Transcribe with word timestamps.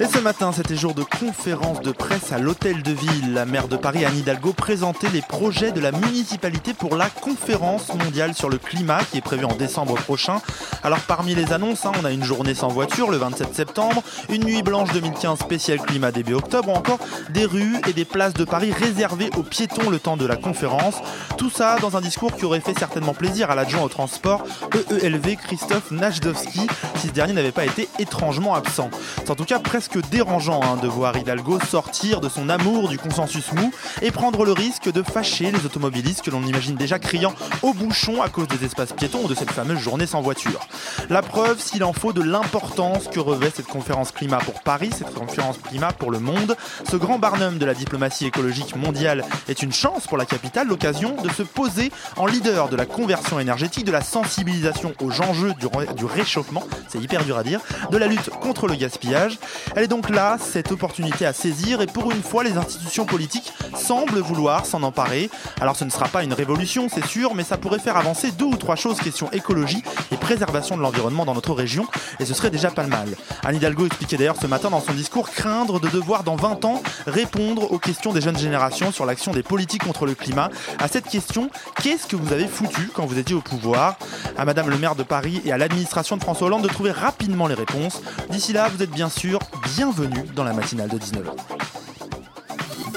Et 0.00 0.06
ce 0.06 0.20
matin, 0.20 0.52
c'était 0.52 0.76
jour 0.76 0.94
de 0.94 1.02
conférence 1.02 1.80
de 1.80 1.90
presse 1.90 2.30
à 2.30 2.38
l'Hôtel 2.38 2.84
de 2.84 2.92
Ville. 2.92 3.34
La 3.34 3.44
maire 3.44 3.66
de 3.66 3.76
Paris, 3.76 4.04
Anne 4.04 4.16
Hidalgo, 4.16 4.52
présentait 4.52 5.08
les 5.08 5.22
projets 5.22 5.72
de 5.72 5.80
la 5.80 5.90
municipalité 5.90 6.72
pour 6.72 6.94
la 6.94 7.10
conférence 7.10 7.92
mondiale 7.92 8.32
sur 8.32 8.48
le 8.48 8.58
climat 8.58 9.00
qui 9.10 9.18
est 9.18 9.22
prévue 9.22 9.44
en 9.44 9.56
décembre 9.56 9.96
prochain. 9.96 10.40
Alors 10.84 11.00
parmi 11.00 11.34
les 11.34 11.52
annonces, 11.52 11.84
hein, 11.84 11.90
on 12.00 12.04
a 12.04 12.12
une 12.12 12.22
journée 12.22 12.54
sans 12.54 12.68
voiture 12.68 13.10
le 13.10 13.16
27 13.16 13.52
septembre, 13.52 14.04
une 14.28 14.44
nuit 14.44 14.62
blanche 14.62 14.92
2015 14.92 15.40
spéciale 15.40 15.80
climat 15.80 16.12
début 16.12 16.34
octobre, 16.34 16.68
ou 16.68 16.76
encore 16.76 17.00
des 17.30 17.44
rues 17.44 17.80
et 17.88 17.92
des 17.92 18.04
places 18.04 18.34
de 18.34 18.44
Paris 18.44 18.72
réservées 18.72 19.30
aux 19.36 19.42
piétons 19.42 19.90
le 19.90 19.98
temps 19.98 20.16
de 20.16 20.26
la 20.26 20.36
conférence. 20.36 20.94
Tout 21.36 21.50
ça 21.50 21.76
dans 21.80 21.96
un 21.96 22.00
discours 22.00 22.36
qui 22.36 22.44
aurait 22.44 22.60
fait 22.60 22.78
certainement 22.78 23.14
plaisir 23.14 23.50
à 23.50 23.56
l'adjoint 23.56 23.82
au 23.82 23.88
transport 23.88 24.44
EELV 24.72 25.36
Christophe 25.38 25.90
Najdowski, 25.90 26.68
si 26.94 27.08
ce 27.08 27.12
dernier 27.12 27.32
n'avait 27.32 27.50
pas 27.50 27.64
été 27.64 27.88
étrangement 27.98 28.54
absent. 28.54 28.90
En 29.28 29.34
tout 29.34 29.44
cas 29.44 29.58
presque 29.58 29.87
dérangeant 29.96 30.60
hein, 30.62 30.76
de 30.82 30.86
voir 30.88 31.16
Hidalgo 31.16 31.58
sortir 31.60 32.20
de 32.20 32.28
son 32.28 32.48
amour 32.50 32.88
du 32.88 32.98
consensus 32.98 33.52
mou 33.52 33.72
et 34.02 34.10
prendre 34.10 34.44
le 34.44 34.52
risque 34.52 34.92
de 34.92 35.02
fâcher 35.02 35.50
les 35.50 35.64
automobilistes 35.64 36.22
que 36.22 36.30
l'on 36.30 36.42
imagine 36.42 36.76
déjà 36.76 36.98
criant 36.98 37.32
au 37.62 37.72
bouchon 37.72 38.20
à 38.20 38.28
cause 38.28 38.48
des 38.48 38.64
espaces 38.66 38.92
piétons 38.92 39.24
ou 39.24 39.28
de 39.28 39.34
cette 39.34 39.50
fameuse 39.50 39.78
journée 39.78 40.06
sans 40.06 40.20
voiture. 40.20 40.60
La 41.08 41.22
preuve, 41.22 41.58
s'il 41.60 41.82
en 41.84 41.92
faut, 41.92 42.12
de 42.12 42.22
l'importance 42.22 43.08
que 43.08 43.20
revêt 43.20 43.50
cette 43.54 43.66
conférence 43.68 44.12
climat 44.12 44.38
pour 44.38 44.60
Paris, 44.62 44.90
cette 44.96 45.14
conférence 45.14 45.56
climat 45.66 45.92
pour 45.92 46.10
le 46.10 46.18
monde. 46.18 46.56
Ce 46.90 46.96
grand 46.96 47.18
barnum 47.18 47.58
de 47.58 47.64
la 47.64 47.74
diplomatie 47.74 48.26
écologique 48.26 48.76
mondiale 48.76 49.24
est 49.48 49.62
une 49.62 49.72
chance 49.72 50.06
pour 50.06 50.18
la 50.18 50.26
capitale, 50.26 50.68
l'occasion 50.68 51.16
de 51.22 51.30
se 51.30 51.42
poser 51.42 51.90
en 52.16 52.26
leader 52.26 52.68
de 52.68 52.76
la 52.76 52.84
conversion 52.84 53.40
énergétique, 53.40 53.84
de 53.84 53.92
la 53.92 54.02
sensibilisation 54.02 54.92
aux 55.00 55.20
enjeux 55.22 55.54
du, 55.54 55.66
ré- 55.66 55.86
du 55.96 56.04
réchauffement, 56.04 56.62
c'est 56.88 56.98
hyper 57.00 57.24
dur 57.24 57.38
à 57.38 57.42
dire, 57.42 57.60
de 57.90 57.96
la 57.96 58.06
lutte 58.06 58.30
contre 58.30 58.66
le 58.66 58.74
gaspillage. 58.74 59.38
Elle 59.78 59.84
est 59.84 59.86
donc 59.86 60.10
là, 60.10 60.38
cette 60.40 60.72
opportunité 60.72 61.24
à 61.24 61.32
saisir, 61.32 61.80
et 61.80 61.86
pour 61.86 62.10
une 62.10 62.20
fois, 62.20 62.42
les 62.42 62.56
institutions 62.56 63.06
politiques 63.06 63.52
semblent 63.76 64.18
vouloir 64.18 64.66
s'en 64.66 64.82
emparer. 64.82 65.30
Alors 65.60 65.76
ce 65.76 65.84
ne 65.84 65.90
sera 65.90 66.08
pas 66.08 66.24
une 66.24 66.32
révolution, 66.32 66.88
c'est 66.92 67.06
sûr, 67.06 67.36
mais 67.36 67.44
ça 67.44 67.56
pourrait 67.58 67.78
faire 67.78 67.96
avancer 67.96 68.32
deux 68.32 68.46
ou 68.46 68.56
trois 68.56 68.74
choses, 68.74 68.98
question 68.98 69.30
écologie 69.30 69.84
et 70.10 70.16
préservation 70.16 70.76
de 70.76 70.82
l'environnement 70.82 71.24
dans 71.24 71.34
notre 71.34 71.54
région, 71.54 71.86
et 72.18 72.26
ce 72.26 72.34
serait 72.34 72.50
déjà 72.50 72.72
pas 72.72 72.82
le 72.82 72.88
mal. 72.88 73.06
Anne 73.44 73.54
Hidalgo 73.54 73.86
expliquait 73.86 74.16
d'ailleurs 74.16 74.34
ce 74.42 74.48
matin 74.48 74.68
dans 74.68 74.80
son 74.80 74.94
discours 74.94 75.30
craindre 75.30 75.78
de 75.78 75.88
devoir 75.88 76.24
dans 76.24 76.34
20 76.34 76.64
ans 76.64 76.82
répondre 77.06 77.70
aux 77.70 77.78
questions 77.78 78.12
des 78.12 78.20
jeunes 78.20 78.36
générations 78.36 78.90
sur 78.90 79.06
l'action 79.06 79.30
des 79.30 79.44
politiques 79.44 79.84
contre 79.84 80.06
le 80.06 80.16
climat. 80.16 80.50
À 80.80 80.88
cette 80.88 81.06
question, 81.06 81.50
qu'est-ce 81.80 82.08
que 82.08 82.16
vous 82.16 82.32
avez 82.32 82.48
foutu 82.48 82.90
quand 82.92 83.06
vous 83.06 83.20
étiez 83.20 83.36
au 83.36 83.42
pouvoir? 83.42 83.96
À 84.36 84.44
Madame 84.44 84.70
le 84.70 84.78
maire 84.78 84.96
de 84.96 85.04
Paris 85.04 85.40
et 85.44 85.52
à 85.52 85.56
l'administration 85.56 86.16
de 86.16 86.22
François 86.24 86.48
Hollande 86.48 86.62
de 86.62 86.68
trouver 86.68 86.90
rapidement 86.90 87.46
les 87.46 87.54
réponses. 87.54 88.02
D'ici 88.28 88.52
là, 88.52 88.68
vous 88.74 88.82
êtes 88.82 88.90
bien 88.90 89.08
sûr 89.08 89.38
bienvenue 89.76 90.24
dans 90.34 90.44
la 90.44 90.52
matinale 90.52 90.88
de 90.88 90.98
19h. 90.98 91.32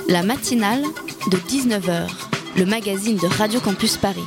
La 0.08 0.24
matinale 0.24 0.84
de 1.30 1.38
19h, 1.38 2.10
le 2.58 2.66
magazine 2.66 3.18
de 3.18 3.28
Radio 3.28 3.60
Campus 3.60 3.98
Paris. 3.98 4.24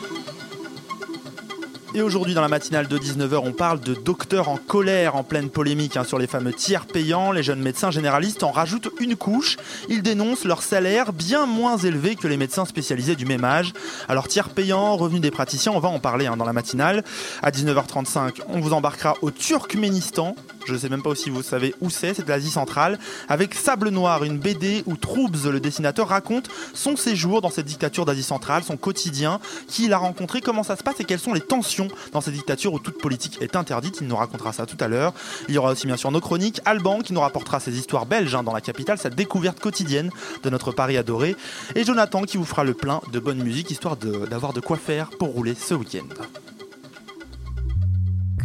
Et 1.94 2.02
aujourd'hui, 2.02 2.34
dans 2.34 2.40
la 2.40 2.48
matinale 2.48 2.88
de 2.88 2.98
19h, 2.98 3.36
on 3.44 3.52
parle 3.52 3.78
de 3.78 3.94
docteurs 3.94 4.48
en 4.48 4.56
colère 4.56 5.14
en 5.14 5.22
pleine 5.22 5.48
polémique 5.48 5.96
hein, 5.96 6.02
sur 6.02 6.18
les 6.18 6.26
fameux 6.26 6.52
tiers 6.52 6.86
payants. 6.86 7.30
Les 7.30 7.44
jeunes 7.44 7.60
médecins 7.60 7.92
généralistes 7.92 8.42
en 8.42 8.50
rajoutent 8.50 8.88
une 8.98 9.14
couche. 9.14 9.56
Ils 9.88 10.02
dénoncent 10.02 10.44
leur 10.44 10.62
salaire 10.62 11.12
bien 11.12 11.46
moins 11.46 11.76
élevé 11.76 12.16
que 12.16 12.26
les 12.26 12.36
médecins 12.36 12.64
spécialisés 12.64 13.14
du 13.14 13.26
même 13.26 13.44
âge. 13.44 13.72
Alors, 14.08 14.26
tiers 14.26 14.48
payants, 14.48 14.96
revenus 14.96 15.20
des 15.20 15.30
praticiens, 15.30 15.70
on 15.70 15.78
va 15.78 15.88
en 15.88 16.00
parler 16.00 16.26
hein, 16.26 16.36
dans 16.36 16.44
la 16.44 16.52
matinale. 16.52 17.04
À 17.42 17.52
19h35, 17.52 18.40
on 18.48 18.58
vous 18.58 18.72
embarquera 18.72 19.14
au 19.22 19.30
Turkménistan. 19.30 20.34
Je 20.66 20.72
ne 20.72 20.78
sais 20.78 20.88
même 20.88 21.02
pas 21.02 21.14
si 21.14 21.30
vous 21.30 21.42
savez 21.42 21.74
où 21.80 21.90
c'est, 21.90 22.14
c'est 22.14 22.24
de 22.24 22.28
l'Asie 22.28 22.50
centrale. 22.50 22.98
Avec 23.28 23.54
Sable 23.54 23.90
Noir, 23.90 24.24
une 24.24 24.38
BD 24.38 24.82
où 24.86 24.96
Troubs, 24.96 25.50
le 25.50 25.60
dessinateur, 25.60 26.08
raconte 26.08 26.48
son 26.72 26.96
séjour 26.96 27.40
dans 27.40 27.50
cette 27.50 27.66
dictature 27.66 28.04
d'Asie 28.04 28.22
centrale, 28.22 28.62
son 28.64 28.76
quotidien, 28.76 29.40
qui 29.68 29.84
il 29.84 29.92
a 29.92 29.98
rencontré, 29.98 30.40
comment 30.40 30.62
ça 30.62 30.76
se 30.76 30.82
passe 30.82 31.00
et 31.00 31.04
quelles 31.04 31.18
sont 31.18 31.34
les 31.34 31.40
tensions 31.40 31.88
dans 32.12 32.20
cette 32.20 32.34
dictature 32.34 32.72
où 32.72 32.78
toute 32.78 32.98
politique 32.98 33.38
est 33.40 33.56
interdite. 33.56 33.98
Il 34.00 34.08
nous 34.08 34.16
racontera 34.16 34.52
ça 34.52 34.66
tout 34.66 34.76
à 34.80 34.88
l'heure. 34.88 35.12
Il 35.48 35.54
y 35.54 35.58
aura 35.58 35.72
aussi 35.72 35.86
bien 35.86 35.96
sûr 35.96 36.10
nos 36.10 36.20
chroniques. 36.20 36.60
Alban 36.64 37.00
qui 37.00 37.12
nous 37.12 37.20
rapportera 37.20 37.60
ses 37.60 37.76
histoires 37.78 38.06
belges 38.06 38.34
hein, 38.34 38.42
dans 38.42 38.54
la 38.54 38.60
capitale, 38.60 38.98
sa 38.98 39.10
découverte 39.10 39.60
quotidienne 39.60 40.10
de 40.42 40.50
notre 40.50 40.72
Paris 40.72 40.96
adoré. 40.96 41.36
Et 41.74 41.84
Jonathan 41.84 42.22
qui 42.22 42.36
vous 42.36 42.44
fera 42.44 42.64
le 42.64 42.74
plein 42.74 43.00
de 43.12 43.18
bonne 43.18 43.42
musique, 43.42 43.70
histoire 43.70 43.96
d'avoir 43.96 44.52
de, 44.52 44.60
quoi 44.60 44.76
faire 44.76 45.10
pour 45.10 45.28
rouler 45.28 45.54
ce 45.54 45.74
week-end. 45.74 46.06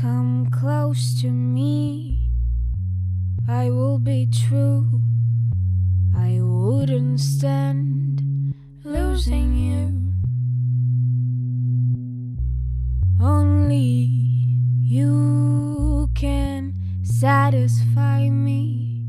Come 0.01 0.47
close 0.49 1.19
to 1.19 1.29
me. 1.29 2.31
I 3.49 3.69
will 3.69 3.99
be 3.99 4.27
true. 4.27 5.01
I 6.15 6.39
wouldn't 6.41 7.19
stand 7.19 8.55
losing 8.85 9.57
you. 9.57 10.13
Only 13.21 14.07
you 14.81 16.09
can 16.15 16.75
satisfy 17.03 18.29
me. 18.29 19.05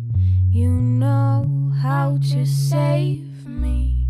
You 0.49 0.71
know 0.71 1.73
how 1.81 2.19
to 2.33 2.45
save 2.45 3.47
me. 3.47 4.09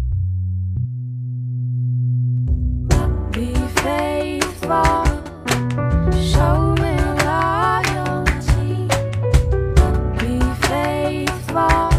Be 3.32 3.52
faithful. 3.82 5.19
Show 6.12 6.74
me 6.80 6.96
loyalty. 7.24 8.88
Be 10.18 10.40
faithful. 10.66 11.89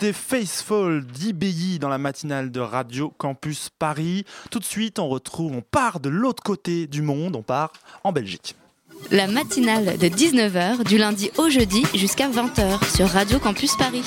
C'était 0.00 0.14
Faceful 0.14 1.04
d'IBI 1.04 1.78
dans 1.78 1.90
la 1.90 1.98
matinale 1.98 2.50
de 2.50 2.60
Radio 2.60 3.12
Campus 3.18 3.68
Paris. 3.78 4.24
Tout 4.50 4.58
de 4.58 4.64
suite, 4.64 4.98
on 4.98 5.10
retrouve, 5.10 5.52
on 5.52 5.60
part 5.60 6.00
de 6.00 6.08
l'autre 6.08 6.42
côté 6.42 6.86
du 6.86 7.02
monde, 7.02 7.36
on 7.36 7.42
part 7.42 7.74
en 8.02 8.10
Belgique. 8.10 8.54
La 9.10 9.26
matinale 9.26 9.98
de 9.98 10.06
19h 10.06 10.84
du 10.84 10.96
lundi 10.96 11.30
au 11.36 11.50
jeudi 11.50 11.84
jusqu'à 11.94 12.30
20h 12.30 12.96
sur 12.96 13.08
Radio 13.08 13.38
Campus 13.38 13.76
Paris. 13.76 14.04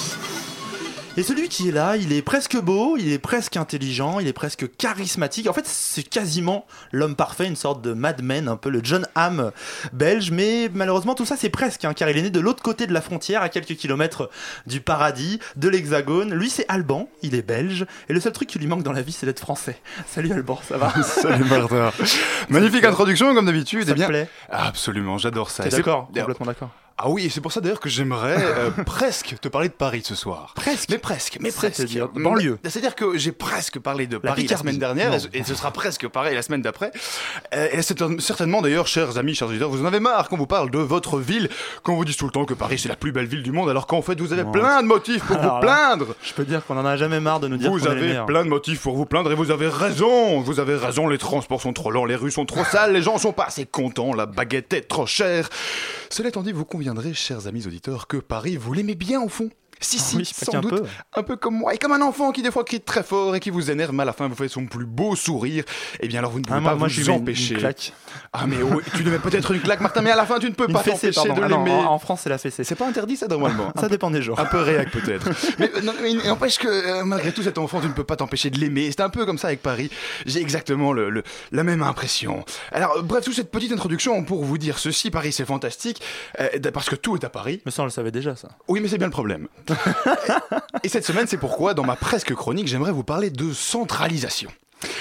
Et 1.16 1.22
celui 1.22 1.48
qui 1.48 1.70
est 1.70 1.72
là, 1.72 1.96
il 1.96 2.12
est 2.12 2.24
presque 2.24 2.58
beau, 2.60 2.98
il 2.98 3.12
est 3.12 3.20
presque 3.20 3.56
intelligent, 3.56 4.20
il 4.20 4.28
est 4.28 4.34
presque 4.34 4.76
charismatique. 4.78 5.48
En 5.48 5.54
fait, 5.54 5.68
c'est 5.68 6.02
quasiment 6.02 6.66
l'homme 6.92 7.16
parfait, 7.16 7.46
une 7.46 7.56
sorte 7.56 7.84
de 7.84 7.94
madman, 7.94 8.48
un 8.48 8.58
peu 8.58 8.72
le 8.72 8.80
John 8.84 9.06
Hamm 9.14 9.52
belge. 9.92 10.32
Mais 10.32 10.72
malheureusement, 10.74 11.14
tout 11.14 11.26
ça, 11.26 11.36
c'est 11.38 11.52
presque, 11.52 11.86
hein, 11.86 11.94
car 11.94 12.10
il 12.10 12.18
est 12.18 12.24
né 12.24 12.30
de 12.32 12.40
l'autre 12.40 12.64
côté 12.64 12.88
de 12.88 12.94
la 12.94 13.02
frontière, 13.02 13.44
à 13.44 13.50
quelques 13.50 13.76
kilomètres 13.76 14.32
du 14.66 14.82
paradis, 14.82 15.40
de 15.56 15.70
l'hexagone. 15.70 16.34
Lui, 16.34 16.50
c'est 16.50 16.66
Alban, 16.68 17.08
il 17.22 17.36
est 17.36 17.44
belge. 17.44 17.86
Et 18.10 18.14
le 18.14 18.20
seul 18.20 18.32
truc 18.32 18.50
qui 18.50 18.58
lui 18.58 18.66
manque 18.66 18.82
dans 18.82 18.92
la 18.94 19.04
vie, 19.04 19.12
c'est 19.12 19.28
d'être 19.28 19.40
français. 19.40 19.80
Salut 20.08 20.34
Alban, 20.34 20.60
ça 20.68 20.78
va? 20.80 20.92
Salut 21.04 21.44
Martin. 21.46 21.92
Magnifique 22.50 22.86
introduction 22.86 23.36
comme 23.36 23.46
d'habitude. 23.46 23.84
Ça 23.84 23.90
Eh 23.90 23.94
te 23.94 23.98
bien, 24.00 24.08
plaît 24.08 24.30
absolument, 24.50 25.20
j'adore 25.20 25.52
ça. 25.52 25.62
T'es 25.64 25.70
d'accord? 25.70 26.08
Complètement 26.08 26.48
d'accord. 26.48 26.72
Ah 26.98 27.10
oui, 27.10 27.26
et 27.26 27.30
c'est 27.30 27.42
pour 27.42 27.52
ça 27.52 27.60
d'ailleurs 27.60 27.80
que 27.80 27.90
j'aimerais 27.90 28.36
euh, 28.40 28.70
presque 28.86 29.36
te 29.42 29.48
parler 29.48 29.68
de 29.68 29.74
Paris 29.74 30.04
ce 30.06 30.14
soir. 30.14 30.54
Presque 30.56 30.90
Mais 30.90 31.00
presque, 31.00 31.38
mais 31.42 31.52
presque. 31.52 31.76
C'est-à-dire 31.78 32.08
banlieue. 32.10 32.60
C'est-à-dire 32.64 32.94
que 32.94 33.18
j'ai 33.18 33.32
presque 33.32 33.80
parlé 33.80 34.06
de 34.06 34.18
Paris 34.20 34.46
la, 34.48 34.58
semaine 34.58 34.78
dernière, 34.78 35.10
Non. 35.12 35.18
et 35.34 35.44
ce 35.44 35.56
sera 35.56 35.72
presque 35.72 36.08
pareil 36.08 36.36
la 36.36 36.44
semaine 36.44 36.62
d'après. 36.62 36.92
Euh, 37.56 37.68
Et 37.74 37.82
c'est 37.82 37.98
certainement 38.20 38.62
d'ailleurs, 38.62 38.86
chers 38.86 39.18
amis, 39.18 39.34
chers 39.34 39.48
auditeurs, 39.48 39.70
vous 39.70 39.82
en 39.82 39.86
avez 39.86 40.00
marre 40.00 40.30
qu'on 40.30 40.38
vous 40.38 40.46
parle 40.46 40.70
de 40.70 40.78
votre 40.78 41.18
ville, 41.20 41.50
qu'on 41.82 41.96
vous 41.96 42.06
dise 42.06 42.16
tout 42.16 42.26
le 42.26 42.32
temps 42.32 42.46
que 42.46 42.54
Paris 42.54 42.78
c'est 42.78 42.90
la 42.90 42.96
plus 42.96 43.12
belle 43.12 43.26
ville 43.26 43.42
du 43.44 43.52
monde, 43.52 43.70
alors 43.72 43.88
qu'en 43.88 44.04
fait 44.04 44.20
vous 44.22 44.32
avez 44.32 44.44
Non. 44.44 44.52
plein 44.52 44.84
de 44.84 44.88
motifs 44.88 45.24
pour 45.24 45.38
Alors 45.40 45.60
vous 45.62 45.66
là, 45.66 45.96
plaindre. 45.96 46.16
Je 46.22 46.34
peux 46.34 46.46
dire 46.46 46.64
qu'on 46.64 46.78
en 46.78 46.86
a 46.86 46.96
jamais 46.96 47.20
marre 47.20 47.40
de 47.40 47.48
nous 47.48 47.58
dire 47.58 47.72
Vous 47.72 47.86
est 47.86 47.90
avez 47.90 48.20
plein 48.28 48.44
de 48.44 48.50
motifs 48.50 48.82
pour 48.82 48.96
vous 48.96 49.06
plaindre 49.08 49.32
et 49.32 49.36
vous 49.36 49.50
avez 49.50 49.68
raison. 49.68 50.42
Vous 50.42 50.60
avez 50.60 50.76
raison, 50.76 51.08
les 51.08 51.18
transports 51.18 51.60
sont 51.62 51.74
trop 51.74 51.90
lents, 51.90 52.06
les 52.06 52.16
rues 52.16 52.32
sont 52.32 52.46
trop 52.46 52.64
sales, 52.64 52.94
les 52.94 53.02
gens 53.02 53.18
sont 53.18 53.34
pas 53.34 53.46
assez 53.46 53.66
contents, 53.66 54.14
la 54.14 54.28
baguette 54.28 54.74
est 54.74 54.82
trop 54.88 55.08
chère. 55.08 55.50
Cela 56.12 56.30
étant 56.30 56.44
dit, 56.44 56.52
vous 56.52 56.66
conviendrez, 56.84 57.14
chers 57.14 57.48
amis 57.48 57.66
auditeurs, 57.66 58.08
que 58.08 58.18
Paris, 58.18 58.58
vous 58.58 58.74
l'aimez 58.74 58.96
bien 58.96 59.22
au 59.22 59.30
fond. 59.30 59.50
Si, 59.84 60.00
si, 60.00 60.16
Ah 60.16 60.18
Oui, 60.18 60.32
pas 60.40 60.46
sans 60.52 60.60
doute. 60.62 60.70
peu. 60.82 60.84
Un 61.16 61.24
peu 61.24 61.36
comme 61.36 61.56
moi, 61.58 61.74
et 61.74 61.78
comme 61.78 61.92
un 61.92 62.02
enfant 62.02 62.32
qui 62.32 62.42
des 62.42 62.52
fois 62.52 62.64
crie 62.64 62.80
très 62.82 63.04
fort 63.04 63.36
et 63.36 63.40
qui 63.40 63.50
vous 63.50 63.70
énerve, 63.70 63.94
mais 63.94 64.04
à 64.04 64.06
la 64.06 64.14
fin 64.14 64.28
vous 64.28 64.36
fait 64.36 64.48
son 64.48 64.66
plus 64.66 64.86
beau 64.86 65.16
sourire. 65.16 65.64
Eh 66.00 66.08
bien 66.08 66.20
alors 66.20 66.32
vous 66.32 66.40
ne 66.40 66.44
pouvez 66.46 66.60
Ah, 66.62 66.70
pas 66.70 66.76
moi, 66.76 66.88
vous 66.90 67.10
empêcher. 67.10 67.54
Une 67.56 67.60
claque. 67.60 67.94
Ah 68.32 68.46
mais 68.48 68.58
oh, 68.64 68.82
tu 68.96 69.04
mets 69.04 69.20
peut-être 69.20 69.52
une 69.52 69.62
claque, 69.62 69.82
Martin, 69.82 70.02
mais 70.02 70.12
à 70.12 70.16
la 70.16 70.26
fin 70.26 70.40
tu 70.40 70.48
ne 70.50 70.54
peux 70.56 70.68
Une 70.68 70.74
pas 70.74 70.80
t'empêcher 70.84 71.12
de 71.12 71.42
Ah 71.44 71.48
l'aimer. 71.48 71.72
en, 71.72 71.92
en 71.94 72.00
France, 72.00 72.22
c'est 72.24 72.30
la 72.30 72.38
fessée. 72.38 72.64
C'est 72.64 72.76
pas 72.76 72.88
interdit 72.88 73.18
ça 73.18 73.28
normalement. 73.28 73.72
Ça 73.80 73.90
dépend 73.90 74.10
des 74.10 74.22
jours. 74.22 74.40
Un 74.40 74.46
peu 74.46 74.60
réac 74.60 74.90
peut-être. 74.92 75.30
mais 75.60 75.70
non, 75.84 75.94
mais 76.02 76.12
il 76.12 76.18
n'empêche 76.28 76.58
que 76.58 76.68
euh, 76.68 77.04
malgré 77.04 77.32
tout 77.34 77.44
cet 77.44 77.58
enfant, 77.58 77.82
tu 77.82 77.88
ne 77.88 77.94
peux 77.94 78.04
pas 78.06 78.16
t'empêcher 78.16 78.50
de 78.50 78.58
l'aimer. 78.60 78.90
C'est 78.92 79.02
un 79.02 79.10
peu 79.10 79.26
comme 79.26 79.38
ça 79.38 79.48
avec 79.50 79.62
Paris. 79.62 79.90
J'ai 80.26 80.40
exactement 80.40 80.94
le, 80.94 81.10
le- 81.10 81.24
la 81.52 81.64
même 81.64 81.82
impression. 81.84 82.46
Alors 82.72 82.98
euh, 82.98 83.02
bref, 83.02 83.26
toute 83.26 83.36
cette 83.36 83.52
petite 83.52 83.72
introduction 83.74 84.24
pour 84.24 84.44
vous 84.46 84.58
dire 84.58 84.80
ceci, 84.80 85.12
Paris 85.12 85.34
c'est 85.34 85.46
fantastique, 85.46 86.02
euh, 86.40 86.48
parce 86.74 86.90
que 86.90 86.96
tout 86.96 87.16
est 87.18 87.26
à 87.26 87.30
Paris. 87.30 87.62
Mais 87.66 87.72
ça, 87.72 87.82
on 87.82 87.86
le 87.86 87.92
savait 87.92 88.12
déjà, 88.12 88.36
ça. 88.36 88.50
Oui, 88.68 88.80
mais 88.80 88.88
c'est 88.88 88.98
bien 88.98 89.08
le 89.08 89.12
problème. 89.12 89.48
Et 90.84 90.90
cette 90.90 91.06
semaine, 91.06 91.28
c'est 91.28 91.38
pourquoi, 91.38 91.74
dans 91.74 91.84
ma 91.84 91.96
presque 91.96 92.34
chronique, 92.34 92.68
j'aimerais 92.68 92.92
vous 92.92 93.04
parler 93.04 93.30
de 93.30 93.54
centralisation. 93.54 94.52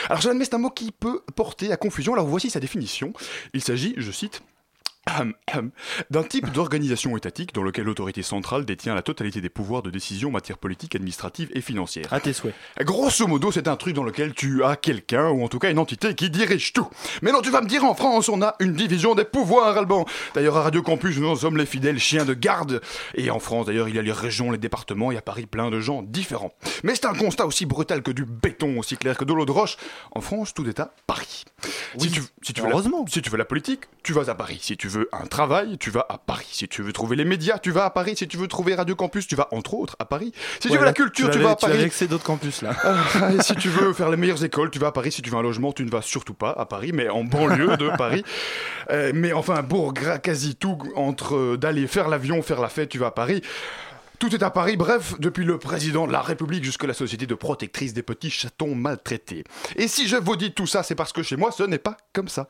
Alors, 0.08 0.20
j'admets, 0.20 0.44
c'est 0.44 0.54
un 0.54 0.58
mot 0.58 0.70
qui 0.70 0.92
peut 0.92 1.22
porter 1.34 1.72
à 1.72 1.76
confusion. 1.76 2.12
Alors, 2.12 2.26
voici 2.26 2.50
sa 2.50 2.60
définition. 2.60 3.12
Il 3.54 3.62
s'agit, 3.62 3.94
je 3.96 4.10
cite, 4.10 4.42
d'un 6.10 6.22
type 6.22 6.50
d'organisation 6.52 7.16
étatique 7.16 7.52
dans 7.54 7.62
lequel 7.62 7.84
l'autorité 7.84 8.22
centrale 8.22 8.64
détient 8.64 8.94
la 8.94 9.02
totalité 9.02 9.40
des 9.40 9.48
pouvoirs 9.48 9.82
de 9.82 9.90
décision 9.90 10.28
en 10.28 10.32
matière 10.32 10.58
politique, 10.58 10.94
administrative 10.94 11.50
et 11.54 11.60
financière. 11.60 12.06
À 12.12 12.20
tes 12.20 12.32
souhaits. 12.32 12.54
Grosso 12.80 13.26
modo, 13.26 13.50
c'est 13.50 13.66
un 13.68 13.76
truc 13.76 13.94
dans 13.94 14.04
lequel 14.04 14.32
tu 14.32 14.62
as 14.64 14.76
quelqu'un, 14.76 15.28
ou 15.30 15.42
en 15.44 15.48
tout 15.48 15.58
cas 15.58 15.70
une 15.70 15.78
entité, 15.78 16.14
qui 16.14 16.30
dirige 16.30 16.72
tout. 16.72 16.88
Mais 17.20 17.32
non, 17.32 17.40
tu 17.42 17.50
vas 17.50 17.60
me 17.60 17.66
dire, 17.68 17.84
en 17.84 17.94
France, 17.94 18.28
on 18.28 18.42
a 18.42 18.54
une 18.60 18.74
division 18.74 19.14
des 19.14 19.24
pouvoirs, 19.24 19.76
Alban. 19.76 20.06
D'ailleurs, 20.34 20.56
à 20.56 20.62
Radio 20.62 20.82
Campus, 20.82 21.18
nous 21.18 21.34
sommes 21.36 21.56
les 21.56 21.66
fidèles 21.66 21.98
chiens 21.98 22.24
de 22.24 22.34
garde. 22.34 22.80
Et 23.14 23.30
en 23.30 23.40
France, 23.40 23.66
d'ailleurs, 23.66 23.88
il 23.88 23.96
y 23.96 23.98
a 23.98 24.02
les 24.02 24.12
régions, 24.12 24.50
les 24.52 24.58
départements, 24.58 25.10
et 25.10 25.16
à 25.16 25.22
Paris, 25.22 25.46
plein 25.46 25.70
de 25.70 25.80
gens 25.80 26.02
différents. 26.02 26.52
Mais 26.84 26.94
c'est 26.94 27.06
un 27.06 27.14
constat 27.14 27.46
aussi 27.46 27.66
brutal 27.66 28.02
que 28.02 28.12
du 28.12 28.24
béton, 28.24 28.78
aussi 28.78 28.96
clair 28.96 29.16
que 29.16 29.24
de 29.24 29.32
l'eau 29.32 29.46
de 29.46 29.52
roche. 29.52 29.76
En 30.12 30.20
France, 30.20 30.54
tout 30.54 30.68
est 30.68 30.78
à 30.78 30.94
Paris. 31.06 31.44
si 31.98 32.10
tu, 32.10 32.22
si 32.42 32.52
tu 32.52 32.60
veux 32.60 32.68
la- 32.68 32.74
heureusement. 32.74 33.04
si 33.08 33.20
tu 33.20 33.30
veux 33.30 33.36
la 33.38 33.44
politique, 33.44 33.80
tu 34.04 34.12
vas 34.12 34.30
à 34.30 34.34
Paris. 34.34 34.58
Si 34.62 34.76
tu 34.76 34.88
veux 34.88 34.91
un 35.12 35.26
travail, 35.26 35.78
tu 35.78 35.90
vas 35.90 36.06
à 36.08 36.18
Paris. 36.18 36.48
Si 36.50 36.68
tu 36.68 36.82
veux 36.82 36.92
trouver 36.92 37.16
les 37.16 37.24
médias, 37.24 37.58
tu 37.58 37.70
vas 37.70 37.84
à 37.84 37.90
Paris. 37.90 38.14
Si 38.16 38.26
tu 38.28 38.36
veux 38.36 38.48
trouver 38.48 38.74
Radio 38.74 38.94
Campus, 38.94 39.26
tu 39.26 39.36
vas 39.36 39.48
entre 39.52 39.74
autres 39.74 39.96
à 39.98 40.04
Paris. 40.04 40.32
Si 40.60 40.68
tu 40.68 40.76
veux 40.78 40.84
la 40.84 40.92
culture, 40.92 41.30
tu, 41.30 41.38
vas 41.38 41.50
à 41.50 41.56
Tu 41.56 41.66
Paris. 41.66 41.78
vexer 41.78 42.06
d'autres 42.06 42.24
campus, 42.24 42.62
là. 42.62 42.74
Ah, 42.82 43.32
et 43.32 43.42
si 43.42 43.54
tu 43.56 43.68
veux 43.68 43.92
faire 43.92 44.10
les 44.10 44.16
meilleures 44.16 44.44
écoles, 44.44 44.70
tu 44.70 44.78
vas 44.78 44.88
à 44.88 44.92
Paris. 44.92 45.12
Si 45.12 45.22
tu 45.22 45.30
veux 45.30 45.36
un 45.36 45.42
logement, 45.42 45.72
tu 45.72 45.84
ne 45.84 45.90
vas 45.90 46.02
surtout 46.02 46.34
pas 46.34 46.50
à 46.50 46.64
Paris, 46.66 46.92
mais 46.92 47.08
en 47.08 47.24
banlieue 47.24 47.76
de 47.76 47.90
Paris. 47.96 48.24
Euh, 48.90 49.12
mais 49.14 49.32
enfin, 49.32 49.62
pour 49.62 49.92
gra- 49.94 50.20
quasi 50.20 50.54
tout, 50.56 50.78
entre 50.96 51.36
euh, 51.36 51.56
d'aller 51.56 51.86
faire 51.86 52.08
l'avion, 52.08 52.42
faire 52.42 52.60
la 52.60 52.68
fête, 52.68 52.88
tu 52.88 52.98
vas 52.98 53.06
à 53.08 53.10
Paris. 53.12 53.42
Tout 54.22 54.32
est 54.36 54.44
à 54.44 54.50
Paris, 54.50 54.76
bref, 54.76 55.14
depuis 55.18 55.44
le 55.44 55.58
président 55.58 56.06
de 56.06 56.12
la 56.12 56.20
République 56.20 56.62
jusqu'à 56.62 56.86
la 56.86 56.94
société 56.94 57.26
de 57.26 57.34
protectrice 57.34 57.92
des 57.92 58.04
petits 58.04 58.30
chatons 58.30 58.76
maltraités. 58.76 59.42
Et 59.74 59.88
si 59.88 60.06
je 60.06 60.14
vous 60.14 60.36
dis 60.36 60.52
tout 60.52 60.68
ça, 60.68 60.84
c'est 60.84 60.94
parce 60.94 61.12
que 61.12 61.24
chez 61.24 61.34
moi, 61.34 61.50
ce 61.50 61.64
n'est 61.64 61.80
pas 61.80 61.96
comme 62.12 62.28
ça. 62.28 62.48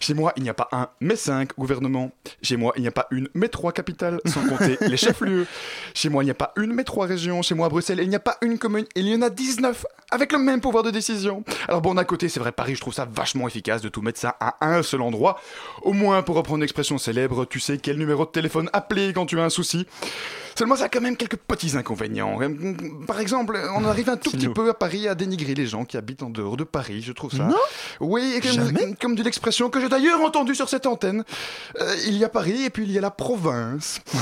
Chez 0.00 0.14
moi, 0.14 0.32
il 0.36 0.42
n'y 0.42 0.48
a 0.48 0.54
pas 0.54 0.70
un, 0.72 0.88
mais 1.00 1.16
cinq 1.16 1.54
gouvernements. 1.58 2.12
Chez 2.40 2.56
moi, 2.56 2.72
il 2.76 2.80
n'y 2.80 2.88
a 2.88 2.92
pas 2.92 3.08
une, 3.10 3.28
mais 3.34 3.48
trois 3.48 3.72
capitales, 3.72 4.22
sans 4.24 4.42
compter 4.48 4.78
les 4.88 4.96
chefs-lieux. 4.96 5.46
Chez 5.92 6.08
moi, 6.08 6.22
il 6.22 6.28
n'y 6.28 6.30
a 6.30 6.34
pas 6.34 6.54
une, 6.56 6.72
mais 6.72 6.82
trois 6.82 7.04
régions. 7.04 7.42
Chez 7.42 7.54
moi, 7.54 7.66
à 7.66 7.68
Bruxelles, 7.68 8.00
il 8.00 8.08
n'y 8.08 8.16
a 8.16 8.20
pas 8.20 8.38
une 8.40 8.58
commune, 8.58 8.86
il 8.96 9.06
y 9.06 9.14
en 9.14 9.20
a 9.20 9.28
19, 9.28 9.84
avec 10.12 10.32
le 10.32 10.38
même 10.38 10.62
pouvoir 10.62 10.82
de 10.82 10.90
décision. 10.90 11.44
Alors 11.68 11.82
bon, 11.82 11.92
d'un 11.92 12.04
côté, 12.04 12.30
c'est 12.30 12.40
vrai, 12.40 12.52
Paris, 12.52 12.74
je 12.74 12.80
trouve 12.80 12.94
ça 12.94 13.04
vachement 13.04 13.46
efficace 13.46 13.82
de 13.82 13.90
tout 13.90 14.00
mettre 14.00 14.18
ça 14.18 14.34
à 14.40 14.66
un 14.66 14.82
seul 14.82 15.02
endroit. 15.02 15.38
Au 15.82 15.92
moins, 15.92 16.22
pour 16.22 16.36
reprendre 16.36 16.56
une 16.56 16.62
expression 16.62 16.96
célèbre, 16.96 17.44
tu 17.44 17.60
sais 17.60 17.76
quel 17.76 17.98
numéro 17.98 18.24
de 18.24 18.30
téléphone 18.30 18.70
appeler 18.72 19.12
quand 19.12 19.26
tu 19.26 19.38
as 19.38 19.44
un 19.44 19.50
souci. 19.50 19.86
Seulement, 20.56 20.76
ça 20.76 20.84
a 20.84 20.88
quand 20.88 21.00
même 21.00 21.16
quelques 21.16 21.36
petits 21.36 21.76
inconvénients. 21.76 22.38
Euh, 22.40 22.48
Par 23.06 23.20
exemple, 23.20 23.58
on 23.76 23.84
arrive 23.84 24.08
un 24.10 24.16
tout 24.16 24.30
petit 24.30 24.48
peu 24.48 24.68
à 24.70 24.74
Paris 24.74 25.08
à 25.08 25.14
dénigrer 25.14 25.54
les 25.54 25.66
gens 25.66 25.84
qui 25.84 25.96
habitent 25.96 26.22
en 26.22 26.30
dehors 26.30 26.56
de 26.56 26.64
Paris, 26.64 27.02
je 27.02 27.12
trouve 27.12 27.32
ça. 27.32 27.44
Non 27.44 27.56
Oui, 28.00 28.40
comme, 28.42 28.96
comme 28.96 29.14
dit 29.16 29.22
l'expression 29.22 29.70
que 29.70 29.80
j'ai 29.80 29.88
d'ailleurs 29.88 30.20
entendue 30.20 30.54
sur 30.54 30.68
cette 30.68 30.86
antenne. 30.86 31.24
Euh, 31.80 31.94
il 32.06 32.16
y 32.16 32.24
a 32.24 32.28
Paris 32.28 32.64
et 32.64 32.70
puis 32.70 32.84
il 32.84 32.92
y 32.92 32.98
a 32.98 33.00
la 33.00 33.10
province. 33.10 34.00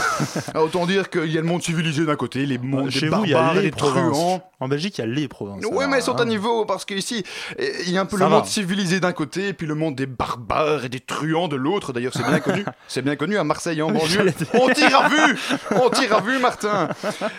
Ah, 0.54 0.62
Autant 0.62 0.86
dire 0.86 1.10
qu'il 1.10 1.30
y 1.30 1.38
a 1.38 1.40
le 1.40 1.46
monde 1.46 1.62
civilisé 1.62 2.04
d'un 2.04 2.16
côté, 2.16 2.46
les 2.46 2.58
mondes 2.58 2.86
des 2.86 2.90
Chez 2.90 3.08
vous, 3.08 3.24
y 3.24 3.34
a 3.34 3.38
barbares 3.38 3.54
les 3.56 3.62
des 3.62 3.70
provinces. 3.70 4.12
truands. 4.12 4.42
En 4.60 4.68
Belgique, 4.68 4.98
il 4.98 5.00
y 5.00 5.04
a 5.04 5.06
les 5.06 5.28
provinces. 5.28 5.64
Alors, 5.64 5.88
mais 5.88 5.96
elles 5.96 6.02
sont 6.02 6.16
à 6.16 6.22
hein. 6.22 6.26
niveau 6.26 6.64
parce 6.66 6.84
qu'ici, 6.84 7.24
euh, 7.58 7.68
il 7.86 7.92
y 7.92 7.98
a 7.98 8.00
un 8.02 8.06
peu 8.06 8.16
Ça 8.18 8.24
le 8.24 8.30
va. 8.30 8.36
monde 8.36 8.46
civilisé 8.46 9.00
d'un 9.00 9.12
côté 9.12 9.48
et 9.48 9.52
puis 9.52 9.66
le 9.66 9.74
monde 9.74 9.94
des 9.96 10.06
barbares 10.06 10.84
et 10.84 10.88
des 10.88 11.00
truands 11.00 11.48
de 11.48 11.56
l'autre. 11.56 11.92
D'ailleurs, 11.92 12.12
c'est 12.14 12.24
bien 12.26 12.40
connu. 12.40 12.64
C'est 12.88 13.02
bien 13.02 13.16
connu 13.16 13.36
à 13.38 13.44
Marseille 13.44 13.80
en 13.82 13.90
banlieue. 13.90 14.06
J'allais 14.08 14.32
dire. 14.32 14.46
On 14.54 14.68
tire 14.68 15.00
à 15.00 15.08
vue, 15.08 15.38
on 15.76 15.90
tire 15.90 16.14
à 16.16 16.19
vue, 16.20 16.38
Martin. 16.38 16.88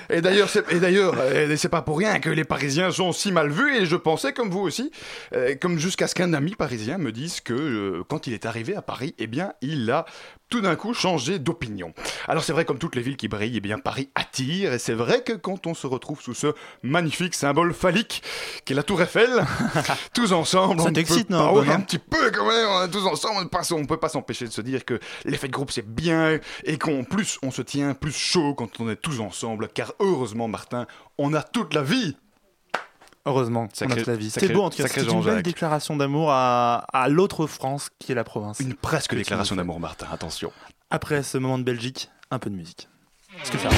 Et 0.10 0.22
d'ailleurs, 0.22 0.50
c'est, 0.50 0.72
et 0.72 0.80
d'ailleurs, 0.80 1.16
euh, 1.18 1.56
c'est 1.58 1.70
pas 1.70 1.82
pour 1.82 1.98
rien 1.98 2.20
que 2.20 2.30
les 2.30 2.44
Parisiens 2.44 2.92
sont 2.92 3.12
si 3.12 3.32
mal 3.32 3.50
vus. 3.50 3.76
Et 3.78 3.86
je 3.86 3.96
pensais, 3.96 4.34
comme 4.34 4.50
vous 4.50 4.60
aussi, 4.62 4.92
euh, 5.34 5.56
comme 5.60 5.78
jusqu'à 5.78 6.08
ce 6.08 6.16
qu'un 6.16 6.34
ami 6.34 6.56
parisien 6.56 6.98
me 6.98 7.12
dise 7.12 7.42
que 7.42 7.54
euh, 7.54 8.04
quand 8.08 8.28
il 8.28 8.34
est 8.34 8.46
arrivé 8.46 8.76
à 8.76 8.82
Paris, 8.82 9.16
eh 9.18 9.28
bien, 9.28 9.54
il 9.62 9.90
a 9.92 10.06
tout 10.52 10.62
d'un 10.62 10.76
coup 10.76 10.94
changé 10.94 11.40
d'opinion. 11.40 11.94
Alors 12.28 12.44
c'est 12.44 12.54
vrai, 12.54 12.66
comme 12.66 12.78
toutes 12.78 12.96
les 12.96 13.02
villes 13.02 13.18
qui 13.18 13.28
brillent, 13.28 13.58
eh 13.58 13.62
bien 13.62 13.80
Paris 13.80 14.10
attire, 14.14 14.74
et 14.74 14.78
c'est 14.80 14.94
vrai 14.94 15.24
que 15.24 15.34
quand 15.34 15.66
on 15.66 15.74
se 15.74 15.88
retrouve 15.88 16.22
sous 16.22 16.36
ce 16.36 16.54
magnifique 16.84 17.34
symbole 17.34 17.74
phallique 17.74 18.22
qu'est 18.66 18.74
la 18.76 18.84
Tour 18.84 19.02
Eiffel, 19.02 19.30
tous 20.14 20.34
ensemble, 20.34 20.82
Ça 20.82 20.92
t'excite, 20.92 21.30
non, 21.30 21.54
pas- 21.56 21.72
un 21.72 21.78
non 21.78 21.82
petit 21.82 21.98
peu 22.00 22.30
quand 22.32 22.46
même, 22.48 22.68
on 22.70 22.84
est 22.86 22.90
tous 22.92 23.08
ensemble, 23.08 23.36
on 23.40 23.44
ne 23.44 23.48
pas- 23.48 23.74
on 23.74 23.86
peut 23.86 23.98
pas 23.98 24.10
s'empêcher 24.10 24.46
de 24.46 24.52
se 24.52 24.62
dire 24.62 24.86
que 24.86 25.00
l'effet 25.26 25.48
de 25.48 25.54
groupe 25.54 25.72
c'est 25.72 25.88
bien, 25.88 26.38
et 26.66 26.78
qu'en 26.78 27.04
plus 27.04 27.40
on 27.42 27.50
se 27.50 27.62
tient 27.62 27.94
plus 27.94 28.12
chaud 28.16 28.54
quand 28.54 28.80
on 28.82 28.90
est 28.90 28.98
tous 28.98 29.22
ensemble, 29.22 29.70
car 29.74 29.94
heureusement 30.00 30.48
Martin, 30.50 30.86
on 31.18 31.34
a 31.34 31.42
toute 31.44 31.74
la 31.74 31.82
vie 31.82 32.18
Heureusement, 33.26 33.68
sacré, 33.72 34.04
la 34.06 34.16
vie. 34.16 34.32
C'est 34.32 34.52
beau 34.52 34.64
en 34.64 34.70
tout 34.70 34.82
cas. 34.82 34.88
C'est 34.88 35.04
une 35.04 35.24
belle 35.24 35.44
déclaration 35.44 35.96
d'amour 35.96 36.32
à, 36.32 37.08
l'autre 37.10 37.48
France 37.48 37.90
qui 38.00 38.12
est 38.12 38.16
la 38.16 38.24
province. 38.24 38.60
Une 38.60 38.74
presque 38.74 39.16
déclaration 39.16 39.56
d'amour, 39.56 39.80
Martin. 39.80 40.08
Attention. 40.12 40.52
Après 40.90 41.24
ce 41.24 41.38
moment 41.38 41.58
de 41.58 41.64
Belgique, 41.64 42.10
un 42.32 42.40
peu 42.40 42.50
de 42.50 42.56
musique. 42.56 42.90
Ce 43.44 43.52
que 43.52 43.58
ça. 43.58 43.70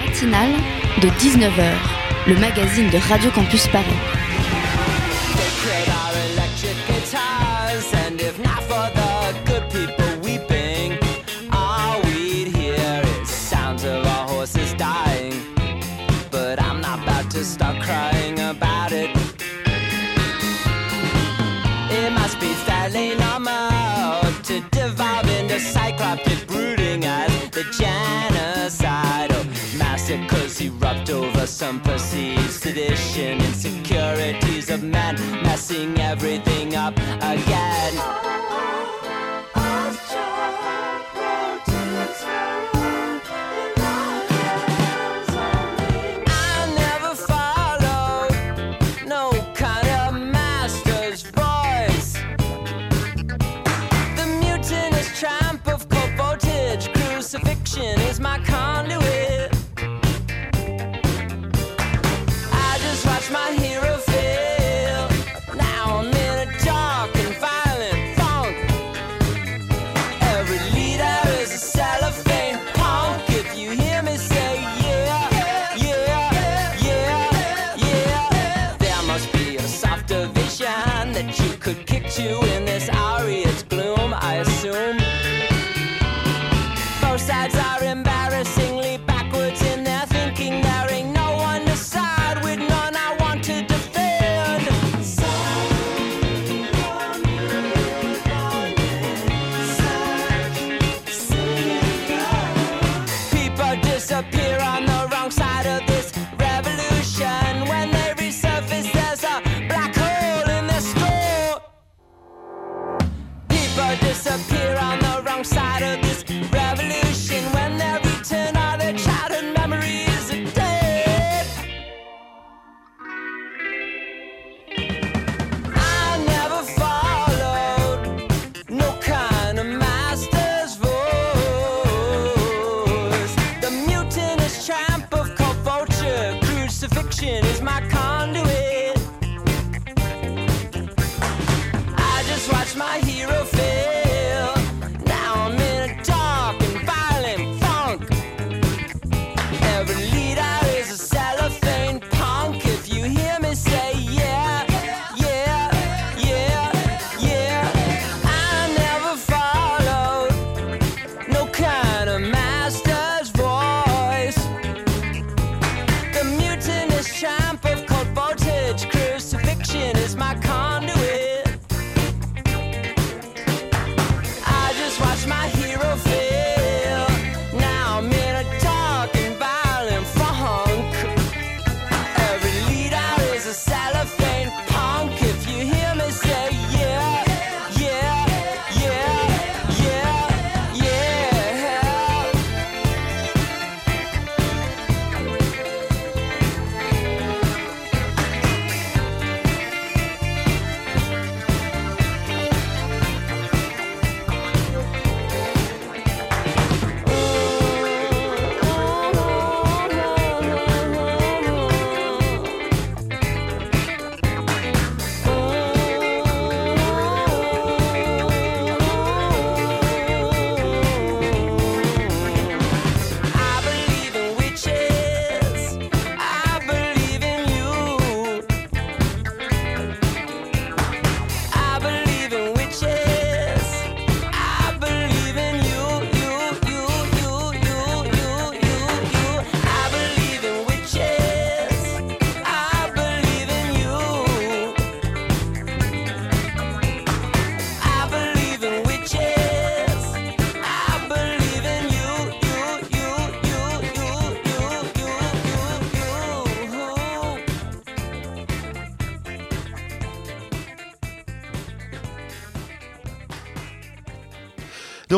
Matinale 0.00 0.52
de 1.02 1.08
19h, 1.08 1.74
le 2.26 2.36
magazine 2.36 2.88
de 2.88 2.96
Radio 2.96 3.30
Campus 3.30 3.68
Paris. 3.68 4.15
some 31.46 31.80
perceived 31.80 32.50
sedition, 32.50 33.40
insecurities 33.40 34.68
of 34.68 34.82
man, 34.82 35.14
messing 35.42 35.98
everything 36.00 36.74
up 36.74 36.94
again. 37.22 38.85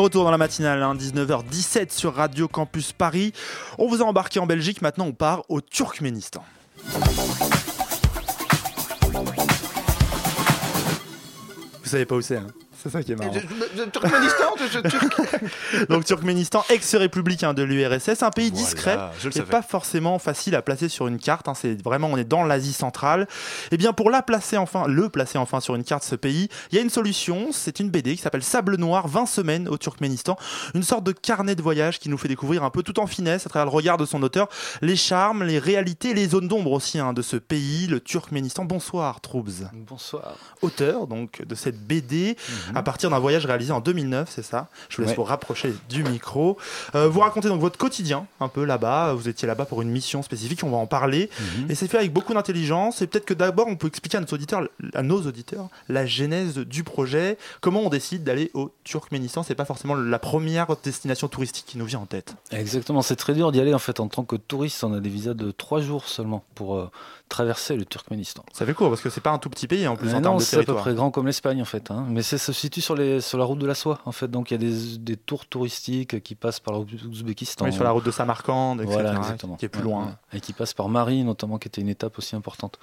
retour 0.09 0.23
dans 0.23 0.31
la 0.31 0.39
matinale, 0.39 0.81
hein, 0.81 0.95
19h17 0.95 1.91
sur 1.91 2.15
Radio 2.15 2.47
Campus 2.47 2.93
Paris. 2.93 3.31
On 3.77 3.87
vous 3.87 4.01
a 4.01 4.05
embarqué 4.05 4.39
en 4.39 4.47
Belgique, 4.47 4.81
maintenant 4.81 5.05
on 5.05 5.11
part 5.11 5.43
au 5.49 5.61
Turkménistan. 5.61 6.43
Vous 11.83 11.89
savez 11.89 12.07
pas 12.07 12.15
où 12.15 12.21
c'est, 12.21 12.37
hein 12.37 12.47
c'est 12.81 12.89
ça 12.89 13.03
qui 13.03 13.11
est 13.11 13.15
marrant. 13.15 13.33
Je- 13.33 13.39
je- 13.83 13.89
Turkménistan, 13.89 14.45
je- 14.57 14.67
je- 14.67 14.79
Turc- 14.79 15.87
Donc 15.89 16.05
Turkménistan, 16.05 16.63
ex-république 16.69 17.43
hein, 17.43 17.53
de 17.53 17.63
l'URSS, 17.63 18.23
un 18.23 18.29
pays 18.31 18.49
Voilà, 18.51 18.65
discret 18.65 18.97
je 19.19 19.29
le 19.29 19.37
et 19.37 19.41
pas 19.41 19.61
forcément 19.61 20.17
facile 20.19 20.55
à 20.55 20.61
placer 20.61 20.87
sur 20.89 21.07
une 21.07 21.17
carte. 21.19 21.47
hein, 21.47 21.53
c'est 21.53 21.81
vraiment, 21.83 22.07
on 22.07 22.17
est 22.17 22.23
dans 22.23 22.43
l'Asie 22.43 22.73
centrale. 22.73 23.27
Et 23.71 23.77
bien 23.77 23.91
pour 23.93 24.09
la 24.09 24.21
placer 24.21 24.57
enfin, 24.57 24.87
le 24.87 25.09
placer 25.09 25.37
enfin 25.37 25.59
sur 25.59 25.75
une 25.75 25.83
carte 25.83 26.03
ce 26.03 26.15
pays, 26.15 26.47
il 26.71 26.75
y 26.75 26.79
a 26.79 26.81
une 26.81 26.89
solution. 26.89 27.49
C'est 27.51 27.79
une 27.79 27.89
BD 27.89 28.15
qui 28.15 28.21
s'appelle 28.21 28.43
Sable 28.43 28.77
Noir, 28.77 29.07
20 29.07 29.25
semaines 29.25 29.67
au 29.67 29.77
Turkménistan, 29.77 30.37
une 30.73 30.83
sorte 30.83 31.03
de 31.03 31.11
carnet 31.11 31.55
de 31.55 31.61
voyage 31.61 31.99
qui 31.99 32.07
nous 32.09 32.17
fait 32.17 32.27
découvrir 32.29 32.63
un 32.63 32.69
peu 32.69 32.83
tout 32.83 32.99
en 32.99 33.07
finesse 33.07 33.45
à 33.45 33.49
travers 33.49 33.65
le 33.65 33.71
regard 33.71 33.97
de 33.97 34.05
son 34.05 34.23
auteur 34.23 34.47
les 34.81 34.95
charmes, 34.95 35.43
les 35.43 35.59
réalités, 35.59 36.13
les 36.13 36.29
zones 36.29 36.47
d'ombre 36.47 36.71
aussi 36.71 36.99
hein, 36.99 37.13
de 37.13 37.21
ce 37.21 37.35
pays, 37.35 37.87
le 37.87 37.99
Turkménistan. 37.99 38.63
Bonsoir 38.65 39.19
Troubs, 39.21 39.49
Bonsoir. 39.73 40.35
auteur 40.61 41.07
donc 41.07 41.41
de 41.45 41.55
cette 41.55 41.79
BD 41.85 42.37
Mhm. 42.67 42.68
À 42.75 42.83
partir 42.83 43.09
d'un 43.09 43.19
voyage 43.19 43.45
réalisé 43.45 43.71
en 43.71 43.79
2009, 43.79 44.29
c'est 44.31 44.43
ça? 44.43 44.67
Je 44.89 44.95
vous 44.97 45.01
laisse 45.03 45.11
Ouais. 45.11 45.15
vous 45.17 45.23
rapprocher 45.23 45.73
du 45.89 46.03
micro. 46.03 46.57
Euh, 46.95 47.07
vous 47.07 47.19
racontez 47.21 47.47
donc 47.49 47.61
votre 47.61 47.77
quotidien 47.77 48.25
un 48.39 48.47
peu 48.47 48.63
là-bas. 48.65 49.13
Vous 49.13 49.27
étiez 49.29 49.47
là-bas 49.47 49.65
pour 49.65 49.81
une 49.81 49.89
mission 49.89 50.21
spécifique, 50.23 50.63
on 50.63 50.69
va 50.69 50.77
en 50.77 50.87
parler. 50.87 51.29
Mhm. 51.59 51.71
Et 51.71 51.75
c'est 51.75 51.87
fait 51.87 51.97
avec 51.97 52.13
beaucoup 52.13 52.33
d'intelligence. 52.33 53.01
Et 53.01 53.07
peut-être 53.07 53.25
que 53.25 53.33
d'abord, 53.33 53.67
on 53.67 53.75
peut 53.75 53.87
expliquer 53.87 54.17
à 54.17 54.21
nos 54.21 54.27
auditeurs, 54.27 54.67
à 54.93 55.01
nos 55.03 55.21
auditeurs, 55.21 55.67
la 55.87 56.05
genèse 56.05 56.55
du 56.57 56.83
projet. 56.83 57.37
Comment 57.61 57.81
on 57.81 57.89
décide 57.89 58.23
d'aller 58.23 58.51
au 58.53 58.71
Turkménistan? 58.83 59.43
C'est 59.43 59.55
pas 59.55 59.65
forcément 59.65 59.95
la 59.95 60.19
première 60.19 60.67
destination 60.83 61.27
touristique 61.27 61.65
qui 61.67 61.77
nous 61.77 61.85
vient 61.85 61.99
en 61.99 62.05
tête. 62.05 62.35
Exactement, 62.51 63.01
c'est 63.01 63.15
très 63.15 63.33
dur 63.33 63.51
d'y 63.51 63.59
aller 63.59 63.73
en 63.73 63.79
fait. 63.79 63.99
En 63.99 64.07
tant 64.07 64.23
que 64.23 64.35
touriste, 64.35 64.83
on 64.83 64.93
a 64.93 64.99
des 64.99 65.09
visas 65.09 65.33
de 65.33 65.51
trois 65.51 65.81
jours 65.81 66.07
seulement 66.07 66.43
pour 66.55 66.75
euh, 66.77 66.89
traverser 67.29 67.75
le 67.75 67.85
Turkménistan. 67.85 68.43
Ça 68.53 68.65
fait 68.65 68.73
court 68.73 68.89
parce 68.89 69.01
que 69.01 69.09
c'est 69.09 69.21
pas 69.21 69.31
un 69.31 69.37
tout 69.37 69.49
petit 69.49 69.67
pays 69.67 69.87
en 69.87 69.95
plus 69.95 70.09
Euh, 70.09 70.13
en 70.13 70.15
non, 70.15 70.21
termes 70.21 70.37
de 70.37 70.43
c'est 70.43 70.57
à 70.59 70.63
peu 70.63 70.73
près 70.75 70.93
grand 70.93 71.11
comme 71.11 71.27
l'Espagne 71.27 71.61
en 71.61 71.65
fait. 71.65 71.91
hein. 71.91 72.05
Mais 72.09 72.21
se 72.21 72.37
situe 72.59 72.81
sur, 72.81 72.95
les, 72.95 73.21
sur 73.21 73.37
la 73.37 73.45
route 73.45 73.59
de 73.59 73.65
la 73.65 73.75
soie 73.75 73.99
en 74.05 74.11
fait. 74.11 74.29
Donc 74.29 74.51
il 74.51 74.53
y 74.53 74.55
a 74.55 74.57
des, 74.57 74.97
des 74.97 75.17
tours 75.17 75.45
touristiques 75.45 76.21
qui 76.21 76.35
passent 76.35 76.59
par 76.59 76.73
l'Ouzbékistan. 76.73 77.65
Oui, 77.65 77.73
sur 77.73 77.83
la 77.83 77.91
route 77.91 78.05
de 78.05 78.11
Samarcande, 78.11 78.81
etc. 78.81 78.97
Voilà. 79.01 79.35
Qui 79.57 79.65
est 79.65 79.69
plus 79.69 79.81
loin. 79.81 80.17
Et 80.33 80.39
qui 80.39 80.53
passe 80.53 80.73
par 80.73 80.89
Marie, 80.89 81.23
notamment, 81.23 81.57
qui 81.57 81.67
était 81.67 81.81
une 81.81 81.89
étape 81.89 82.17
aussi 82.17 82.35
importante, 82.35 82.79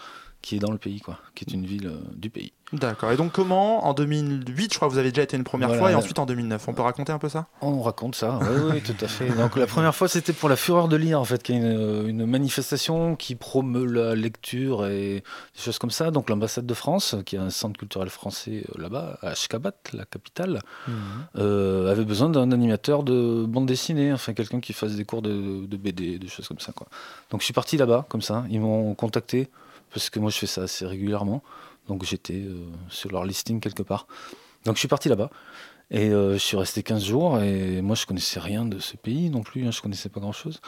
qui 0.47 0.55
est 0.55 0.59
dans 0.61 0.71
le 0.71 0.79
pays, 0.79 1.01
quoi, 1.01 1.19
qui 1.35 1.45
est 1.45 1.53
une 1.53 1.67
ville 1.67 1.89
euh, 1.89 1.99
du 2.15 2.31
pays. 2.31 2.53
D'accord. 2.73 3.11
Et 3.11 3.17
donc 3.17 3.33
comment 3.33 3.85
en 3.87 3.95
2008, 3.95 4.73
je 4.73 4.77
crois 4.79 4.87
que 4.87 4.93
vous 4.93 4.99
avez 5.01 5.11
déjà 5.11 5.23
été 5.23 5.37
une 5.37 5.43
première 5.43 5.67
Voilà. 5.69 5.83
fois, 5.83 5.91
et 5.91 5.95
ensuite 5.97 6.21
en 6.21 6.27
2009. 6.27 6.69
On 6.69 6.73
peut 6.73 6.83
raconter 6.83 7.11
un 7.13 7.19
peu 7.19 7.29
ça? 7.29 7.47
On 7.63 7.83
raconte 7.83 8.15
ça, 8.15 8.39
oui, 8.43 8.61
oui, 8.75 8.81
tout 8.81 8.95
à 9.05 9.09
fait. 9.09 9.29
Donc 9.31 9.57
la 9.57 9.67
première 9.67 9.93
fois, 9.95 10.07
c'était 10.07 10.33
pour 10.33 10.49
la 10.49 10.55
Fureur 10.55 10.87
de 10.87 10.95
lire, 10.97 11.21
en 11.21 11.25
fait, 11.25 11.43
qui 11.43 11.53
est 11.53 11.57
une, 11.57 12.09
une 12.09 12.27
manifestation 12.27 13.17
qui 13.17 13.35
promeut 13.35 13.87
la 13.87 14.15
lecture 14.15 14.87
et 14.87 15.25
des 15.57 15.61
choses 15.61 15.79
comme 15.81 15.91
ça. 15.91 16.13
Donc 16.13 16.31
l'ambassade 16.31 16.65
de 16.67 16.75
France, 16.75 17.17
qui 17.25 17.35
est 17.35 17.41
un 17.41 17.51
centre 17.51 17.77
culturel 17.77 18.09
français 18.09 18.65
euh, 18.77 18.81
là-bas, 18.83 19.19
à 19.23 19.31
Ashgabat, 19.31 19.73
la 19.95 20.05
capitale, 20.05 20.61
euh, 21.39 21.91
avait 21.91 22.05
besoin 22.05 22.29
d'un 22.31 22.53
animateur 22.53 23.03
de 23.03 23.45
bande 23.49 23.67
dessinée, 23.67 24.13
enfin 24.13 24.33
quelqu'un 24.33 24.61
qui 24.61 24.73
fasse 24.73 24.95
des 24.95 25.05
cours 25.05 25.23
de, 25.23 25.67
de 25.67 25.77
BD, 25.77 26.19
des 26.21 26.29
choses 26.29 26.47
comme 26.47 26.61
ça. 26.61 26.71
Quoi. 26.73 26.87
Donc 27.31 27.41
je 27.41 27.45
suis 27.47 27.55
parti 27.55 27.77
là-bas, 27.77 28.07
comme 28.09 28.23
ça. 28.23 28.45
Ils 28.51 28.61
m'ont 28.61 28.95
contacté, 28.95 29.49
parce 29.97 30.11
que 30.11 30.19
moi 30.21 30.31
je 30.31 30.37
fais 30.37 30.47
ça 30.47 30.63
assez 30.65 30.85
régulièrement. 30.85 31.43
Donc 31.89 32.05
j'étais 32.05 32.35
euh, 32.35 32.67
sur 32.91 33.11
leur 33.11 33.25
listing 33.25 33.61
quelque 33.61 33.83
part. 33.83 34.07
Donc 34.67 34.75
je 34.75 34.81
suis 34.81 34.89
parti 34.89 35.09
là-bas. 35.09 35.31
Et 35.91 36.11
euh, 36.11 36.35
je 36.35 36.39
suis 36.39 36.57
resté 36.59 36.83
15 36.83 37.03
jours 37.03 37.41
et 37.41 37.81
moi 37.81 37.97
je 37.97 38.05
connaissais 38.05 38.39
rien 38.41 38.67
de 38.67 38.79
ce 38.79 38.97
pays 38.99 39.31
non 39.31 39.43
plus, 39.43 39.67
hein, 39.67 39.71
je 39.71 39.81
connaissais 39.81 40.11
pas 40.11 40.21
grand-chose. 40.21 40.61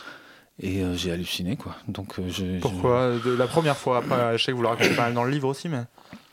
Et 0.60 0.82
euh, 0.82 0.94
j'ai 0.96 1.12
halluciné 1.12 1.56
quoi. 1.56 1.74
Donc 1.88 2.18
euh, 2.18 2.22
je- 2.30 2.58
Pourquoi? 2.60 3.12
La 3.36 3.46
première 3.46 3.76
fois, 3.76 3.98
après, 3.98 4.38
je 4.38 4.44
sais 4.44 4.52
que 4.52 4.56
vous 4.56 4.62
le 4.62 4.68
racontez 4.68 4.94
pas 4.94 5.02
mal 5.02 5.14
dans 5.14 5.24
le 5.24 5.30
livre 5.30 5.48
aussi, 5.48 5.68
mais. 5.68 5.82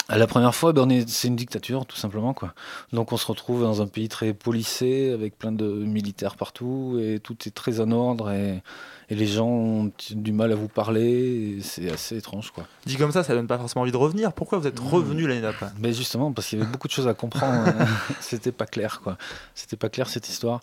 La 0.08 0.28
première 0.28 0.54
fois, 0.54 0.72
ben, 0.72 0.88
est- 0.92 1.10
c'est 1.10 1.28
une 1.28 1.36
dictature, 1.36 1.86
tout 1.88 1.96
simplement. 1.98 2.34
Quoi. 2.36 2.54
Donc 2.94 3.12
on 3.12 3.18
se 3.18 3.26
retrouve 3.26 3.62
dans 3.64 3.82
un 3.82 3.88
pays 3.88 4.08
très 4.08 4.34
policé, 4.36 5.12
avec 5.12 5.36
plein 5.38 5.52
de 5.52 5.66
militaires 5.66 6.36
partout, 6.38 7.00
et 7.02 7.20
tout 7.20 7.36
est 7.48 7.52
très 7.52 7.80
en 7.82 7.92
ordre, 7.92 8.30
et, 8.32 8.62
et 9.10 9.16
les 9.16 9.28
gens 9.28 9.48
ont 9.48 9.92
du 10.12 10.32
mal 10.32 10.52
à 10.52 10.56
vous 10.56 10.68
parler, 10.68 11.60
c'est 11.62 11.92
assez 11.92 12.18
étrange. 12.18 12.52
Quoi. 12.52 12.66
Dit 12.86 12.98
comme 12.98 13.12
ça, 13.12 13.24
ça 13.24 13.34
donne 13.36 13.48
pas 13.48 13.58
forcément 13.58 13.84
envie 13.84 13.92
de 13.92 13.98
revenir. 13.98 14.34
Pourquoi 14.34 14.58
vous 14.58 14.68
êtes 14.68 14.80
revenu 14.80 15.28
l'année 15.28 15.42
d'après? 15.42 15.68
Mais 15.80 15.94
justement, 15.94 16.32
parce 16.32 16.48
qu'il 16.48 16.60
y 16.60 16.62
avait 16.62 16.72
beaucoup 16.72 16.88
de 16.88 16.94
choses 16.94 17.08
à 17.08 17.14
comprendre, 17.14 17.68
hein. 17.68 17.88
c'était 18.20 18.52
pas 18.52 18.66
clair. 18.66 19.02
quoi. 19.04 19.18
C'était 19.54 19.78
pas 19.78 19.90
clair 19.90 20.10
cette 20.10 20.28
histoire. 20.30 20.62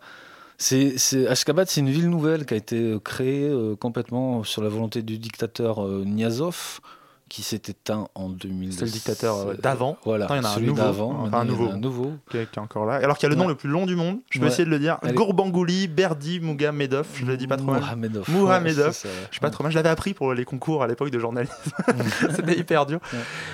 C'est, 0.59 0.97
c'est, 0.99 1.27
Ashgabat, 1.27 1.67
c'est 1.67 1.81
une 1.81 1.91
ville 1.91 2.09
nouvelle 2.11 2.47
qui 2.47 2.55
a 2.55 2.57
été 2.57 2.77
euh, 2.77 2.99
créée 3.01 3.49
euh, 3.49 3.75
complètement 3.75 4.45
sur 4.45 4.63
la 4.63 4.69
volonté 4.69 5.03
du 5.03 5.19
dictateur 5.19 5.85
euh, 5.85 6.05
Niazov, 6.05 6.81
qui 7.33 7.43
s'est 7.43 7.63
éteint 7.67 8.09
en 8.15 8.29
2000. 8.29 8.75
C'est 8.75 8.85
le 8.85 8.91
dictateur 8.91 9.37
euh, 9.39 9.55
d'avant. 9.55 9.97
Voilà, 10.05 10.27
il 10.29 10.37
y 10.37 10.39
en 10.41 10.45
a 10.45 10.49
un 10.49 10.61
nouveau. 10.61 10.77
d'avant. 10.83 11.11
Enfin, 11.13 11.39
un 11.39 11.45
maintenant, 11.45 11.45
il 11.45 11.49
y 11.49 11.51
en 11.51 11.57
nouveau. 11.57 11.71
a 11.71 11.73
un 11.75 11.79
nouveau. 11.79 12.13
Qui 12.31 12.37
est, 12.37 12.51
qui 12.51 12.59
est 12.59 12.63
encore 12.63 12.85
là. 12.85 12.97
Alors 12.97 13.17
qu'il 13.17 13.25
y 13.27 13.27
a 13.27 13.31
le 13.31 13.37
nom 13.37 13.45
Ouais. 13.45 13.49
le 13.53 13.55
plus 13.55 13.71
long 13.71 13.87
du 13.87 13.97
monde, 13.97 14.19
je 14.31 14.39
peux 14.39 14.45
Ouais. 14.45 14.51
essayer 14.51 14.67
de 14.67 14.71
le 14.71 14.79
dire. 14.79 14.99
Allez. 15.01 15.15
Gourbangouli 15.15 15.89
Berdi 15.89 16.41
Mugamedov, 16.41 17.07
je 17.15 17.25
le 17.25 17.39
dis 17.39 17.47
pas 17.47 17.57
trop 17.57 17.71
mal. 17.71 17.83
Ouais, 17.83 18.43
ouais. 18.43 18.71
Je 18.71 18.93
sais 18.93 19.41
pas 19.41 19.49
trop 19.51 19.63
mal, 19.65 19.73
je 19.73 19.77
l'avais 19.79 19.89
appris 19.89 20.13
pour 20.13 20.35
les 20.35 20.45
concours 20.45 20.83
à 20.83 20.87
l'époque 20.87 21.11
de 21.11 21.19
journalisme. 21.19 21.55
C'était 22.37 22.59
hyper 22.59 22.85
dur. 22.85 23.01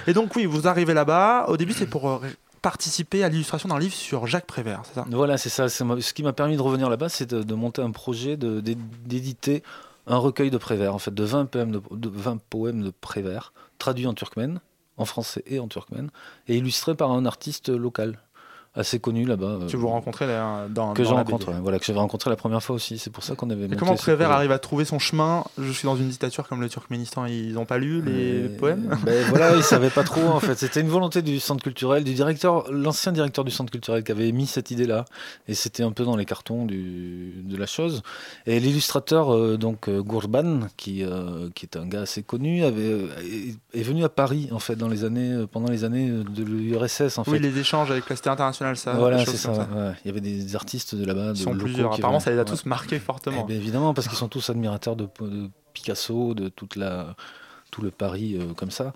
Et 0.08 0.12
donc, 0.12 0.34
oui, 0.34 0.44
vous 0.44 0.66
arrivez 0.66 0.92
là-bas. 0.94 1.44
Au 1.48 1.56
début, 1.56 1.72
c'est 1.72 1.86
pour 1.86 2.08
euh, 2.10 2.18
participer 2.62 3.22
à 3.22 3.28
l'illustration 3.28 3.68
d'un 3.68 3.78
livre 3.78 3.94
sur 3.94 4.26
Jacques 4.26 4.46
Prévert, 4.46 4.82
c'est 4.84 4.94
ça? 4.96 5.04
Voilà, 5.10 5.38
c'est 5.38 5.48
ça. 5.48 5.68
c'est 5.68 5.84
Ce 6.00 6.12
qui 6.12 6.22
m'a 6.24 6.32
permis 6.32 6.56
de 6.56 6.62
revenir 6.62 6.90
là-bas, 6.90 7.08
c'est 7.08 7.30
de, 7.30 7.42
de 7.44 7.54
monter 7.54 7.82
un 7.82 7.92
projet, 7.92 8.36
de- 8.36 8.60
d'é- 8.60 8.76
d'éditer 9.06 9.62
un 10.08 10.18
recueil 10.18 10.50
de 10.50 10.58
Prévert, 10.58 10.94
en 10.94 10.98
fait, 10.98 11.14
de 11.14 11.24
20 11.24 11.46
poèmes 11.46 11.72
de, 11.72 11.82
de 11.90 12.08
20 12.08 12.40
poèmes 12.50 12.82
de 12.82 12.90
Prévert, 12.90 13.52
traduits 13.78 14.06
en 14.06 14.14
turkmène, 14.14 14.60
en 14.96 15.04
français 15.04 15.42
et 15.46 15.60
en 15.60 15.68
turkmène, 15.68 16.10
et 16.48 16.56
illustrés 16.56 16.94
par 16.94 17.12
un 17.12 17.24
artiste 17.26 17.68
local, 17.68 18.20
assez 18.78 18.98
connu 18.98 19.24
là-bas. 19.24 19.58
euh, 19.62 19.68
Que 19.68 19.76
vous 19.76 19.88
rencontrez 19.88 20.26
là, 20.26 20.66
dans, 20.70 20.94
que 20.94 21.02
j'ai 21.04 21.10
la 21.10 21.16
rencontré, 21.16 21.52
ouais, 21.52 21.58
voilà, 21.60 21.78
que 21.78 21.84
j'avais 21.84 21.98
rencontré 21.98 22.30
la 22.30 22.36
première 22.36 22.62
fois 22.62 22.76
aussi. 22.76 22.98
C'est 22.98 23.10
pour 23.10 23.24
ça 23.24 23.34
qu'on 23.34 23.50
avait. 23.50 23.66
Et 23.66 23.76
comment 23.76 23.94
Prévert 23.96 24.30
arrive 24.30 24.52
à 24.52 24.58
trouver 24.58 24.84
son 24.84 24.98
chemin? 24.98 25.44
Je 25.58 25.70
suis 25.72 25.86
dans 25.86 25.96
une 25.96 26.08
dictature 26.08 26.48
comme 26.48 26.60
le 26.60 26.68
Turkménistan, 26.68 27.26
ils 27.26 27.52
n'ont 27.54 27.64
pas 27.66 27.78
lu 27.78 28.00
les 28.02 28.44
Euh, 28.44 28.56
poèmes? 28.58 28.96
ben 29.04 29.24
voilà, 29.28 29.56
ils 29.56 29.62
savaient 29.62 29.90
pas 29.90 30.04
trop 30.04 30.22
en 30.28 30.40
fait. 30.40 30.54
C'était 30.56 30.80
une 30.80 30.88
volonté 30.88 31.22
du 31.22 31.40
centre 31.40 31.62
culturel, 31.62 32.04
du 32.04 32.14
directeur, 32.14 32.70
l'ancien 32.72 33.12
directeur 33.12 33.44
du 33.44 33.50
centre 33.50 33.70
culturel 33.70 34.04
qui 34.04 34.12
avait 34.12 34.30
mis 34.32 34.46
cette 34.46 34.70
idée-là, 34.70 35.04
et 35.48 35.54
c'était 35.54 35.82
un 35.82 35.92
peu 35.92 36.04
dans 36.04 36.16
les 36.16 36.24
cartons 36.24 36.64
du, 36.64 37.32
de 37.44 37.56
la 37.56 37.66
chose. 37.66 38.02
Et 38.46 38.60
l'illustrateur 38.60 39.34
euh, 39.34 39.56
donc 39.56 39.90
Gourban, 39.90 40.60
qui 40.76 41.04
euh, 41.04 41.48
qui 41.54 41.66
est 41.66 41.76
un 41.76 41.86
gars 41.86 42.02
assez 42.02 42.22
connu, 42.22 42.64
avait 42.64 42.92
est, 43.22 43.56
est 43.74 43.82
venu 43.82 44.04
à 44.04 44.08
Paris 44.08 44.48
en 44.52 44.58
fait 44.60 44.76
dans 44.76 44.88
les 44.88 45.04
années 45.04 45.44
pendant 45.50 45.70
les 45.70 45.82
années 45.84 46.08
de 46.10 46.42
l'URSS 46.44 47.18
en 47.18 47.24
fait. 47.24 47.32
Oui, 47.32 47.38
les 47.40 47.58
échanges 47.58 47.90
avec 47.90 48.08
la 48.08 48.16
cité 48.16 48.30
internationale, 48.30 48.67
ça. 48.76 48.94
voilà, 48.94 49.24
c'est 49.24 49.36
ça, 49.36 49.52
ouais. 49.52 49.92
Il 50.04 50.08
y 50.08 50.10
avait 50.10 50.20
des 50.20 50.56
artistes 50.56 50.94
de 50.94 51.04
là-bas, 51.04 51.32
Ils 51.34 51.36
sont 51.36 51.56
plusieurs. 51.56 51.94
Apparemment, 51.94 52.20
ça 52.20 52.30
les 52.30 52.38
a 52.38 52.44
tous 52.44 52.66
marqués 52.66 52.98
fortement. 52.98 53.42
Eh 53.44 53.46
bien, 53.46 53.56
évidemment, 53.56 53.94
parce 53.94 54.08
qu'ils 54.08 54.18
sont 54.18 54.28
tous 54.28 54.50
admirateurs 54.50 54.96
de, 54.96 55.08
de 55.20 55.50
Picasso, 55.72 56.34
de 56.34 56.48
toute 56.48 56.76
la, 56.76 57.14
tout 57.70 57.82
le 57.82 57.90
Paris 57.90 58.36
euh, 58.36 58.52
comme 58.54 58.70
ça. 58.70 58.92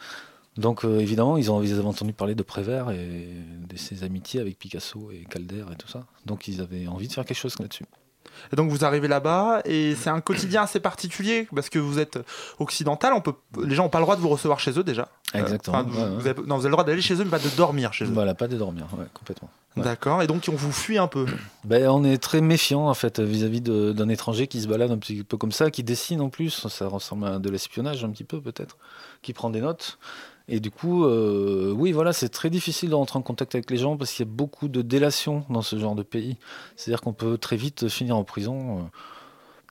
Donc, 0.58 0.84
euh, 0.84 0.98
évidemment, 0.98 1.38
ils, 1.38 1.50
ont, 1.50 1.62
ils 1.62 1.72
avaient 1.72 1.84
entendu 1.84 2.12
parler 2.12 2.34
de 2.34 2.42
Prévert 2.42 2.90
et 2.90 3.28
de 3.68 3.76
ses 3.76 4.04
amitiés 4.04 4.40
avec 4.40 4.58
Picasso 4.58 5.10
et 5.10 5.24
Calder 5.30 5.64
et 5.72 5.76
tout 5.76 5.88
ça. 5.88 6.04
Donc, 6.26 6.46
ils 6.46 6.60
avaient 6.60 6.86
envie 6.86 7.08
de 7.08 7.12
faire 7.12 7.24
quelque 7.24 7.38
chose 7.38 7.58
là-dessus. 7.58 7.86
Et 8.52 8.56
donc 8.56 8.70
vous 8.70 8.84
arrivez 8.84 9.08
là-bas 9.08 9.62
et 9.64 9.94
c'est 9.94 10.10
un 10.10 10.20
quotidien 10.20 10.62
assez 10.62 10.80
particulier 10.80 11.48
parce 11.54 11.68
que 11.68 11.78
vous 11.78 11.98
êtes 11.98 12.18
occidental, 12.58 13.12
on 13.12 13.20
peut, 13.20 13.34
les 13.62 13.74
gens 13.74 13.84
n'ont 13.84 13.88
pas 13.90 13.98
le 13.98 14.04
droit 14.04 14.16
de 14.16 14.20
vous 14.20 14.28
recevoir 14.28 14.58
chez 14.58 14.78
eux 14.78 14.84
déjà. 14.84 15.08
Exactement, 15.34 15.78
enfin, 15.78 15.88
vous, 15.88 15.98
ouais, 15.98 16.04
ouais. 16.04 16.16
vous 16.16 16.26
avez, 16.26 16.42
non, 16.42 16.56
vous 16.56 16.62
avez 16.62 16.68
le 16.68 16.72
droit 16.72 16.84
d'aller 16.84 17.02
chez 17.02 17.14
eux 17.14 17.24
mais 17.24 17.30
pas 17.30 17.38
de 17.38 17.48
dormir 17.56 17.92
chez 17.92 18.04
eux. 18.04 18.12
Voilà, 18.12 18.34
pas 18.34 18.48
de 18.48 18.56
dormir, 18.56 18.86
ouais, 18.98 19.06
complètement. 19.14 19.50
Ouais. 19.76 19.82
D'accord, 19.84 20.22
et 20.22 20.26
donc 20.26 20.48
on 20.52 20.54
vous 20.54 20.72
fuit 20.72 20.98
un 20.98 21.06
peu. 21.08 21.26
Ben, 21.64 21.88
on 21.88 22.02
est 22.04 22.18
très 22.18 22.40
méfiant 22.40 22.88
en 22.88 22.94
fait 22.94 23.20
vis-à-vis 23.20 23.60
d'un 23.60 24.08
étranger 24.08 24.48
qui 24.48 24.60
se 24.60 24.66
balade 24.66 24.90
un 24.90 24.98
petit 24.98 25.22
peu 25.22 25.36
comme 25.36 25.52
ça, 25.52 25.70
qui 25.70 25.84
dessine 25.84 26.20
en 26.20 26.28
plus, 26.28 26.66
ça 26.68 26.88
ressemble 26.88 27.26
à 27.26 27.38
de 27.38 27.48
l'espionnage 27.50 28.04
un 28.04 28.10
petit 28.10 28.24
peu 28.24 28.40
peut-être, 28.40 28.76
qui 29.22 29.32
prend 29.32 29.48
des 29.48 29.60
notes. 29.60 29.98
Et 30.48 30.58
du 30.58 30.72
coup, 30.72 31.04
euh, 31.04 31.72
oui, 31.72 31.92
voilà, 31.92 32.12
c'est 32.12 32.28
très 32.28 32.50
difficile 32.50 32.90
de 32.90 32.94
rentrer 32.96 33.16
en 33.18 33.22
contact 33.22 33.54
avec 33.54 33.70
les 33.70 33.76
gens 33.76 33.96
parce 33.96 34.10
qu'il 34.12 34.26
y 34.26 34.28
a 34.28 34.32
beaucoup 34.32 34.66
de 34.66 34.82
délations 34.82 35.44
dans 35.48 35.62
ce 35.62 35.78
genre 35.78 35.94
de 35.94 36.02
pays. 36.02 36.36
C'est-à-dire 36.74 37.00
qu'on 37.00 37.12
peut 37.12 37.38
très 37.38 37.56
vite 37.56 37.88
finir 37.88 38.16
en 38.16 38.24
prison. 38.24 38.78
euh, 38.78 38.82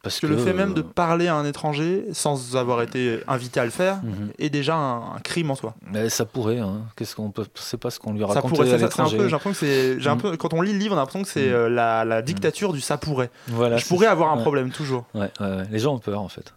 parce 0.04 0.20
que 0.20 0.28
le 0.28 0.38
fait 0.38 0.54
même 0.54 0.74
de 0.74 0.82
euh, 0.82 0.84
parler 0.84 1.28
à 1.28 1.36
un 1.36 1.46
étranger 1.46 2.06
sans 2.14 2.56
avoir 2.56 2.82
été 2.82 3.20
invité 3.28 3.60
à 3.60 3.66
le 3.66 3.72
faire 3.72 3.98
Mhm. 4.04 4.32
est 4.40 4.50
déjà 4.50 4.76
un, 4.76 5.16
un 5.16 5.20
crime 5.24 5.52
en 5.52 5.56
soi. 5.56 5.76
mais 5.92 6.10
ça 6.10 6.26
pourrait. 6.26 6.60
Hein. 6.60 6.82
Qu'est-ce 6.96 7.16
qu'on 7.16 7.30
peut, 7.32 7.46
c'est 7.56 7.78
pas 7.78 7.90
ce 7.92 8.00
qu'on 8.00 8.14
lui 8.14 8.22
Ça 8.22 8.28
raconte 8.28 8.52
pourrait, 8.52 8.68
à 8.68 8.72
ça, 8.72 8.78
ça, 8.80 8.84
l'étranger. 8.86 9.18
j'ai 9.20 9.24
l'impression 9.30 9.52
que 9.52 9.58
c'est, 9.58 10.00
j'ai 10.00 10.10
un 10.10 10.16
Mhm. 10.16 10.22
peu, 10.22 10.38
quand 10.38 10.54
on 10.54 10.62
lit 10.62 10.74
le 10.74 10.80
livre, 10.80 10.94
on 10.96 10.98
a 10.98 11.02
l'impression 11.02 11.22
que 11.24 11.30
c'est 11.30 11.48
Mhm. 11.50 11.54
euh, 11.54 11.70
la, 11.70 12.04
la 12.06 12.22
dictature 12.22 12.74
du 12.74 12.82
ça 12.82 12.98
pourrait. 12.98 13.30
Voilà, 13.48 13.78
Je 13.78 13.86
pourrais 13.86 14.08
ça. 14.08 14.12
avoir 14.14 14.32
un 14.32 14.38
Ouais. 14.38 14.42
problème 14.42 14.72
toujours. 14.72 15.06
Ouais. 15.14 15.32
Les 15.70 15.80
gens 15.80 15.94
ont 15.96 16.00
peur 16.00 16.22
en 16.22 16.30
fait. 16.30 16.54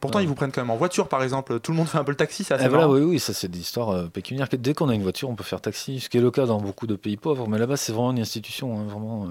Pourtant, 0.00 0.20
ils 0.20 0.28
vous 0.28 0.34
prennent 0.34 0.52
quand 0.52 0.60
même 0.62 0.70
en 0.70 0.76
voiture, 0.76 1.08
par 1.08 1.22
exemple. 1.22 1.58
Tout 1.60 1.72
le 1.72 1.76
monde 1.78 1.88
fait 1.88 1.98
un 1.98 2.04
peu 2.04 2.12
le 2.12 2.16
taxi, 2.16 2.42
assez 2.50 2.64
Eh 2.64 2.68
voilà, 2.68 2.88
oui, 2.88 3.00
oui, 3.00 3.18
ça 3.18 3.32
c'est 3.32 3.48
des 3.48 3.58
histoires 3.58 3.90
euh, 3.90 4.06
pécuniaires. 4.06 4.48
Dès 4.52 4.74
qu'on 4.74 4.88
a 4.88 4.94
une 4.94 5.02
voiture, 5.02 5.28
on 5.28 5.34
peut 5.34 5.44
faire 5.44 5.60
taxi, 5.60 6.00
ce 6.00 6.08
qui 6.08 6.18
est 6.18 6.20
le 6.20 6.30
cas 6.30 6.46
dans 6.46 6.60
beaucoup 6.60 6.86
de 6.86 6.94
pays 6.96 7.16
pauvres. 7.16 7.48
Mais 7.48 7.58
là-bas, 7.58 7.76
c'est 7.76 7.92
vraiment 7.92 8.12
une 8.12 8.20
institution, 8.20 8.78
hein, 8.78 8.84
vraiment. 8.88 9.24
euh, 9.24 9.28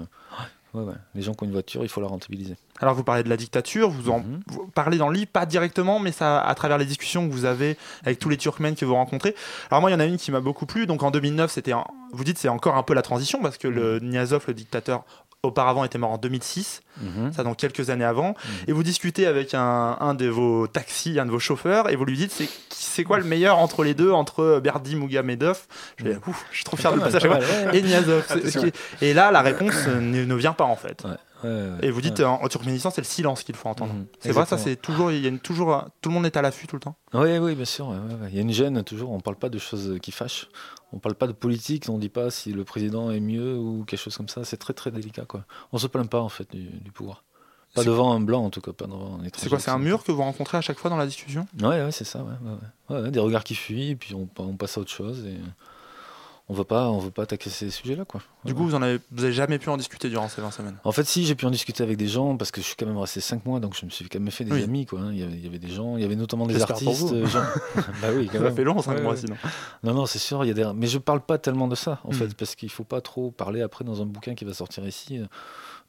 ouais, 0.76 0.82
ouais. 0.84 0.94
Les 1.14 1.22
gens 1.22 1.32
qui 1.34 1.42
ont 1.42 1.46
une 1.46 1.52
voiture, 1.52 1.82
il 1.82 1.88
faut 1.88 2.00
la 2.00 2.06
rentabiliser. 2.06 2.56
Alors 2.80 2.94
vous 2.94 3.04
parlez 3.04 3.22
de 3.22 3.28
la 3.28 3.36
dictature, 3.36 3.88
vous 3.90 4.10
en 4.10 4.20
Mhm. 4.20 4.40
vous 4.48 4.66
parlez 4.68 4.98
dans 4.98 5.08
le 5.08 5.14
livre, 5.14 5.30
pas 5.32 5.46
directement, 5.46 5.98
mais 5.98 6.12
ça 6.12 6.40
à 6.40 6.54
travers 6.54 6.78
les 6.78 6.84
discussions 6.84 7.26
que 7.26 7.32
vous 7.32 7.44
avez 7.44 7.76
avec 8.04 8.18
tous 8.18 8.28
les 8.28 8.36
Turkmènes 8.36 8.74
que 8.76 8.84
vous 8.84 8.94
rencontrez. 8.94 9.34
Alors 9.70 9.80
moi, 9.80 9.90
il 9.90 9.94
y 9.94 9.96
en 9.96 10.00
a 10.00 10.04
une 10.04 10.16
qui 10.18 10.30
m'a 10.30 10.40
beaucoup 10.40 10.66
plu. 10.66 10.86
Donc 10.86 11.02
en 11.02 11.10
2009, 11.10 11.50
c'était, 11.50 11.72
un- 11.72 11.84
vous 12.12 12.24
dites, 12.24 12.38
c'est 12.38 12.48
encore 12.48 12.76
un 12.76 12.82
peu 12.82 12.94
la 12.94 13.02
transition 13.02 13.40
parce 13.42 13.56
que 13.58 13.68
le 13.68 13.98
Niazov, 14.00 14.44
le 14.48 14.54
dictateur, 14.54 15.04
auparavant 15.46 15.84
était 15.84 15.98
mort 15.98 16.10
en 16.10 16.18
2006, 16.18 16.82
Mhm. 17.02 17.32
ça 17.32 17.42
donc 17.44 17.56
quelques 17.58 17.90
années 17.90 18.04
avant. 18.04 18.34
Et 18.68 18.72
vous 18.72 18.82
discutez 18.82 19.26
avec 19.26 19.52
un, 19.54 19.96
un 20.00 20.14
de 20.14 20.26
vos 20.28 20.66
taxis, 20.66 21.18
un 21.20 21.26
de 21.26 21.30
vos 21.30 21.38
chauffeurs, 21.38 21.90
et 21.90 21.96
vous 21.96 22.04
lui 22.04 22.16
dites, 22.16 22.32
c'est, 22.32 22.48
c'est 22.70 23.04
quoi 23.04 23.18
le 23.18 23.24
meilleur 23.24 23.58
entre 23.58 23.84
les 23.84 23.94
deux, 23.94 24.10
entre 24.12 24.60
Berdi 24.62 24.96
Mougomedov 24.96 25.66
je, 25.98 26.04
fais, 26.04 26.18
Ouf, 26.26 26.46
je 26.50 26.56
suis 26.56 26.64
trop 26.64 26.76
fier 26.76 26.90
de 26.92 26.96
le 26.96 27.02
mal, 27.02 27.12
passer 27.12 27.24
à 27.26 27.28
chaque 27.28 27.38
pas 27.40 27.44
fois, 27.46 27.64
mal, 27.64 27.74
ouais. 27.74 27.78
et 27.78 27.82
Niazov. 27.82 28.24
Et 29.02 29.14
là, 29.14 29.30
la 29.30 29.42
réponse 29.42 29.74
euh, 29.88 30.00
ne, 30.00 30.24
ne 30.24 30.34
vient 30.34 30.52
pas 30.54 30.64
en 30.64 30.76
fait. 30.76 31.04
Ouais, 31.04 31.10
ouais, 31.44 31.50
ouais. 31.50 31.70
Et 31.82 31.90
vous 31.90 32.00
dites, 32.00 32.18
Ouais. 32.20 32.24
euh, 32.24 32.28
en, 32.28 32.42
en 32.44 32.48
Turkménistan, 32.48 32.90
c'est 32.90 33.00
le 33.02 33.06
silence 33.06 33.42
qu'il 33.42 33.54
faut 33.56 33.68
entendre. 33.68 33.92
Mhm. 33.92 34.06
C'est 34.20 34.32
vrai, 34.32 34.46
ça, 34.46 34.56
c'est 34.58 34.76
toujours, 34.76 35.12
il 35.12 35.20
y 35.20 35.26
a 35.26 35.28
une- 35.28 35.38
toujours, 35.38 35.74
euh, 35.74 35.80
tout 36.00 36.08
le 36.08 36.14
monde 36.14 36.26
est 36.26 36.36
à 36.36 36.42
l'affût 36.42 36.66
tout 36.66 36.76
le 36.76 36.80
temps. 36.80 36.96
Oui, 37.14 37.36
oui, 37.38 37.54
bien 37.54 37.64
sûr. 37.64 37.92
Il 38.30 38.34
y 38.34 38.38
a 38.38 38.42
une 38.42 38.52
gêne 38.52 38.82
toujours. 38.84 39.12
On 39.12 39.20
parle 39.20 39.36
pas 39.36 39.48
de 39.50 39.58
choses 39.58 39.98
qui 40.02 40.12
fâchent. 40.12 40.48
On 40.96 40.98
parle 40.98 41.14
pas 41.14 41.26
de 41.26 41.32
politique. 41.32 41.84
On 41.90 41.98
dit 41.98 42.08
pas 42.08 42.30
si 42.30 42.52
le 42.52 42.64
président 42.64 43.10
est 43.10 43.20
mieux 43.20 43.56
ou 43.56 43.84
quelque 43.84 44.00
chose 44.00 44.16
comme 44.16 44.30
ça. 44.30 44.44
C'est 44.44 44.56
très 44.56 44.72
très 44.72 44.90
délicat. 44.90 45.26
Quoi. 45.26 45.44
On 45.72 45.78
se 45.78 45.86
plaint 45.86 46.08
pas 46.08 46.20
en 46.20 46.30
fait 46.30 46.50
du, 46.50 46.64
du 46.64 46.90
pouvoir. 46.90 47.22
Pas 47.74 47.84
devant 47.84 48.14
un 48.14 48.20
blanc 48.20 48.42
en 48.42 48.48
tout 48.48 48.62
cas, 48.62 48.72
pas 48.72 48.86
devant 48.86 49.18
un 49.20 49.24
étranger. 49.24 49.44
C'est 49.44 49.48
quoi, 49.50 49.58
c'est 49.58 49.70
un 49.70 49.78
mur 49.78 50.02
que 50.02 50.10
vous 50.10 50.22
rencontrez 50.22 50.56
à 50.56 50.62
chaque 50.62 50.78
fois 50.78 50.88
dans 50.88 50.96
la 50.96 51.04
discussion? 51.04 51.46
Ouais, 51.60 51.84
ouais, 51.84 51.92
c'est 51.92 52.04
ça. 52.04 52.20
Ouais, 52.20 52.32
ouais, 52.42 52.50
ouais. 52.50 52.96
Ouais, 52.96 53.02
ouais, 53.02 53.10
des 53.10 53.20
regards 53.20 53.44
qui 53.44 53.54
fuient, 53.54 53.90
et 53.90 53.96
puis 53.96 54.14
on, 54.14 54.26
on 54.38 54.56
passe 54.56 54.78
à 54.78 54.80
autre 54.80 54.90
chose. 54.90 55.26
Et 55.26 55.36
on 56.48 56.54
veut 56.54 56.64
pas, 56.64 56.88
on 56.90 56.98
veut 56.98 57.10
pas 57.10 57.22
attaquer 57.24 57.50
ces 57.50 57.70
sujets-là, 57.70 58.04
quoi. 58.04 58.20
Du 58.44 58.54
coup, 58.54 58.62
vous 58.64 58.74
en 58.76 58.82
avez, 58.82 59.00
vous 59.10 59.24
avez 59.24 59.32
jamais 59.32 59.58
pu 59.58 59.68
en 59.68 59.76
discuter 59.76 60.08
durant 60.08 60.28
ces 60.28 60.40
20 60.40 60.50
semaines? 60.52 60.76
En 60.84 60.92
fait, 60.92 61.04
si, 61.04 61.26
j'ai 61.26 61.34
pu 61.34 61.44
en 61.44 61.50
discuter 61.50 61.82
avec 61.82 61.96
des 61.96 62.06
gens 62.06 62.36
parce 62.36 62.50
que 62.52 62.60
je 62.60 62.66
suis 62.66 62.76
quand 62.76 62.86
même 62.86 62.96
resté 62.98 63.20
5 63.20 63.44
mois, 63.46 63.58
donc 63.58 63.74
je 63.78 63.84
me 63.84 63.90
suis 63.90 64.08
quand 64.08 64.20
même 64.20 64.30
fait 64.30 64.44
des 64.44 64.52
Oui. 64.52 64.62
amis. 64.62 64.86
Quoi, 64.86 65.00
hein. 65.00 65.10
il, 65.12 65.18
y 65.18 65.22
avait, 65.24 65.32
il 65.32 65.44
y 65.44 65.46
avait 65.48 65.58
des 65.58 65.68
gens, 65.68 65.96
il 65.96 66.02
y 66.02 66.04
avait 66.04 66.14
notamment 66.16 66.46
des 66.46 66.54
pour 66.54 66.62
artistes. 66.70 67.24
gens- 67.26 67.40
bah 68.00 68.08
oui, 68.14 68.26
quand 68.26 68.38
Ça 68.38 68.44
même. 68.44 68.54
fait 68.54 68.64
long, 68.64 68.80
5 68.80 68.92
Ouais, 68.94 69.02
mois 69.02 69.12
ouais. 69.12 69.18
sinon. 69.18 69.36
Non, 69.82 69.94
non, 69.94 70.06
c'est 70.06 70.20
sûr, 70.20 70.44
il 70.44 70.48
y 70.48 70.50
a 70.52 70.54
des... 70.54 70.70
mais 70.74 70.86
je 70.86 70.98
parle 70.98 71.20
pas 71.20 71.38
tellement 71.38 71.66
de 71.68 71.74
ça, 71.74 72.00
en 72.04 72.10
Mm. 72.10 72.14
fait, 72.14 72.34
parce 72.36 72.54
qu'il 72.54 72.70
faut 72.70 72.84
pas 72.84 73.00
trop 73.00 73.30
parler 73.32 73.60
après 73.62 73.84
dans 73.84 74.00
un 74.00 74.06
bouquin 74.06 74.34
qui 74.36 74.44
va 74.44 74.54
sortir 74.54 74.86
ici 74.86 75.20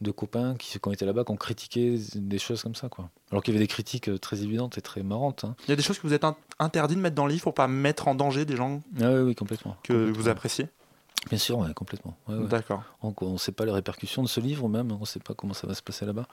de 0.02 0.12
copains 0.12 0.56
qui, 0.56 0.80
qui 0.80 0.88
ont 0.88 0.92
été 0.92 1.06
là-bas, 1.06 1.24
qui 1.24 1.32
ont 1.32 1.36
critiqué 1.38 1.98
des 2.16 2.38
choses 2.40 2.62
comme 2.64 2.76
ça, 2.76 2.88
quoi. 2.90 3.10
Alors 3.32 3.44
qu'il 3.44 3.54
y 3.54 3.58
avait 3.58 3.64
des 3.64 3.68
critiques 3.68 4.10
euh, 4.10 4.18
très 4.18 4.44
évidentes 4.44 4.78
et 4.78 4.82
très 4.82 5.02
marrantes. 5.04 5.44
hein. 5.44 5.56
Il 5.68 5.70
y 5.70 5.74
a 5.74 5.76
des 5.76 5.82
choses 5.84 5.98
que 6.00 6.06
vous 6.08 6.14
êtes 6.14 6.24
in- 6.24 6.36
interdit 6.60 6.96
de 6.96 7.02
mettre 7.02 7.16
dans 7.16 7.26
le 7.26 7.32
livre 7.34 7.44
pour 7.44 7.54
pas 7.54 7.68
mettre 7.68 8.08
en 8.08 8.16
danger 8.16 8.46
des 8.46 8.56
gens 8.56 8.82
Ah 9.02 9.12
oui, 9.12 9.22
oui, 9.22 9.36
complètement. 9.36 9.76
que 9.84 9.94
Complètement. 9.94 10.14
vous 10.22 10.30
appréciez. 10.30 10.68
Bien 11.30 11.38
sûr, 11.40 11.58
ouais, 11.58 11.74
complètement. 11.74 12.16
Ouais, 12.28 12.36
ouais. 12.36 12.48
D'accord. 12.48 12.84
On 13.02 13.14
ne 13.34 13.38
sait 13.38 13.52
pas 13.52 13.66
les 13.66 13.72
répercussions 13.72 14.22
de 14.24 14.28
ce 14.28 14.40
livre, 14.40 14.70
même, 14.70 14.92
on 14.92 15.00
ne 15.00 15.06
sait 15.06 15.20
pas 15.20 15.34
comment 15.34 15.54
ça 15.54 15.68
va 15.68 15.74
se 15.74 15.82
passer 15.82 16.06
là-bas. 16.06 16.28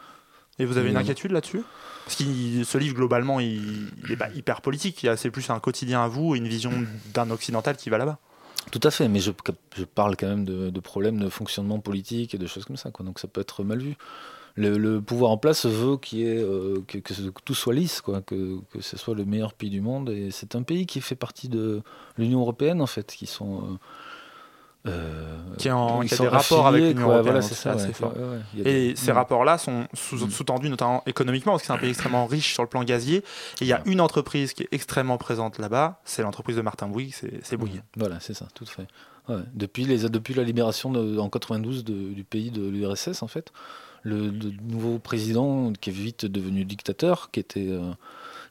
Et 0.60 0.66
vous 0.66 0.76
avez 0.76 0.90
une 0.90 0.96
Euh, 0.96 1.00
inquiétude 1.00 1.32
là-dessus? 1.32 1.62
Parce 2.04 2.14
que 2.16 2.24
ce 2.62 2.78
livre, 2.78 2.94
globalement, 2.94 3.40
il, 3.40 3.88
il 4.04 4.12
est 4.12 4.16
pas 4.16 4.30
hyper 4.30 4.60
politique. 4.60 5.04
C'est 5.16 5.30
plus 5.32 5.50
un 5.50 5.58
quotidien 5.58 6.04
à 6.04 6.06
vous 6.08 6.34
et 6.36 6.38
une 6.38 6.46
vision 6.46 6.70
d'un 7.12 7.30
occidental 7.30 7.76
qui 7.76 7.90
va 7.90 7.98
là-bas. 7.98 8.18
Tout 8.70 8.80
à 8.82 8.90
fait, 8.90 9.08
mais 9.08 9.20
je, 9.20 9.30
parle 9.94 10.16
quand 10.16 10.26
même 10.26 10.44
de, 10.44 10.80
problèmes 10.80 11.18
de 11.20 11.28
fonctionnement 11.28 11.80
politique 11.80 12.34
et 12.34 12.38
de 12.38 12.46
choses 12.46 12.64
comme 12.64 12.76
ça, 12.76 12.90
quoi. 12.90 13.04
donc 13.04 13.18
ça 13.18 13.28
peut 13.28 13.40
être 13.40 13.62
mal 13.64 13.78
vu. 13.78 13.96
Le, 14.56 15.00
pouvoir 15.00 15.32
en 15.32 15.36
place 15.38 15.66
veut 15.66 15.98
y 16.12 16.22
ait, 16.22 16.38
euh, 16.38 16.80
que 16.86 16.98
tout 17.44 17.54
soit 17.54 17.74
lisse, 17.74 18.00
quoi, 18.00 18.22
que, 18.22 18.58
que 18.70 18.80
ce 18.80 18.96
soit 18.96 19.14
le 19.14 19.24
meilleur 19.24 19.52
pays 19.52 19.70
du 19.70 19.80
monde, 19.80 20.10
et 20.10 20.30
c'est 20.30 20.54
un 20.54 20.62
pays 20.62 20.86
qui 20.86 21.00
fait 21.00 21.16
partie 21.16 21.48
de 21.48 21.82
l'Union 22.16 22.40
Européenne, 22.40 22.80
en 22.80 22.86
fait, 22.86 23.14
qui 23.14 23.26
sont... 23.26 23.62
euh, 23.62 23.76
euh, 24.86 25.30
Qui 25.58 25.70
en- 25.70 26.00
qui 26.00 26.14
a 26.14 26.16
des 26.18 26.28
rapports 26.28 26.66
avec 26.66 26.82
l'Union 26.82 27.02
européenne, 27.08 27.22
Voilà, 27.24 27.42
c'est 27.42 27.54
ça. 27.54 27.76
ouais, 27.76 27.92
fort. 27.92 28.12
ouais, 28.16 28.22
ouais, 28.22 28.60
Et 28.60 28.88
des- 28.90 28.96
ces 28.96 29.12
rapports-là 29.12 29.56
sont 29.58 29.86
sous- 29.94 30.26
Mm. 30.26 30.30
sous-tendus 30.30 30.68
notamment 30.68 31.02
économiquement, 31.06 31.52
parce 31.52 31.62
que 31.62 31.66
c'est 31.68 31.72
un 31.72 31.78
pays 31.78 31.90
extrêmement 31.90 32.26
riche 32.26 32.52
sur 32.52 32.62
le 32.62 32.68
plan 32.68 32.82
gazier. 32.84 33.18
Et 33.18 33.22
il 33.62 33.66
y 33.66 33.72
a 33.72 33.82
une 33.86 34.00
entreprise 34.00 34.52
qui 34.52 34.64
est 34.64 34.68
extrêmement 34.72 35.16
présente 35.16 35.58
là-bas, 35.58 36.00
c'est 36.04 36.22
l'entreprise 36.22 36.56
de 36.56 36.62
Martin 36.62 36.88
Bouygues, 36.88 37.14
c'est 37.42 37.56
Bouygues. 37.56 37.82
Voilà, 37.96 38.18
c'est 38.20 38.34
ça, 38.34 38.46
tout 38.54 38.64
à 38.64 38.66
fait. 38.66 38.86
Depuis, 39.54 39.84
les, 39.84 40.08
depuis 40.10 40.34
la 40.34 40.42
libération 40.42 40.90
de- 40.90 41.18
en 41.18 41.30
92 41.30 41.82
de- 41.84 42.12
du 42.12 42.24
pays 42.24 42.50
de 42.50 42.66
l'URSS, 42.68 43.22
en 43.22 43.26
fait, 43.28 43.52
le, 44.02 44.28
le 44.28 44.50
nouveau 44.68 44.98
président, 44.98 45.72
qui 45.80 45.88
est 45.88 45.94
vite 45.94 46.26
devenu 46.26 46.66
dictateur, 46.66 47.30
qui 47.30 47.40
était, 47.40 47.68
euh, 47.70 47.90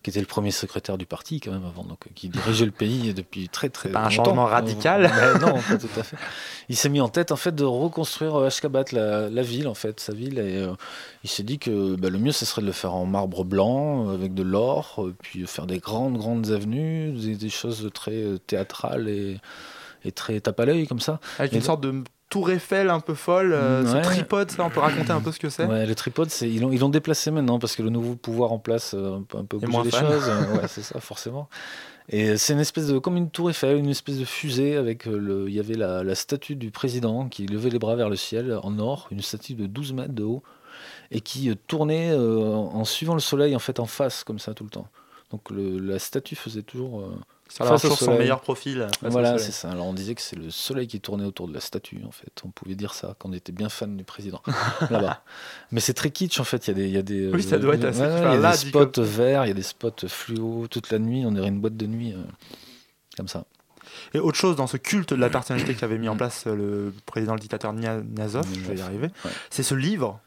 qui 0.03 0.09
était 0.09 0.19
le 0.19 0.25
premier 0.25 0.51
secrétaire 0.51 0.97
du 0.97 1.05
parti 1.05 1.39
quand 1.39 1.51
même 1.51 1.65
avant, 1.65 1.83
donc 1.83 2.05
euh, 2.05 2.09
qui 2.13 2.27
dirigeait 2.29 2.65
le 2.65 2.71
pays 2.71 3.13
depuis 3.13 3.47
très 3.49 3.69
très 3.69 3.89
pas 3.89 3.99
un 3.99 4.03
longtemps. 4.09 4.25
changement 4.25 4.45
Euh, 4.47 4.51
radical. 4.51 5.03
non, 5.41 5.53
pas 5.61 5.77
tout 5.77 5.87
à 5.97 6.03
fait. 6.03 6.17
Il 6.69 6.75
s'est 6.75 6.89
mis 6.89 6.99
en 7.01 7.07
tête 7.09 7.31
en 7.31 7.35
fait 7.37 7.55
de 7.55 7.63
reconstruire 7.63 8.35
euh, 8.35 8.47
Ashgabat, 8.47 8.85
la, 8.91 9.29
la 9.29 9.41
ville 9.41 9.67
en 9.67 9.73
fait, 9.73 9.99
sa 10.01 10.13
ville, 10.13 10.39
et 10.39 10.57
euh, 10.57 10.73
il 11.23 11.29
s'est 11.29 11.43
dit 11.43 11.57
que 11.57 11.95
bah, 11.95 12.09
le 12.09 12.19
mieux 12.19 12.33
ce 12.33 12.45
serait 12.45 12.61
de 12.61 12.67
le 12.67 12.73
faire 12.73 12.93
en 12.93 13.05
marbre 13.05 13.45
blanc 13.45 14.09
avec 14.09 14.33
de 14.33 14.43
l'or, 14.43 15.07
puis 15.21 15.47
faire 15.47 15.65
des 15.67 15.79
grandes 15.79 16.17
grandes 16.17 16.51
avenues, 16.51 17.13
des, 17.13 17.35
des 17.35 17.49
choses 17.49 17.89
très 17.93 18.23
théâtrales 18.45 19.07
et, 19.07 19.39
et 20.03 20.11
très 20.11 20.39
tape 20.41 20.59
à 20.59 20.65
l'œil 20.65 20.85
comme 20.85 20.99
ça. 20.99 21.19
Avec 21.39 21.53
Et 21.53 21.55
une 21.55 21.61
sorte 21.61 21.81
de 21.81 22.03
tour 22.33 22.49
Eiffel 22.49 22.89
un 22.89 22.99
peu 22.99 23.13
folle, 23.13 23.53
euh, 23.53 23.85
ce 23.85 23.95
Ouais. 23.95 24.01
tripode, 24.01 24.49
ça, 24.51 24.63
on 24.65 24.69
peut 24.69 24.79
raconter 24.79 25.11
un 25.11 25.21
peu 25.21 25.31
ce 25.31 25.39
que 25.39 25.49
c'est 25.49 25.65
Ouais, 25.65 25.85
le 25.85 25.93
tripode, 25.95 26.29
c'est 26.29 26.49
ils 26.49 26.61
l'ont 26.61 26.71
ils 26.71 26.79
l'ont 26.79 26.89
déplacé 26.89 27.29
maintenant 27.31 27.59
parce 27.59 27.75
que 27.75 27.83
le 27.83 27.89
nouveau 27.91 28.15
pouvoir 28.15 28.51
en 28.51 28.59
place 28.59 28.93
euh, 28.95 29.19
un 29.37 29.45
peu, 29.45 29.57
moins 29.67 29.83
les 29.83 29.91
fan. 29.91 30.05
choses. 30.07 30.27
Euh, 30.27 30.53
ouais, 30.61 30.67
c'est 30.67 30.81
ça, 30.81 30.99
forcément. 30.99 31.47
Et 32.09 32.35
c'est 32.37 32.53
une 32.53 32.59
espèce 32.59 32.87
de 32.87 32.97
comme 32.99 33.15
une 33.17 33.29
tour 33.29 33.49
Eiffel, 33.49 33.77
une 33.77 33.89
espèce 33.89 34.17
de 34.17 34.25
fusée 34.25 34.75
avec 34.75 35.07
euh, 35.07 35.17
le. 35.17 35.45
Il 35.47 35.53
y 35.53 35.59
avait 35.59 35.75
la, 35.75 36.03
la 36.03 36.15
statue 36.15 36.55
du 36.55 36.71
président 36.71 37.29
qui 37.29 37.45
levait 37.45 37.69
les 37.69 37.79
bras 37.79 37.95
vers 37.95 38.09
le 38.09 38.15
ciel 38.17 38.59
en 38.63 38.77
or, 38.79 39.07
une 39.11 39.21
statue 39.21 39.53
de 39.53 39.67
12 39.67 39.93
mètres 39.93 40.13
de 40.13 40.23
haut 40.23 40.43
et 41.11 41.21
qui 41.21 41.49
euh, 41.49 41.55
tournait 41.67 42.11
euh, 42.11 42.45
en 42.47 42.83
suivant 42.83 43.13
le 43.13 43.19
soleil 43.21 43.55
en 43.55 43.59
fait 43.59 43.79
en 43.79 43.85
face 43.85 44.23
comme 44.23 44.39
ça 44.39 44.53
tout 44.53 44.63
le 44.65 44.69
temps. 44.71 44.87
Donc 45.31 45.49
le- 45.51 45.77
la 45.79 45.99
statue 45.99 46.35
faisait 46.35 46.63
toujours. 46.63 47.03
Euh, 47.47 47.49
Ça 47.49 47.65
face 47.65 47.85
au 47.85 47.89
toujours 47.89 47.99
son 47.99 48.17
meilleur 48.17 48.41
profil. 48.41 48.81
euh, 48.81 49.09
Voilà, 49.09 49.37
c'est 49.37 49.51
ça. 49.51 49.69
Alors 49.71 49.85
on 49.85 49.93
disait 49.93 50.15
que 50.15 50.21
c'est 50.21 50.35
le 50.35 50.49
soleil 50.49 50.87
qui 50.87 50.99
tournait 51.01 51.25
autour 51.25 51.47
de 51.47 51.53
la 51.53 51.59
statue, 51.59 52.01
en 52.07 52.11
fait. 52.11 52.31
On 52.45 52.49
pouvait 52.49 52.75
dire 52.75 52.93
ça, 52.93 53.15
qu'on 53.19 53.31
était 53.33 53.51
bien 53.51 53.69
fan 53.69 53.95
du 53.97 54.03
président 54.03 54.41
là-bas. 54.89 55.23
Mais 55.71 55.79
c'est 55.79 55.93
très 55.93 56.09
kitsch, 56.11 56.39
en 56.39 56.43
fait. 56.43 56.67
Il 56.67 56.71
y 56.71 56.71
a 56.71 56.73
des, 56.75 56.85
il 56.87 56.93
y 56.93 56.97
a 56.97 57.01
des, 57.01 57.29
Oui, 57.29 57.43
ça 57.43 57.57
doit 57.59 57.75
être 57.75 57.83
assez 57.85 57.99
ouais. 58.01 58.07
Il 58.19 58.23
y 58.23 58.25
a 58.25 58.37
Là, 58.37 58.51
des 58.51 58.57
spots 58.57 59.01
verts, 59.01 59.45
il 59.45 59.49
y 59.49 59.51
a 59.51 59.55
des 59.55 59.61
spots 59.63 60.07
fluo 60.07 60.67
toute 60.67 60.89
la 60.91 60.99
nuit. 60.99 61.25
On 61.25 61.31
dirait 61.31 61.47
une 61.49 61.59
boîte 61.61 61.77
de 61.77 61.85
nuit, 61.87 62.13
euh, 62.13 62.23
comme 63.17 63.27
ça. 63.27 63.45
Et 64.15 64.19
autre 64.19 64.37
chose 64.37 64.55
dans 64.55 64.65
ce 64.67 64.77
culte 64.77 65.13
de 65.13 65.19
la 65.19 65.29
personnalité 65.29 65.75
qu'avait 65.75 65.97
mis 65.99 66.09
en 66.09 66.15
place 66.17 66.45
euh, 66.47 66.55
le 66.55 66.93
président, 67.05 67.33
le 67.33 67.39
dictateur 67.39 67.73
Nia- 67.73 68.01
Nazov, 68.01 68.45
je 68.53 68.59
vais 68.61 68.77
y 68.77 68.81
arriver, 68.81 69.09
Ouais. 69.25 69.31
c'est 69.51 69.61
ce 69.63 69.75
livre 69.75 70.19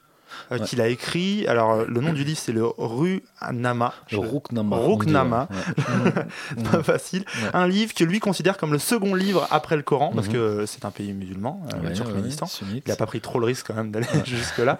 euh, 0.53 0.59
Ouais. 0.59 0.65
qu'il 0.65 0.81
a 0.81 0.89
écrit. 0.89 1.47
Alors, 1.47 1.73
euh, 1.73 1.85
le 1.89 2.01
nom 2.01 2.13
du 2.13 2.25
livre, 2.25 2.39
c'est 2.39 2.53
le 2.53 2.65
Ru 2.67 3.23
Nama. 3.53 3.95
Le 4.13 4.19
Ruknama. 4.19 4.77
Ruknama. 4.77 5.49
ouais. 5.51 6.63
Pas 6.73 6.83
facile. 6.83 7.25
Ouais. 7.43 7.51
Un 7.55 7.67
livre 7.69 7.95
que 7.95 8.05
lui 8.05 8.21
considère 8.21 8.57
comme 8.57 8.73
le 8.73 8.79
second 8.79 9.15
livre 9.15 9.47
après 9.51 9.77
le 9.77 9.83
Coran, 9.83 10.13
parce 10.15 10.27
Mhm. 10.29 10.33
que 10.33 10.65
c'est 10.67 10.85
un 10.85 10.91
pays 10.91 11.13
musulman, 11.13 11.63
euh, 11.75 11.89
le 11.89 11.93
Turkménistan. 11.95 12.47
ouais, 12.47 12.51
sunnite. 12.51 12.85
Il 12.87 12.91
n'a 12.91 12.97
pas 12.97 13.07
pris 13.07 13.21
trop 13.21 13.39
le 13.39 13.47
risque 13.47 13.67
quand 13.69 13.75
même 13.75 13.91
d'aller 13.91 14.07
jusque-là. 14.25 14.79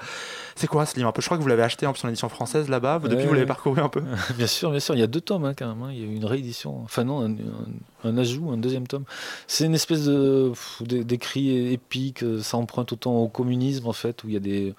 C'est 0.59 0.67
quoi 0.69 0.87
ce 0.87 0.97
livre 0.97 1.09
un 1.09 1.13
peu? 1.13 1.21
Je 1.21 1.27
crois 1.27 1.37
que 1.37 1.43
vous 1.43 1.49
l'avez 1.49 1.63
acheté 1.63 1.87
en 1.87 1.93
plus 1.93 2.03
en 2.05 2.09
édition 2.09 2.29
française 2.31 2.71
là-bas. 2.71 2.99
Depuis, 3.05 3.27
vous 3.27 3.35
l'avez 3.35 3.45
parcouru 3.47 3.81
un 3.81 3.91
peu? 3.91 4.01
Bien 4.39 4.47
sûr, 4.47 4.71
bien 4.71 4.81
sûr. 4.81 4.95
Il 4.95 5.01
y 5.01 5.03
a 5.03 5.07
deux 5.07 5.21
tomes, 5.21 5.45
hein, 5.45 5.53
carrément. 5.53 5.91
Il 5.91 5.99
y 5.99 6.03
a 6.03 6.07
eu 6.07 6.15
une 6.15 6.25
réédition. 6.25 6.81
Enfin, 6.83 7.05
non, 7.05 7.21
un, 7.21 7.31
un- 7.33 8.09
un 8.09 8.17
ajout, 8.17 8.51
un 8.51 8.57
deuxième 8.57 8.87
tome. 8.87 9.05
C'est 9.47 9.65
une 9.67 9.75
espèce 9.75 10.05
de 10.07 10.53
d'écrit 10.81 11.73
épique. 11.75 12.23
euh, 12.23 12.41
Ça 12.41 12.57
emprunte 12.57 12.93
autant 12.93 13.17
au 13.17 13.29
communisme, 13.29 13.87
en 13.87 13.93
fait, 13.93 14.25
où 14.25 14.29
il 14.29 14.35
y 14.35 14.37
a 14.37 14.41
des. 14.41 14.75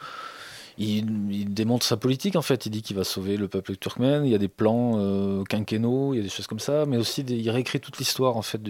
Il, 0.78 1.54
démontre 1.54 1.86
sa 1.86 1.98
politique, 1.98 2.36
en 2.36 2.42
fait. 2.42 2.66
Il 2.66 2.70
dit 2.70 2.82
qu'il 2.82 2.96
va 2.96 3.04
sauver 3.04 3.38
le 3.38 3.48
peuple 3.48 3.76
turkmène. 3.78 4.26
Il 4.26 4.32
y 4.32 4.36
a 4.36 4.38
des 4.38 4.48
plans 4.48 4.94
euh, 4.98 5.44
quinquennaux, 5.44 6.14
il 6.14 6.18
y 6.18 6.20
a 6.20 6.24
des 6.24 6.30
choses 6.30 6.48
comme 6.48 6.60
ça. 6.60 6.86
Mais 6.86 6.98
aussi, 6.98 7.24
des- 7.24 7.36
il 7.38 7.50
réécrit 7.50 7.80
toute 7.80 7.98
l'histoire, 7.98 8.38
en 8.38 8.42
fait, 8.44 8.62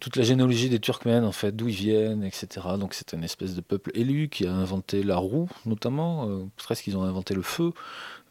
toute 0.00 0.16
la 0.16 0.22
généalogie 0.22 0.68
des 0.68 0.80
Turkmènes, 0.80 1.24
en 1.24 1.32
fait, 1.32 1.54
d'où 1.54 1.68
ils 1.68 1.74
viennent, 1.74 2.24
etc. 2.24 2.48
Donc 2.78 2.94
c'est 2.94 3.12
une 3.12 3.22
espèce 3.22 3.54
de 3.54 3.60
peuple 3.60 3.92
élu 3.94 4.28
qui 4.28 4.46
a 4.46 4.52
inventé 4.52 5.02
la 5.02 5.16
roue, 5.16 5.48
notamment. 5.64 6.28
Euh, 6.28 6.44
presque, 6.56 6.86
ils 6.86 6.96
ont 6.96 7.04
inventé 7.04 7.34
le 7.34 7.42
feu. 7.42 7.72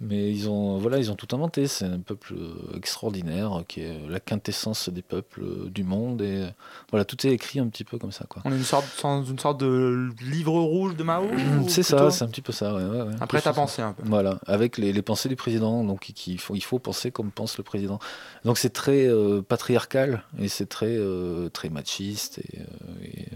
Mais 0.01 0.31
ils 0.31 0.47
ont, 0.49 0.77
voilà, 0.77 0.97
ils 0.97 1.12
ont 1.12 1.15
tout 1.15 1.27
inventé. 1.35 1.67
C'est 1.67 1.83
un 1.83 1.99
peuple 1.99 2.35
extraordinaire 2.75 3.63
qui 3.67 3.81
est 3.81 3.99
la 4.07 4.21
quintessence 4.21 4.88
des 4.88 5.01
peuples 5.01 5.41
euh, 5.43 5.69
du 5.69 5.83
monde. 5.83 6.21
Et 6.21 6.43
euh, 6.43 6.49
voilà, 6.89 7.03
tout 7.03 7.27
est 7.27 7.31
écrit 7.31 7.59
un 7.59 7.67
petit 7.67 7.83
peu 7.83 7.97
comme 7.97 8.13
ça. 8.13 8.25
Quoi. 8.29 8.41
On 8.45 8.51
est 8.53 8.57
une 8.57 8.63
sorte, 8.63 8.85
une 9.03 9.39
sorte 9.39 9.59
de 9.59 10.09
livre 10.21 10.53
rouge 10.53 10.95
de 10.95 11.03
Mao 11.03 11.25
C'est 11.67 11.83
ça, 11.83 12.09
c'est 12.12 12.23
un 12.23 12.29
petit 12.29 12.41
peu 12.41 12.53
ça. 12.53 12.73
ouais, 12.73 12.83
ouais, 12.83 13.01
ouais. 13.01 13.13
Chose 13.29 13.43
comme 13.43 13.53
penser 13.53 13.81
un 13.81 13.91
peu. 13.91 14.03
Voilà, 14.05 14.39
avec 14.47 14.77
les, 14.77 14.93
les 14.93 15.01
pensées 15.01 15.27
du 15.27 15.35
président. 15.35 15.83
Donc, 15.83 16.09
il, 16.27 16.39
faut, 16.39 16.55
il 16.55 16.63
faut 16.63 16.79
penser 16.79 17.12
comme 17.12 17.31
pense 17.31 17.57
le 17.57 17.63
président. 17.65 17.99
Donc, 18.45 18.57
c'est 18.57 18.69
très 18.69 19.05
euh, 19.05 19.41
patriarcal 19.41 20.23
et 20.39 20.47
c'est 20.47 20.67
très, 20.67 20.95
euh, 20.97 21.49
très 21.49 21.69
machiste. 21.69 22.39
Et, 22.39 22.59
et, 23.03 23.27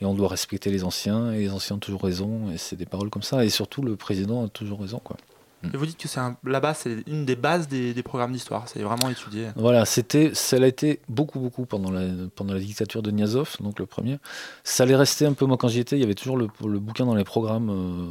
et 0.00 0.04
on 0.04 0.14
doit 0.14 0.28
respecter 0.28 0.70
les 0.70 0.84
anciens. 0.84 1.32
Et 1.32 1.40
les 1.40 1.50
anciens 1.50 1.76
ont 1.76 1.80
toujours 1.80 2.04
raison. 2.04 2.50
Et 2.52 2.58
c'est 2.58 2.76
des 2.76 2.86
paroles 2.86 3.10
comme 3.10 3.24
ça. 3.24 3.44
Et 3.44 3.48
surtout, 3.48 3.82
le 3.82 3.96
président 3.96 4.44
a 4.44 4.48
toujours 4.48 4.80
raison. 4.80 5.00
Quoi. 5.02 5.16
Et 5.64 5.76
vous 5.76 5.86
dites 5.86 5.96
que 5.98 6.06
c'est 6.06 6.20
là-bas, 6.44 6.74
c'est 6.74 7.02
une 7.08 7.24
des 7.24 7.34
bases 7.34 7.66
des, 7.66 7.92
des 7.94 8.02
programmes 8.02 8.32
d'histoire. 8.32 8.68
C'est 8.68 8.82
vraiment 8.82 9.08
étudié. 9.10 9.48
Voilà, 9.56 9.84
c'était, 9.84 10.32
ça 10.34 10.58
l'a 10.58 10.68
été 10.68 11.00
beaucoup, 11.08 11.40
beaucoup 11.40 11.64
pendant 11.66 11.90
la, 11.90 12.02
pendant 12.34 12.54
la 12.54 12.60
dictature 12.60 13.02
de 13.02 13.10
Niazov, 13.10 13.56
donc 13.60 13.78
le 13.78 13.86
premier. 13.86 14.18
Ça 14.64 14.84
allait 14.84 14.94
rester 14.96 15.26
un 15.26 15.32
peu, 15.32 15.46
moi 15.46 15.56
quand 15.56 15.68
j'y 15.68 15.80
étais, 15.80 15.96
il 15.96 16.00
y 16.00 16.04
avait 16.04 16.14
toujours 16.14 16.36
le, 16.36 16.48
le 16.64 16.78
bouquin 16.78 17.04
dans 17.06 17.14
les 17.16 17.24
programmes 17.24 17.70
euh, 17.70 18.06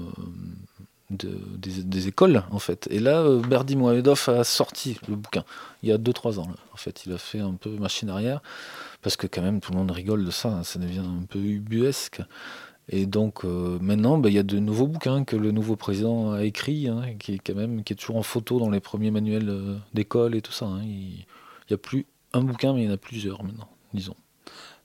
de- 1.12 1.39
des, 1.58 1.84
des 1.84 2.08
écoles, 2.08 2.43
en 2.51 2.60
fait. 2.60 2.88
Et 2.91 2.99
là, 2.99 3.19
euh, 3.21 3.39
Berdi 3.39 3.75
Mohamedov 3.75 4.27
a 4.29 4.43
sorti 4.43 4.97
le 5.08 5.15
bouquin, 5.15 5.43
il 5.84 5.89
y 5.89 5.91
a 5.91 5.97
2-3 5.97 6.39
ans, 6.39 6.47
là. 6.47 6.55
en 6.73 6.77
fait. 6.77 7.05
Il 7.05 7.13
a 7.13 7.17
fait 7.17 7.39
un 7.39 7.53
peu 7.53 7.69
machine 7.69 8.10
arrière, 8.10 8.41
parce 9.01 9.15
que 9.15 9.27
quand 9.27 9.43
même, 9.43 9.62
tout 9.62 9.71
le 9.71 9.77
monde 9.77 9.91
rigole 9.91 10.25
de 10.25 10.31
ça, 10.31 10.49
hein, 10.49 10.63
ça 10.63 10.79
devient 10.79 10.99
un 10.99 11.25
peu 11.29 11.39
ubuesque. 11.39 12.21
Et 12.89 13.08
donc 13.08 13.45
euh, 13.45 13.80
maintenant, 13.82 14.17
bah, 14.17 14.30
il 14.30 14.36
y 14.36 14.39
a 14.39 14.43
de 14.43 14.60
nouveaux 14.60 14.88
bouquins 14.88 15.24
que 15.24 15.36
le 15.36 15.52
nouveau 15.52 15.76
président 15.76 16.34
a 16.34 16.43
écrits, 16.43 16.88
hein, 16.88 17.15
qui 17.17 17.34
est 17.34 17.39
quand 17.39 17.56
même 17.56 17.84
qui 17.84 17.93
est 17.93 17.95
toujours 17.95 18.17
en 18.17 18.24
photo 18.24 18.60
dans 18.60 18.69
les 18.69 18.80
premiers 18.80 19.12
manuels 19.12 19.50
euh, 19.50 19.78
d'école 19.93 20.36
et 20.36 20.41
tout 20.41 20.52
ça. 20.52 20.65
hein. 20.65 20.82
Il 20.84 21.26
n'y 21.69 21.74
a 21.74 21.78
plus 21.78 22.06
un 22.34 22.41
bouquin, 22.41 22.74
mais 22.74 22.84
il 22.84 22.88
y 22.88 22.89
en 22.89 22.93
a 22.93 22.98
plusieurs 22.98 23.43
maintenant, 23.43 23.69
disons. 23.93 24.15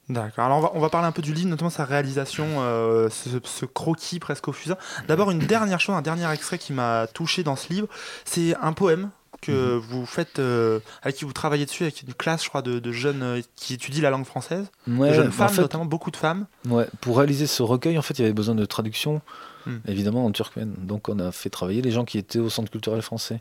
D'accord. 0.08 0.46
Alors 0.46 0.58
on 0.58 0.60
va, 0.60 0.70
on 0.74 0.80
va 0.80 0.88
parler 0.88 1.06
un 1.06 1.12
peu 1.12 1.22
du 1.22 1.34
livre, 1.34 1.50
notamment 1.50 1.70
sa 1.70 1.84
réalisation, 1.84 2.44
euh, 2.58 3.08
ce, 3.10 3.28
ce 3.44 3.64
croquis 3.64 4.18
presque 4.18 4.48
au 4.48 4.52
fusain. 4.52 4.76
D'abord, 5.06 5.30
une 5.30 5.38
dernière 5.38 5.78
chose, 5.78 5.94
un 5.94 6.02
dernier 6.02 6.28
extrait 6.32 6.58
qui 6.58 6.72
m'a 6.72 7.06
touché 7.06 7.44
dans 7.44 7.54
ce 7.54 7.72
livre, 7.72 7.86
c'est 8.24 8.56
un 8.56 8.72
poème 8.72 9.10
que 9.40 9.76
vous 9.76 10.04
faites, 10.06 10.38
euh, 10.38 10.80
avec 11.02 11.16
qui 11.16 11.24
vous 11.24 11.32
travaillez 11.32 11.64
dessus, 11.66 11.82
avec 11.84 12.02
une 12.02 12.12
classe, 12.14 12.44
je 12.44 12.48
crois, 12.48 12.62
de, 12.62 12.78
de 12.78 12.92
jeunes 12.92 13.22
euh, 13.22 13.40
qui 13.56 13.74
étudient 13.74 14.02
la 14.02 14.10
langue 14.10 14.24
française, 14.26 14.66
Ouais, 14.86 15.08
de 15.10 15.14
jeunes 15.14 15.28
en 15.28 15.32
femmes, 15.32 15.48
fait- 15.48 15.60
notamment 15.62 15.86
beaucoup 15.86 16.10
de 16.10 16.16
femmes. 16.16 16.46
Ouais, 16.68 16.86
pour 17.00 17.16
réaliser 17.18 17.46
ce 17.46 17.62
recueil, 17.62 17.98
en 17.98 18.02
fait, 18.02 18.18
il 18.18 18.22
y 18.22 18.24
avait 18.24 18.34
besoin 18.34 18.54
de 18.54 18.64
traduction, 18.64 19.20
Hmm. 19.66 19.76
évidemment 19.86 20.24
en 20.24 20.32
turkmène. 20.32 20.74
Donc 20.78 21.08
on 21.10 21.18
a 21.18 21.32
fait 21.32 21.50
travailler 21.50 21.82
les 21.82 21.90
gens 21.90 22.06
qui 22.06 22.16
étaient 22.16 22.38
au 22.38 22.48
centre 22.48 22.70
culturel 22.70 23.02
français. 23.02 23.40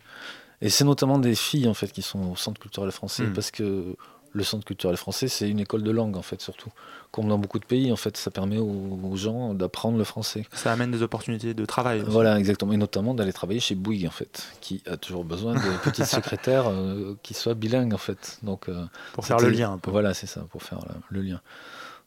Et 0.62 0.70
c'est 0.70 0.84
notamment 0.84 1.18
des 1.18 1.34
filles, 1.36 1.68
en 1.70 1.74
fait, 1.74 1.92
qui 1.94 2.02
sont 2.02 2.32
au 2.32 2.36
centre 2.36 2.60
culturel 2.60 2.92
français, 2.92 3.24
Hmm. 3.24 3.34
parce 3.34 3.52
que 3.52 3.96
le 4.32 4.44
centre 4.44 4.66
culturel 4.66 4.98
français, 4.98 5.28
c'est 5.28 5.50
une 5.50 5.60
école 5.60 5.84
de 5.84 5.92
langue, 5.92 6.18
en 6.18 6.22
fait, 6.22 6.42
surtout. 6.42 6.70
Comme 7.12 7.28
dans 7.28 7.38
beaucoup 7.40 7.60
de 7.60 7.66
pays, 7.66 7.92
en 7.92 7.96
fait, 7.96 8.18
ça 8.18 8.30
permet 8.30 8.58
aux, 8.58 9.00
aux 9.04 9.16
gens 9.16 9.54
d'apprendre 9.54 9.98
le 9.98 10.04
français. 10.04 10.46
Ça 10.54 10.72
amène 10.72 10.92
des 10.92 11.02
opportunités 11.02 11.54
de 11.54 11.66
travail. 11.66 12.02
aussi. 12.02 12.12
Voilà, 12.12 12.38
exactement. 12.38 12.74
Et 12.74 12.78
notamment 12.78 13.14
d'aller 13.14 13.34
travailler 13.34 13.60
chez 13.60 13.76
Bouygues, 13.76 14.08
en 14.08 14.12
fait, 14.12 14.48
qui 14.62 14.84
a 14.86 14.98
toujours 14.98 15.24
besoin 15.24 15.56
de 15.56 15.78
petites 15.84 16.06
secrétaires 16.06 16.70
euh, 16.70 17.16
qui 17.24 17.34
soient 17.34 17.56
bilingues, 17.56 17.94
en 17.94 17.98
fait. 17.98 18.40
Donc, 18.44 18.70
euh, 18.70 18.86
Pour 19.14 19.26
faire 19.26 19.40
le 19.40 19.50
lien 19.50 19.72
un 19.72 19.78
peu. 19.78 19.90
Voilà, 19.92 20.14
c'est 20.14 20.28
ça, 20.28 20.42
pour 20.52 20.62
faire 20.64 20.80
le, 21.10 21.18
le 21.22 21.28
lien. 21.28 21.42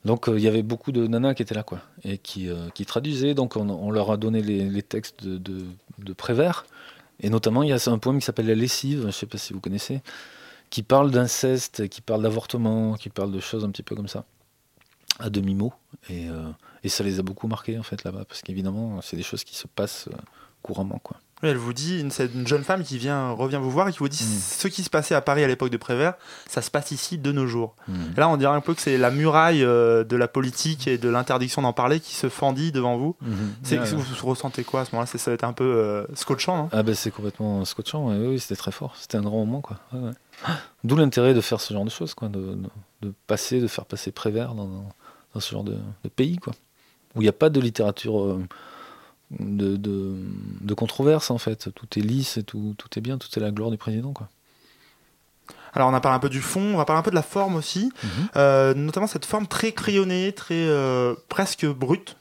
Donc, 0.04 0.28
euh, 0.28 0.38
il 0.38 0.42
y 0.42 0.48
avait 0.48 0.62
beaucoup 0.62 0.92
de 0.92 1.06
nanas 1.06 1.34
qui 1.34 1.42
étaient 1.42 1.54
là, 1.54 1.62
quoi, 1.62 1.80
et 2.04 2.18
qui, 2.18 2.48
euh, 2.48 2.68
qui 2.74 2.86
traduisaient. 2.86 3.34
Donc, 3.34 3.56
on, 3.56 3.68
on 3.68 3.90
leur 3.90 4.10
a 4.10 4.16
donné 4.16 4.42
les, 4.42 4.68
les 4.68 4.82
textes 4.82 5.24
de, 5.24 5.38
de, 5.38 5.64
de 5.98 6.12
Prévert. 6.12 6.64
Et 7.20 7.30
notamment, 7.30 7.62
il 7.62 7.68
y 7.68 7.72
a 7.72 7.78
un 7.86 7.98
poème 7.98 8.18
qui 8.18 8.24
s'appelle 8.24 8.46
La 8.46 8.54
lessive, 8.54 9.02
je 9.02 9.06
ne 9.06 9.12
sais 9.12 9.26
pas 9.26 9.38
si 9.38 9.52
vous 9.52 9.60
connaissez, 9.60 10.00
qui 10.72 10.82
parle 10.82 11.10
d'inceste, 11.10 11.86
qui 11.90 12.00
parle 12.00 12.22
d'avortement, 12.22 12.94
qui 12.94 13.10
parle 13.10 13.30
de 13.30 13.40
choses 13.40 13.62
un 13.62 13.70
petit 13.70 13.82
peu 13.82 13.94
comme 13.94 14.08
ça, 14.08 14.24
à 15.20 15.28
demi-mot. 15.28 15.70
Et, 16.08 16.30
euh, 16.30 16.48
et 16.82 16.88
ça 16.88 17.04
les 17.04 17.18
a 17.18 17.22
beaucoup 17.22 17.46
marqués, 17.46 17.78
en 17.78 17.82
fait, 17.82 18.04
là-bas, 18.04 18.24
parce 18.26 18.40
qu'évidemment, 18.40 19.00
c'est 19.02 19.16
des 19.16 19.22
choses 19.22 19.44
qui 19.44 19.54
se 19.54 19.66
passent 19.66 20.08
euh, 20.10 20.16
couramment, 20.62 20.98
quoi. 21.02 21.18
Oui, 21.42 21.48
elle 21.48 21.56
vous 21.56 21.72
dit, 21.72 22.06
c'est 22.10 22.32
une 22.32 22.46
jeune 22.46 22.62
femme 22.62 22.84
qui 22.84 22.98
vient, 22.98 23.32
revient 23.32 23.58
vous 23.60 23.70
voir 23.72 23.88
et 23.88 23.92
qui 23.92 23.98
vous 23.98 24.08
dit 24.08 24.22
Mm. 24.22 24.38
ce 24.38 24.68
qui 24.68 24.84
se 24.84 24.88
passait 24.88 25.16
à 25.16 25.20
Paris 25.20 25.42
à 25.42 25.48
l'époque 25.48 25.70
de 25.70 25.76
Prévert, 25.76 26.14
ça 26.48 26.62
se 26.62 26.70
passe 26.70 26.92
ici 26.92 27.18
de 27.18 27.32
nos 27.32 27.48
jours. 27.48 27.74
Mm. 27.88 27.94
Là, 28.16 28.28
on 28.28 28.36
dirait 28.36 28.54
un 28.54 28.60
peu 28.60 28.74
que 28.74 28.80
c'est 28.80 28.96
la 28.96 29.10
muraille 29.10 29.64
euh, 29.64 30.04
de 30.04 30.14
la 30.16 30.28
politique 30.28 30.86
et 30.86 30.98
de 30.98 31.08
l'interdiction 31.08 31.60
d'en 31.60 31.72
parler 31.72 31.98
qui 31.98 32.14
se 32.14 32.28
fendit 32.28 32.70
devant 32.70 32.96
vous. 32.96 33.16
Mhm. 33.22 33.54
C'est, 33.64 33.78
Ouais, 33.80 33.84
vous, 33.86 34.26
ressentez 34.28 34.62
quoi 34.62 34.82
à 34.82 34.84
ce 34.84 34.92
moment-là? 34.92 35.06
C'est- 35.06 35.18
Ça 35.18 35.32
va 35.32 35.34
être 35.34 35.42
un 35.44 35.52
peu 35.52 35.64
euh, 35.64 36.06
scotchant, 36.14 36.56
non 36.56 36.68
Ah 36.70 36.84
ben 36.84 36.94
c'est 36.94 37.10
complètement 37.10 37.64
scotchant, 37.64 38.08
ouais, 38.08 38.16
oui, 38.24 38.38
c'était 38.38 38.54
très 38.56 38.70
fort, 38.72 38.94
c'était 38.96 39.18
un 39.18 39.22
grand 39.22 39.38
moment 39.44 39.60
quoi. 39.62 39.78
Ouais. 39.92 40.12
D'où 40.84 40.96
l'intérêt 40.96 41.34
de 41.34 41.40
faire 41.40 41.60
ce 41.60 41.72
genre 41.72 41.84
de 41.84 41.90
choses, 41.90 42.14
quoi, 42.14 42.28
de, 42.28 42.40
de- 42.40 42.70
de 43.02 43.12
passer, 43.26 43.60
de 43.60 43.66
faire 43.68 43.84
passer 43.84 44.10
Prévert 44.12 44.54
dans, 44.54 44.88
ce 45.40 45.50
genre 45.52 45.64
de, 45.64 45.76
de 46.04 46.08
pays, 46.08 46.36
quoi, 46.38 46.52
où 47.14 47.20
il 47.20 47.24
n'y 47.24 47.28
a 47.28 47.32
pas 47.32 47.50
de 47.50 47.60
littérature 47.60 48.20
euh, 48.20 48.44
de, 49.40 49.76
de, 49.76 50.14
de 50.60 50.74
controverse 50.74 51.30
en 51.30 51.38
fait, 51.38 51.68
tout 51.74 51.98
est 51.98 52.02
lisse, 52.02 52.36
et 52.36 52.42
tout, 52.42 52.74
tout 52.78 52.88
est 52.98 53.00
bien, 53.02 53.18
tout 53.18 53.28
est 53.36 53.40
la 53.40 53.50
gloire 53.50 53.70
du 53.70 53.76
président, 53.78 54.12
quoi. 54.12 54.28
Alors, 55.74 55.88
on 55.88 55.94
a 55.94 56.00
parlé 56.00 56.16
un 56.16 56.20
peu 56.20 56.28
du 56.28 56.42
fond, 56.42 56.74
on 56.74 56.76
va 56.76 56.84
parler 56.84 57.00
un 57.00 57.02
peu 57.02 57.10
de 57.10 57.14
la 57.16 57.22
forme 57.22 57.54
aussi, 57.54 57.90
Mhm. 58.02 58.10
Euh, 58.36 58.74
notamment 58.74 59.06
cette 59.06 59.24
forme 59.24 59.46
très 59.46 59.72
crayonnée, 59.72 60.32
très 60.32 60.54
euh, 60.68 61.14
presque 61.30 61.64
brute. 61.66 62.16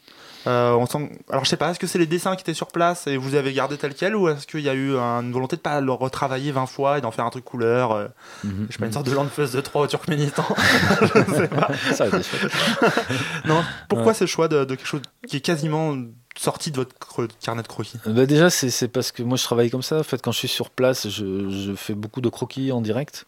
Euh, 0.47 0.71
on 0.73 0.85
sent... 0.87 1.09
Alors, 1.29 1.43
je 1.45 1.49
sais 1.49 1.57
pas, 1.57 1.69
est-ce 1.71 1.79
que 1.79 1.85
c'est 1.87 1.99
les 1.99 2.05
dessins 2.07 2.35
qui 2.35 2.41
étaient 2.41 2.53
sur 2.53 2.67
place 2.67 3.05
et 3.07 3.15
vous 3.17 3.35
avez 3.35 3.53
gardé 3.53 3.77
tel 3.77 3.93
quel 3.93 4.15
ou 4.15 4.27
est-ce 4.29 4.47
qu'il 4.47 4.61
y 4.61 4.69
a 4.69 4.73
eu 4.73 4.95
une 4.95 5.31
volonté 5.31 5.55
de 5.55 5.61
pas 5.61 5.81
le 5.81 5.91
retravailler 5.91 6.51
20 6.51 6.65
fois 6.65 6.97
et 6.97 7.01
d'en 7.01 7.11
faire 7.11 7.25
un 7.25 7.29
truc 7.29 7.45
couleur 7.45 7.91
euh, 7.91 8.07
Mhm. 8.43 8.65
Je 8.69 8.73
sais 8.73 8.79
pas, 8.79 8.85
une 8.87 8.91
sorte 8.93 9.05
de 9.05 9.13
Landfeuse 9.13 9.51
de 9.51 9.61
3 9.61 9.83
au 9.83 9.87
Turkménistan 9.87 10.43
Je 11.01 11.33
sais 11.35 11.47
pas. 11.47 11.69
Ça. 11.93 12.05
Non, 13.45 13.63
pourquoi 13.89 14.07
Ouais. 14.07 14.13
ce 14.13 14.25
choix 14.25 14.47
de, 14.47 14.65
de 14.65 14.75
quelque 14.75 14.87
chose 14.87 15.01
qui 15.27 15.37
est 15.37 15.41
quasiment 15.41 15.95
sorti 16.37 16.71
de 16.71 16.77
votre 16.77 16.95
carnet 17.39 17.61
de 17.61 17.67
croquis? 17.67 17.97
Bah 18.05 18.25
déjà, 18.25 18.49
c'est 18.49 18.69
c'est 18.69 18.87
parce 18.87 19.11
que 19.11 19.21
moi 19.23 19.37
je 19.37 19.43
travaille 19.43 19.69
comme 19.69 19.81
ça. 19.83 19.99
En 19.99 20.03
fait, 20.03 20.21
quand 20.21 20.31
je 20.31 20.37
suis 20.39 20.47
sur 20.47 20.69
place, 20.69 21.07
je, 21.09 21.49
je 21.49 21.73
fais 21.75 21.93
beaucoup 21.93 22.21
de 22.21 22.29
croquis 22.29 22.71
en 22.71 22.81
direct 22.81 23.25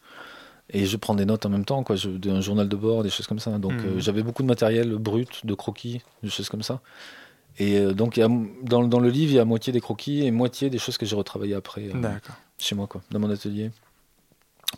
et 0.74 0.86
je 0.86 0.98
prends 0.98 1.14
des 1.16 1.26
notes 1.26 1.46
en 1.46 1.50
même 1.50 1.66
temps, 1.66 1.84
quoi. 1.84 1.96
Je, 1.96 2.10
un 2.30 2.42
journal 2.42 2.68
de 2.68 2.76
bord, 2.76 3.04
des 3.04 3.10
choses 3.10 3.28
comme 3.28 3.40
ça. 3.40 3.58
Donc 3.60 3.74
Mhm. 3.74 3.86
euh, 3.86 4.00
j'avais 4.00 4.24
beaucoup 4.24 4.42
de 4.44 4.48
matériel 4.48 4.96
brut, 4.98 5.46
de 5.46 5.54
croquis, 5.54 6.02
des 6.24 6.30
choses 6.30 6.50
comme 6.50 6.64
ça. 6.64 6.82
Et 7.60 7.78
euh, 7.78 7.94
donc 7.94 8.18
a, 8.18 8.28
dans, 8.64 8.84
dans 8.88 9.00
le 9.00 9.10
livre, 9.10 9.32
il 9.32 9.36
y 9.36 9.40
a 9.40 9.46
moitié 9.46 9.72
des 9.72 9.80
croquis 9.82 10.26
et 10.26 10.32
moitié 10.32 10.70
des 10.72 10.80
choses 10.80 10.98
que 10.98 11.06
j'ai 11.06 11.16
retravaillées 11.16 11.54
après 11.54 11.90
euh, 11.94 12.12
chez 12.58 12.74
moi, 12.76 12.88
quoi, 12.88 13.02
dans 13.12 13.20
mon 13.20 13.30
atelier, 13.30 13.70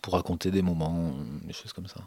pour 0.02 0.14
raconter 0.14 0.52
des 0.52 0.62
moments, 0.62 1.14
des 1.44 1.54
choses 1.54 1.72
comme 1.74 1.88
ça. 1.88 2.02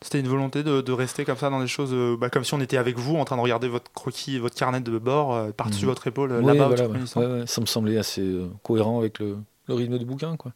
C'était 0.00 0.18
une 0.18 0.26
volonté 0.26 0.64
de, 0.64 0.80
de 0.80 0.90
rester 0.92 1.24
comme 1.24 1.36
ça 1.36 1.48
dans 1.48 1.60
des 1.60 1.68
choses, 1.68 1.94
bah, 2.18 2.28
comme 2.28 2.42
si 2.42 2.52
on 2.54 2.60
était 2.60 2.76
avec 2.76 2.98
vous 2.98 3.14
en 3.14 3.24
train 3.24 3.36
de 3.36 3.40
regarder 3.40 3.68
votre 3.68 3.92
croquis, 3.92 4.40
votre 4.40 4.56
carnet 4.56 4.80
de 4.80 4.98
bord 4.98 5.52
par-dessus 5.54 5.84
Mhm. 5.84 5.90
votre 5.90 6.06
épaule 6.08 6.32
Oui, 6.32 6.44
là-bas 6.44 6.64
au 6.64 6.66
voilà, 6.66 6.72
ouais. 6.72 6.76
Turkménistan. 6.88 7.20
Ouais, 7.20 7.26
ouais, 7.26 7.46
ça 7.46 7.60
me 7.60 7.66
semblait 7.66 7.98
assez 7.98 8.36
cohérent 8.64 8.98
avec 8.98 9.20
le, 9.20 9.36
le 9.68 9.74
rythme 9.74 9.98
du 9.98 10.04
bouquin, 10.04 10.36
quoi. 10.36 10.52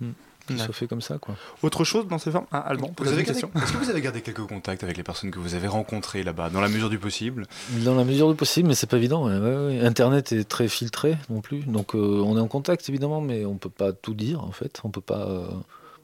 Mm. 0.00 0.10
Soit 0.56 0.72
fait 0.74 0.86
comme 0.86 1.00
ça, 1.00 1.18
quoi. 1.18 1.34
Autre 1.62 1.84
chose 1.84 2.06
dans 2.08 2.18
ces 2.18 2.30
formes? 2.30 2.46
Ah, 2.52 2.60
Alban, 2.60 2.90
Vous 2.98 3.06
avez 3.08 3.16
gardé- 3.24 3.24
question 3.40 3.50
Est-ce 3.56 3.72
que 3.72 3.78
vous 3.78 3.90
avez 3.90 4.00
gardé 4.00 4.20
quelques 4.22 4.46
contacts 4.46 4.84
avec 4.84 4.96
les 4.96 5.02
personnes 5.02 5.30
que 5.30 5.38
vous 5.38 5.54
avez 5.54 5.66
rencontrées 5.68 6.22
là-bas, 6.22 6.50
dans 6.50 6.60
la 6.60 6.68
mesure 6.68 6.88
du 6.90 6.98
possible? 6.98 7.46
Dans 7.84 7.94
la 7.94 8.04
mesure 8.04 8.28
du 8.30 8.34
possible, 8.36 8.68
mais 8.68 8.74
c'est 8.74 8.86
pas 8.88 8.96
évident. 8.96 9.26
ouais, 9.26 9.38
ouais, 9.38 9.66
ouais. 9.66 9.80
Internet 9.80 10.32
est 10.32 10.44
très 10.48 10.68
filtré 10.68 11.16
non 11.30 11.40
plus, 11.40 11.60
donc 11.60 11.94
euh, 11.94 12.22
on 12.24 12.36
est 12.36 12.40
en 12.40 12.48
contact 12.48 12.88
évidemment, 12.88 13.20
mais 13.20 13.44
on 13.44 13.56
peut 13.56 13.70
pas 13.70 13.92
tout 13.92 14.14
dire 14.14 14.42
en 14.44 14.52
fait. 14.52 14.80
On 14.84 14.90
peut 14.90 15.00
pas 15.00 15.26
euh, 15.28 15.46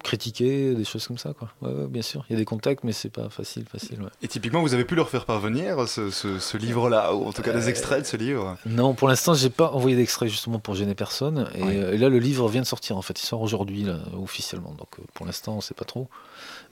critiquer 0.02 0.74
des 0.74 0.84
choses 0.84 1.06
comme 1.06 1.18
ça, 1.18 1.32
quoi. 1.32 1.48
Ouais, 1.62 1.72
ouais, 1.72 1.86
bien 1.86 2.02
sûr, 2.02 2.24
il 2.28 2.32
y 2.32 2.36
a 2.36 2.38
des 2.38 2.44
contacts, 2.44 2.84
mais 2.84 2.92
c'est 2.92 3.08
pas 3.10 3.28
facile, 3.30 3.64
facile. 3.66 4.00
ouais. 4.02 4.08
Et 4.22 4.28
typiquement, 4.28 4.60
vous 4.60 4.74
avez 4.74 4.84
pu 4.84 4.94
leur 4.94 5.08
faire 5.08 5.24
parvenir 5.24 5.88
ce, 5.88 6.10
ce- 6.10 6.38
ce 6.38 6.56
livre-là, 6.56 7.14
ou 7.14 7.26
en 7.26 7.32
tout 7.32 7.42
cas 7.42 7.52
des 7.52 7.68
extraits 7.68 8.02
de 8.02 8.06
ce 8.06 8.16
livre 8.16 8.56
Non, 8.66 8.94
pour 8.94 9.08
l'instant, 9.08 9.34
j'ai 9.34 9.50
pas 9.50 9.70
envoyé 9.72 9.96
d'extrait 9.96 10.28
justement 10.28 10.58
pour 10.58 10.74
gêner 10.74 10.94
personne. 10.94 11.48
Et, 11.54 11.62
euh, 11.62 11.94
et 11.94 11.98
là, 11.98 12.08
le 12.08 12.18
livre 12.18 12.48
vient 12.48 12.62
de 12.62 12.66
sortir 12.66 12.96
en 12.96 13.02
fait. 13.02 13.20
Il 13.22 13.26
sort 13.26 13.40
aujourd'hui 13.40 13.84
là, 13.84 13.98
officiellement. 14.20 14.74
Donc 14.78 14.88
euh, 14.98 15.02
pour 15.14 15.24
l'instant, 15.26 15.54
on 15.56 15.60
sait 15.60 15.74
pas 15.74 15.84
trop. 15.84 16.08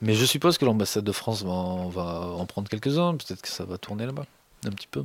Mais 0.02 0.14
je 0.14 0.24
suppose 0.24 0.58
que 0.58 0.64
l'ambassade 0.64 1.04
de 1.04 1.12
France 1.12 1.42
va 1.42 1.50
en, 1.50 1.88
va 1.88 2.20
en 2.36 2.46
prendre 2.46 2.68
quelques-uns. 2.68 3.16
Peut-être 3.16 3.42
que 3.42 3.48
ça 3.48 3.64
va 3.64 3.78
tourner 3.78 4.06
là-bas 4.06 4.26
un 4.66 4.70
petit 4.70 4.88
peu. 4.90 5.04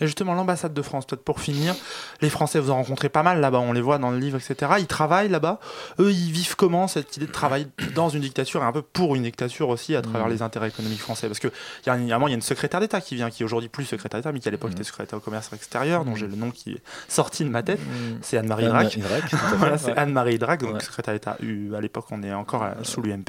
Et 0.00 0.06
justement, 0.06 0.34
l'ambassade 0.34 0.72
de 0.74 0.82
France, 0.82 1.06
peut-être 1.06 1.22
pour 1.24 1.40
finir, 1.40 1.74
les 2.20 2.30
Français, 2.30 2.58
vous 2.58 2.70
en 2.70 2.76
rencontrez 2.76 3.08
pas 3.08 3.22
mal 3.22 3.40
là-bas, 3.40 3.58
on 3.58 3.72
les 3.72 3.80
voit 3.80 3.98
dans 3.98 4.10
le 4.10 4.18
livre, 4.18 4.38
etc. 4.38 4.72
Ils 4.78 4.86
travaillent 4.86 5.28
là-bas. 5.28 5.60
Eux, 5.98 6.10
ils 6.10 6.32
vivent 6.32 6.56
comment 6.56 6.88
cette 6.88 7.16
idée 7.16 7.26
de 7.26 7.32
travailler 7.32 7.66
dans 7.94 8.08
une 8.08 8.22
dictature 8.22 8.62
et 8.62 8.66
un 8.66 8.72
peu 8.72 8.82
pour 8.82 9.14
une 9.16 9.22
dictature 9.24 9.68
aussi 9.68 9.94
à 9.96 10.02
travers 10.02 10.26
Mhm. 10.26 10.32
les 10.32 10.42
intérêts 10.42 10.68
économiques 10.68 11.00
français? 11.00 11.26
Parce 11.28 11.38
qu'il 11.38 11.50
y 11.86 11.90
a 11.90 11.96
évidemment, 11.96 12.28
il 12.28 12.30
y 12.30 12.34
a 12.34 12.36
une 12.36 12.42
secrétaire 12.42 12.80
d'État 12.80 13.00
qui 13.00 13.14
vient, 13.14 13.30
qui 13.30 13.42
est 13.42 13.44
aujourd'hui 13.46 13.68
plus 13.68 13.84
secrétaire 13.84 14.20
d'État, 14.20 14.32
mais 14.32 14.40
qui 14.40 14.48
à 14.48 14.50
l'époque 14.50 14.70
Mhm. 14.70 14.76
était 14.76 14.84
secrétaire 14.84 15.18
au 15.18 15.20
commerce 15.20 15.52
extérieur, 15.52 16.04
dont 16.04 16.14
j'ai 16.16 16.26
le 16.26 16.36
nom 16.36 16.50
qui 16.50 16.70
est 16.72 16.82
sorti 17.08 17.44
de 17.44 17.50
ma 17.50 17.62
tête. 17.62 17.80
Mm. 17.80 18.18
C'est 18.22 18.38
Anne-Marie 18.38 18.66
Anne- 18.66 18.72
Drac. 18.72 19.30
Ouais. 19.60 19.78
c'est 19.78 19.96
Anne-Marie 19.96 20.38
Drac, 20.38 20.60
donc 20.62 20.74
Ouais. 20.74 20.80
secrétaire 20.80 21.14
d'État. 21.14 21.36
À 21.76 21.80
l'époque, 21.80 22.06
on 22.10 22.22
est 22.22 22.32
encore 22.32 22.62
euh, 22.64 22.70
sous 22.82 23.02
l'UMP. 23.02 23.28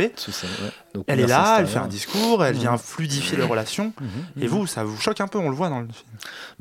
Ouais. 0.95 1.03
Elle 1.07 1.19
est 1.21 1.27
là, 1.27 1.57
elle 1.60 1.67
fait 1.67 1.79
un 1.79 1.88
discours, 1.88 2.43
elle 2.45 2.55
vient 2.55 2.77
fluidifier 2.77 3.38
les 3.38 3.43
relations. 3.43 3.93
Mhm. 3.99 4.43
Et 4.43 4.47
vous, 4.47 4.67
ça 4.67 4.84
vous 4.84 4.97
choque 4.99 5.21
un 5.21 5.27
peu, 5.27 5.38
on 5.39 5.49
le 5.49 5.55
voit 5.55 5.69
dans 5.69 5.79
le 5.79 5.88
film. 5.88 6.07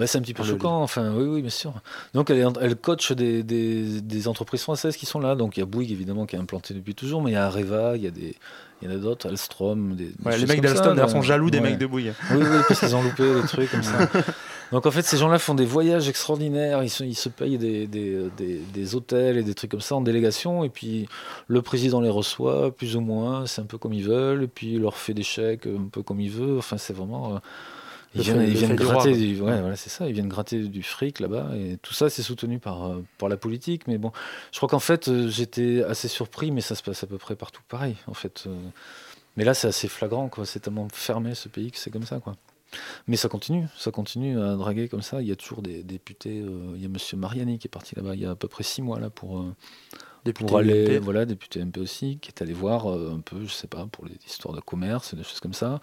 Bah, 0.00 0.06
c'est 0.08 0.18
un 0.18 0.22
petit 0.22 0.34
peu 0.34 0.42
le 0.42 0.48
choquant, 0.48 0.82
enfin, 0.82 1.12
oui, 1.14 1.24
oui, 1.28 1.40
bien 1.42 1.50
sûr. 1.50 1.74
Donc, 2.14 2.30
elle, 2.30 2.44
elle 2.60 2.74
coach 2.76 3.12
des, 3.12 3.42
des, 3.44 4.00
des 4.00 4.26
entreprises 4.28 4.62
françaises 4.62 4.96
qui 4.96 5.06
sont 5.06 5.20
là. 5.20 5.34
Donc, 5.36 5.56
il 5.56 5.60
y 5.60 5.62
a 5.62 5.66
Bouygues, 5.66 5.92
évidemment, 5.92 6.26
qui 6.26 6.34
est 6.34 6.38
implanté 6.38 6.74
depuis 6.74 6.94
toujours, 6.94 7.22
mais 7.22 7.30
il 7.30 7.34
y 7.34 7.36
a 7.36 7.46
Areva, 7.46 7.96
il 7.96 8.02
y 8.02 8.06
a 8.08 8.10
des. 8.10 8.34
Il 8.82 8.88
y 8.90 8.92
en 8.92 8.96
a 8.96 8.98
d'autres, 8.98 9.28
Alstrom. 9.28 9.94
Des, 9.94 10.06
des 10.06 10.12
Ouais, 10.24 10.38
les 10.38 10.46
mecs 10.46 10.62
d'Alstom, 10.62 10.94
d'ailleurs, 10.94 11.08
là. 11.08 11.12
sont 11.12 11.20
jaloux 11.20 11.50
des 11.50 11.60
mecs 11.60 11.76
de 11.76 11.84
Bouygues. 11.86 12.14
Oui, 12.30 12.38
oui, 12.40 12.58
parce 12.66 12.80
qu'ils 12.80 12.96
ont 12.96 13.02
loupé 13.02 13.22
des 13.34 13.46
trucs 13.46 13.70
comme 13.70 13.82
ça. 13.82 14.08
Donc 14.72 14.86
en 14.86 14.90
fait, 14.92 15.02
ces 15.02 15.16
gens-là 15.18 15.38
font 15.40 15.54
des 15.54 15.64
voyages 15.66 16.08
extraordinaires, 16.08 16.82
ils 16.84 16.88
se, 16.88 17.02
ils 17.04 17.16
se 17.16 17.28
payent 17.28 17.58
des, 17.58 17.86
des, 17.88 18.28
des- 18.38 18.60
des 18.72 18.94
hôtels 18.94 19.36
et 19.36 19.42
des 19.42 19.52
trucs 19.52 19.72
comme 19.72 19.80
ça 19.80 19.96
en 19.96 20.00
délégation, 20.00 20.62
et 20.64 20.68
puis 20.70 21.08
le 21.48 21.60
président 21.60 22.00
les 22.00 22.08
reçoit 22.08 22.70
plus 22.74 22.94
ou 22.96 23.00
moins, 23.00 23.46
c'est 23.46 23.60
un 23.60 23.64
peu 23.66 23.78
comme 23.78 23.92
ils 23.92 24.04
veulent, 24.04 24.44
et 24.44 24.46
puis 24.46 24.74
il 24.74 24.80
leur 24.80 24.96
fait 24.96 25.12
des 25.12 25.24
chèques 25.24 25.66
un 25.66 25.88
peu 25.90 26.02
comme 26.04 26.20
il 26.20 26.30
veut, 26.30 26.56
enfin 26.58 26.78
c'est 26.78 26.92
vraiment... 26.94 27.34
euh, 27.34 27.38
Ils 28.14 28.22
viennent, 28.22 28.38
fait- 28.40 28.48
ils 28.48 28.56
viennent 28.56 28.70
du 28.76 28.82
gratter, 28.84 29.12
du, 29.16 29.40
ouais, 29.40 29.60
voilà, 29.60 29.76
c'est 29.76 29.88
ça. 29.90 30.06
Ils 30.08 30.12
viennent 30.14 30.28
gratter 30.28 30.66
du 30.68 30.82
fric 30.82 31.20
là-bas 31.20 31.50
et 31.56 31.78
tout 31.80 31.94
ça, 31.94 32.10
c'est 32.10 32.22
soutenu 32.22 32.58
par 32.58 32.84
euh, 32.90 33.04
par 33.18 33.28
la 33.28 33.36
politique. 33.36 33.86
Mais 33.86 33.98
bon, 33.98 34.10
je 34.52 34.56
crois 34.58 34.68
qu'en 34.68 34.80
fait, 34.80 35.08
euh, 35.08 35.28
j'étais 35.28 35.84
assez 35.84 36.08
surpris, 36.08 36.50
mais 36.50 36.60
ça 36.60 36.74
se 36.74 36.82
passe 36.82 37.04
à 37.04 37.06
peu 37.06 37.18
près 37.18 37.36
partout 37.36 37.62
pareil, 37.68 37.96
en 38.08 38.14
fait. 38.14 38.44
euh. 38.46 38.56
Mais 39.36 39.44
là, 39.44 39.54
c'est 39.54 39.68
assez 39.68 39.88
flagrant, 39.88 40.28
quoi. 40.28 40.44
C'est 40.44 40.60
tellement 40.60 40.88
fermé 40.92 41.34
ce 41.36 41.48
pays 41.48 41.70
que 41.70 41.78
c'est 41.78 41.90
comme 41.90 42.04
ça, 42.04 42.18
quoi. 42.20 42.34
Mais 43.08 43.16
ça 43.16 43.28
continue, 43.28 43.66
ça 43.76 43.90
continue 43.90 44.40
à 44.40 44.54
draguer 44.56 44.88
comme 44.88 45.02
ça. 45.02 45.22
Il 45.22 45.28
y 45.28 45.32
a 45.32 45.36
toujours 45.36 45.62
des 45.62 45.82
députés. 45.84 46.40
euh, 46.40 46.72
il 46.76 46.82
y 46.82 46.86
a 46.86 46.88
Monsieur 46.88 47.16
Mariani 47.16 47.58
qui 47.58 47.68
est 47.68 47.70
parti 47.70 47.94
là-bas 47.96 48.14
il 48.14 48.20
y 48.22 48.26
a 48.26 48.30
à 48.30 48.34
peu 48.36 48.48
près 48.48 48.64
six 48.64 48.82
mois 48.82 49.00
là 49.00 49.10
pour. 49.10 49.40
euh, 49.40 49.54
Député 50.24 50.46
pour 50.46 50.58
aller, 50.58 50.96
UMP. 50.96 51.02
voilà, 51.02 51.24
député 51.24 51.60
MP 51.60 51.78
aussi, 51.80 52.18
qui 52.20 52.28
est 52.28 52.42
allé 52.42 52.52
voir 52.52 52.90
euh, 52.90 53.14
un 53.16 53.20
peu, 53.20 53.44
je 53.46 53.52
sais 53.52 53.66
pas, 53.68 53.86
pour 53.86 54.04
les 54.04 54.18
histoires 54.26 54.54
de 54.54 54.60
commerce, 54.60 55.14
des 55.14 55.22
choses 55.22 55.40
comme 55.40 55.54
ça. 55.54 55.80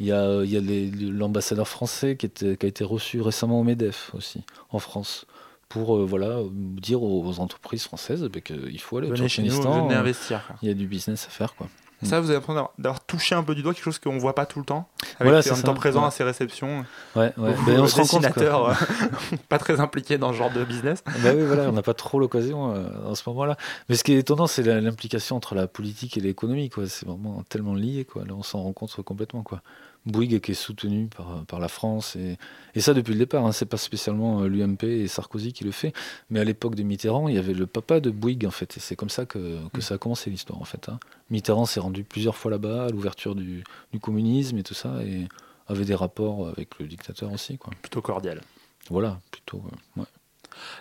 Il 0.00 0.06
y 0.06 0.12
a, 0.12 0.42
il 0.42 0.50
y 0.50 0.56
a 0.56 1.10
l'ambassadeur 1.12 1.68
français 1.68 2.16
qui, 2.16 2.26
était, 2.26 2.56
qui 2.56 2.66
a 2.66 2.68
été 2.68 2.84
reçu 2.84 3.20
récemment 3.20 3.60
au 3.60 3.64
MEDEF 3.64 4.12
aussi, 4.14 4.42
en 4.70 4.78
France, 4.78 5.26
pour 5.68 5.96
euh, 5.96 6.04
voilà, 6.06 6.26
euh, 6.38 6.48
dire 6.50 7.02
aux, 7.02 7.24
aux 7.24 7.38
entreprises 7.38 7.84
françaises 7.84 8.22
ben, 8.32 8.40
qu'il 8.42 8.80
faut 8.80 8.96
aller 8.96 9.08
au 9.08 9.14
Venez 9.14 9.28
Turkménistan, 9.28 9.84
venez 9.84 9.94
euh, 9.94 10.00
investir. 10.00 10.40
Il 10.62 10.68
y 10.68 10.70
a 10.70 10.74
du 10.74 10.86
business 10.86 11.26
à 11.26 11.30
faire. 11.30 11.54
Quoi. 11.54 11.68
Ça, 12.02 12.18
vous 12.18 12.30
avez 12.30 12.38
l'impression 12.38 12.66
d'avoir- 12.78 13.04
touché 13.04 13.34
un 13.34 13.42
peu 13.42 13.54
du 13.54 13.62
doigt 13.62 13.74
quelque 13.74 13.84
chose 13.84 13.98
qu'on 13.98 14.16
voit 14.16 14.34
pas 14.34 14.46
tout 14.46 14.58
le 14.58 14.64
temps 14.64 14.88
Avec 15.18 15.30
Voilà, 15.32 15.38
en 15.40 15.42
ça, 15.54 15.62
temps 15.62 15.74
présent 15.74 16.00
ouais. 16.00 16.06
à 16.06 16.10
ces 16.10 16.24
réceptions. 16.24 16.86
Ouais, 17.14 17.30
ouais. 17.36 17.54
Ben, 17.66 17.78
on 17.78 17.86
se 17.86 17.96
rend 17.96 18.06
compte, 18.06 18.32
quoi. 18.32 18.42
euh, 18.70 19.36
pas 19.50 19.58
très 19.58 19.80
impliqués 19.80 20.16
dans 20.16 20.32
ce 20.32 20.38
genre 20.38 20.50
de 20.50 20.64
business. 20.64 21.04
Bah 21.22 21.32
oui, 21.36 21.44
voilà, 21.44 21.68
on 21.68 21.72
n'a 21.72 21.82
pas 21.82 21.92
trop 21.92 22.18
l'occasion 22.18 22.74
euh, 22.74 22.88
en 23.04 23.14
ce 23.14 23.28
moment-là. 23.28 23.58
Mais 23.90 23.96
ce 23.96 24.02
qui 24.04 24.14
est 24.14 24.18
étonnant, 24.18 24.46
c'est 24.46 24.62
l'implication 24.62 25.36
entre 25.36 25.54
la 25.54 25.66
politique 25.66 26.16
et 26.16 26.20
l'économie. 26.20 26.70
quoi. 26.70 26.86
C'est 26.88 27.04
vraiment 27.06 27.42
tellement 27.50 27.74
lié. 27.74 28.06
Quoi. 28.10 28.24
Là, 28.24 28.32
on 28.34 28.42
s'en 28.42 28.62
rend 28.62 28.72
compte 28.72 28.96
complètement. 29.02 29.42
Quoi. 29.42 29.60
Bouygues 30.06 30.40
qui 30.40 30.52
est 30.52 30.54
soutenu 30.54 31.08
par, 31.14 31.44
par 31.46 31.60
la 31.60 31.68
France. 31.68 32.16
Et, 32.16 32.38
et 32.74 32.80
ça, 32.80 32.94
depuis 32.94 33.12
le 33.12 33.18
départ. 33.18 33.44
Hein, 33.46 33.52
c'est 33.52 33.66
pas 33.66 33.76
spécialement 33.76 34.40
euh, 34.42 34.48
l'UMP 34.48 34.84
et 34.84 35.08
Sarkozy 35.08 35.52
qui 35.52 35.64
le 35.64 35.70
fait. 35.72 35.92
Mais 36.30 36.40
à 36.40 36.44
l'époque 36.44 36.74
de 36.74 36.82
Mitterrand, 36.82 37.28
il 37.28 37.34
y 37.34 37.38
avait 37.38 37.52
le 37.54 37.66
papa 37.66 38.00
de 38.00 38.10
Bouygues, 38.10 38.46
en 38.46 38.50
fait. 38.50 38.76
Et 38.76 38.80
c'est 38.80 38.96
comme 38.96 39.10
ça 39.10 39.26
que, 39.26 39.58
que 39.72 39.80
ça 39.80 39.94
a 39.94 39.98
commencé 39.98 40.30
l'histoire, 40.30 40.60
en 40.60 40.64
fait. 40.64 40.88
hein. 40.88 40.98
Mitterrand 41.30 41.66
s'est 41.66 41.80
rendu 41.80 42.02
plusieurs 42.04 42.36
fois 42.36 42.50
là-bas, 42.50 42.86
à 42.86 42.88
l'ouverture 42.88 43.34
du, 43.34 43.62
du 43.92 44.00
communisme 44.00 44.56
et 44.58 44.62
tout 44.62 44.74
ça. 44.74 45.02
Et 45.04 45.26
avait 45.68 45.84
des 45.84 45.94
rapports 45.94 46.48
avec 46.48 46.78
le 46.80 46.86
dictateur 46.86 47.32
aussi. 47.32 47.56
Quoi. 47.58 47.72
Plutôt 47.80 48.02
cordial. 48.02 48.40
Voilà, 48.88 49.20
plutôt. 49.30 49.62
euh, 49.96 50.00
ouais. 50.00 50.06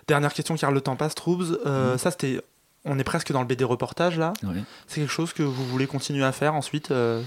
Dernière 0.07 0.33
question 0.33 0.55
car 0.55 0.71
le 0.71 0.81
temps 0.81 0.95
passe, 0.95 1.13
Troubs. 1.15 1.59
Euh, 1.65 1.97
Ça, 1.97 2.09
c'était. 2.11 2.41
On 2.85 2.97
est 2.97 3.03
presque 3.03 3.31
dans 3.33 3.41
le 3.41 3.45
BD 3.47 3.65
reportage 3.65 4.17
là. 4.17 4.31
Ouais. 4.41 4.63
C'est 4.87 5.01
quelque 5.01 5.11
chose 5.11 5.33
que 5.33 5.43
vous 5.43 5.65
voulez 5.65 5.85
continuer 5.85 6.23
à 6.23 6.31
faire 6.31 6.55
ensuite 6.55 6.91
euh, 6.91 7.21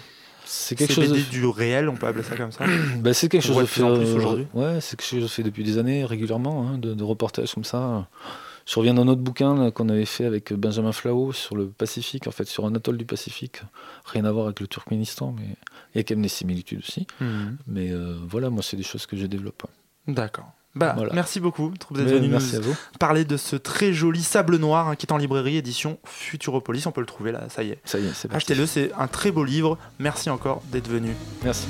C'est 0.45 0.75
quelque 0.77 0.93
chose 0.95 1.13
de- 1.13 1.31
du 1.31 1.47
réel, 1.47 1.89
on 1.89 1.97
peut 1.97 2.07
appeler 2.07 2.25
ça 2.25 2.37
comme 2.37 2.53
ça. 2.53 2.65
Bah, 2.99 3.15
c'est 3.15 3.29
quelque 3.29 3.45
On 3.45 3.55
chose 3.55 3.61
de 3.63 3.67
fait, 3.67 3.83
euh, 3.83 4.17
aujourd'hui. 4.17 4.47
Ouais, 4.55 4.81
c'est 4.81 4.97
quelque 4.97 5.09
chose 5.09 5.21
que 5.21 5.27
je 5.27 5.33
fais 5.33 5.43
depuis 5.43 5.65
des 5.65 5.79
années 5.79 6.05
régulièrement, 6.05 6.69
hein, 6.69 6.79
de, 6.79 6.95
de 6.95 7.05
reportages 7.05 7.55
comme 7.55 7.65
ça. 7.65 8.09
Je 8.65 8.79
reviens 8.79 8.95
d'un 8.95 9.09
autre 9.09 9.21
bouquin 9.21 9.71
qu'on 9.73 9.89
avait 9.89 10.05
fait 10.05 10.25
avec 10.25 10.53
Benjamin 10.53 10.93
Flao 10.93 11.33
sur 11.33 11.57
le 11.57 11.67
Pacifique, 11.69 12.29
en 12.29 12.31
fait, 12.31 12.45
sur 12.47 12.65
un 12.65 12.75
atoll 12.77 12.97
du 12.97 13.05
Pacifique. 13.05 13.63
Rien 14.05 14.25
à 14.25 14.31
voir 14.31 14.47
avec 14.47 14.61
le 14.61 14.69
Turkménistan, 14.69 15.35
mais 15.37 15.57
il 15.95 15.99
y 15.99 16.01
a 16.01 16.05
quand 16.05 16.15
même 16.15 16.23
des 16.23 16.29
similitudes 16.29 16.79
aussi. 16.81 17.07
Mhm. 17.21 17.57
Mais 17.67 17.91
euh, 17.91 18.17
voilà, 18.29 18.51
moi, 18.51 18.63
c'est 18.63 18.77
des 18.77 18.83
choses 18.85 19.07
que 19.07 19.17
je 19.17 19.27
développe. 19.27 19.65
ouais. 19.65 20.15
D'accord. 20.15 20.53
Bah, 20.75 20.95
Voilà. 20.97 21.13
merci 21.13 21.39
beaucoup 21.41 21.71
d'être 21.91 22.09
venu 22.09 22.29
merci 22.29 22.53
nous 22.55 22.59
à 22.59 22.61
vous. 22.63 22.77
parler 22.99 23.25
de 23.25 23.37
ce 23.37 23.57
très 23.57 23.93
joli 23.93 24.23
Sable 24.23 24.57
Noir 24.57 24.89
hein, 24.89 24.97
qui 24.97 25.05
est 25.07 25.13
en 25.13 25.19
librairie 25.19 25.57
édition 25.57 25.99
Futuropolis. 26.05 26.87
On 26.87 26.93
peut 26.93 27.01
le 27.03 27.07
trouver 27.07 27.31
là, 27.33 27.43
ça 27.51 27.63
y 27.63 27.71
est. 27.71 27.79
Ça 27.85 27.99
y 27.99 28.07
est, 28.07 28.13
c'est 28.15 28.29
parti. 28.29 28.37
Achetez-le, 28.37 28.67
c'est 28.67 28.91
un 28.99 29.07
très 29.07 29.31
beau 29.31 29.45
livre. 29.45 29.77
Merci 29.99 30.31
encore 30.31 30.63
d'être 30.71 30.89
venu. 30.89 31.15
Merci. 31.45 31.67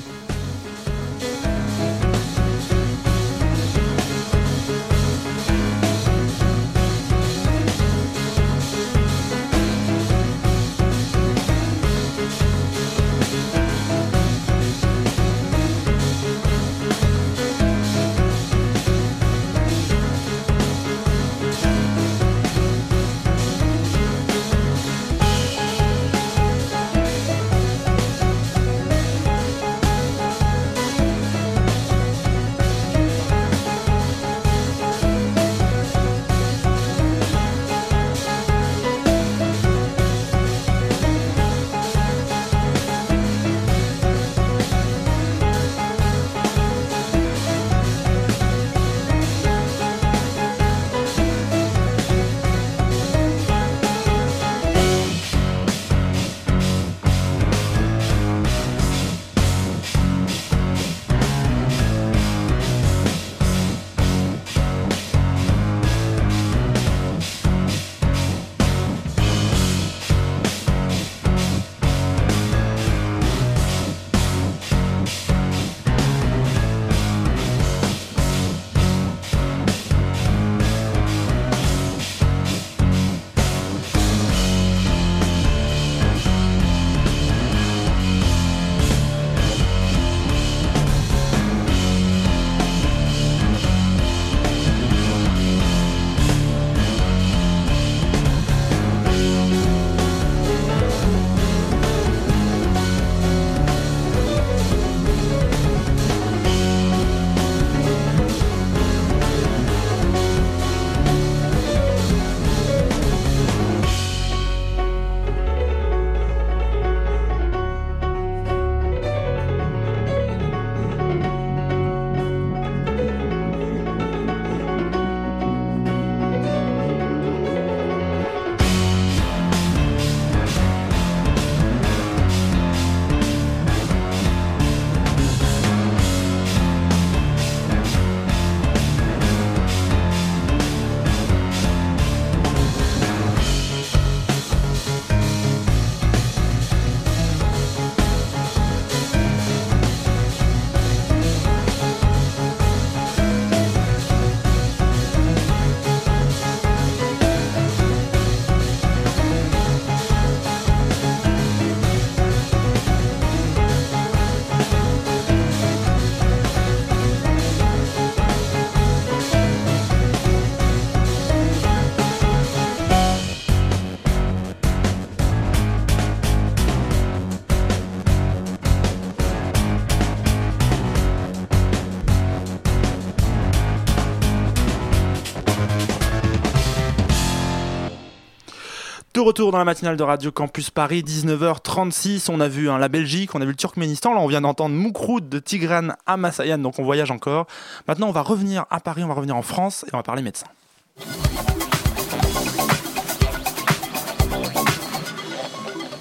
Retour 189.22 189.52
dans 189.52 189.58
la 189.58 189.64
matinale 189.64 189.96
de 189.96 190.02
Radio 190.02 190.32
Campus 190.32 190.70
Paris, 190.70 191.02
19h36. 191.02 192.30
On 192.30 192.40
a 192.40 192.48
vu 192.48 192.68
hein, 192.68 192.78
la 192.78 192.88
Belgique, 192.88 193.34
on 193.34 193.40
a 193.40 193.44
vu 193.44 193.52
le 193.52 193.56
Turkménistan. 193.56 194.14
Là, 194.14 194.20
on 194.20 194.26
vient 194.26 194.40
d'entendre 194.40 194.74
Moukhroud 194.74 195.28
de 195.28 195.38
Tigran 195.38 195.88
à 196.06 196.16
Massayan, 196.16 196.58
donc 196.58 196.78
on 196.78 196.84
voyage 196.84 197.10
encore. 197.10 197.46
Maintenant, 197.86 198.08
on 198.08 198.12
va 198.12 198.22
revenir 198.22 198.66
à 198.70 198.80
Paris, 198.80 199.04
on 199.04 199.08
va 199.08 199.14
revenir 199.14 199.36
en 199.36 199.42
France 199.42 199.84
et 199.86 199.90
on 199.94 199.98
va 199.98 200.02
parler 200.02 200.22
médecin. 200.22 200.46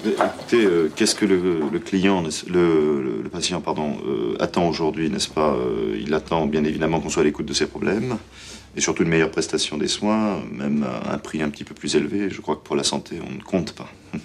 Écoutez, 0.04 0.64
euh, 0.64 0.90
qu'est-ce 0.94 1.14
que 1.14 1.24
le, 1.24 1.78
client, 1.78 2.24
le 2.48 3.28
patient, 3.30 3.60
pardon, 3.60 3.98
euh, 4.06 4.36
attend 4.40 4.68
aujourd'hui, 4.68 5.08
n'est-ce 5.10 5.28
pas 5.28 5.54
Euh, 5.54 5.96
Il 6.00 6.12
attend 6.14 6.46
bien 6.46 6.64
évidemment 6.64 7.00
qu'on 7.00 7.08
soit 7.08 7.22
à 7.22 7.24
l'écoute 7.24 7.46
de 7.46 7.54
ses 7.54 7.66
problèmes 7.66 8.16
et 8.76 8.80
surtout 8.80 9.02
une 9.02 9.08
meilleure 9.08 9.30
prestation 9.30 9.76
des 9.76 9.88
soins, 9.88 10.42
même 10.50 10.84
à 10.84 11.12
un 11.12 11.18
prix 11.18 11.42
un 11.42 11.50
petit 11.50 11.64
peu 11.64 11.74
plus 11.74 11.94
élevé. 11.96 12.30
Je 12.30 12.40
crois 12.40 12.56
que 12.56 12.62
pour 12.62 12.76
la 12.76 12.84
santé, 12.84 13.20
on 13.26 13.32
ne 13.32 13.42
compte 13.42 13.72
pas. 13.72 13.90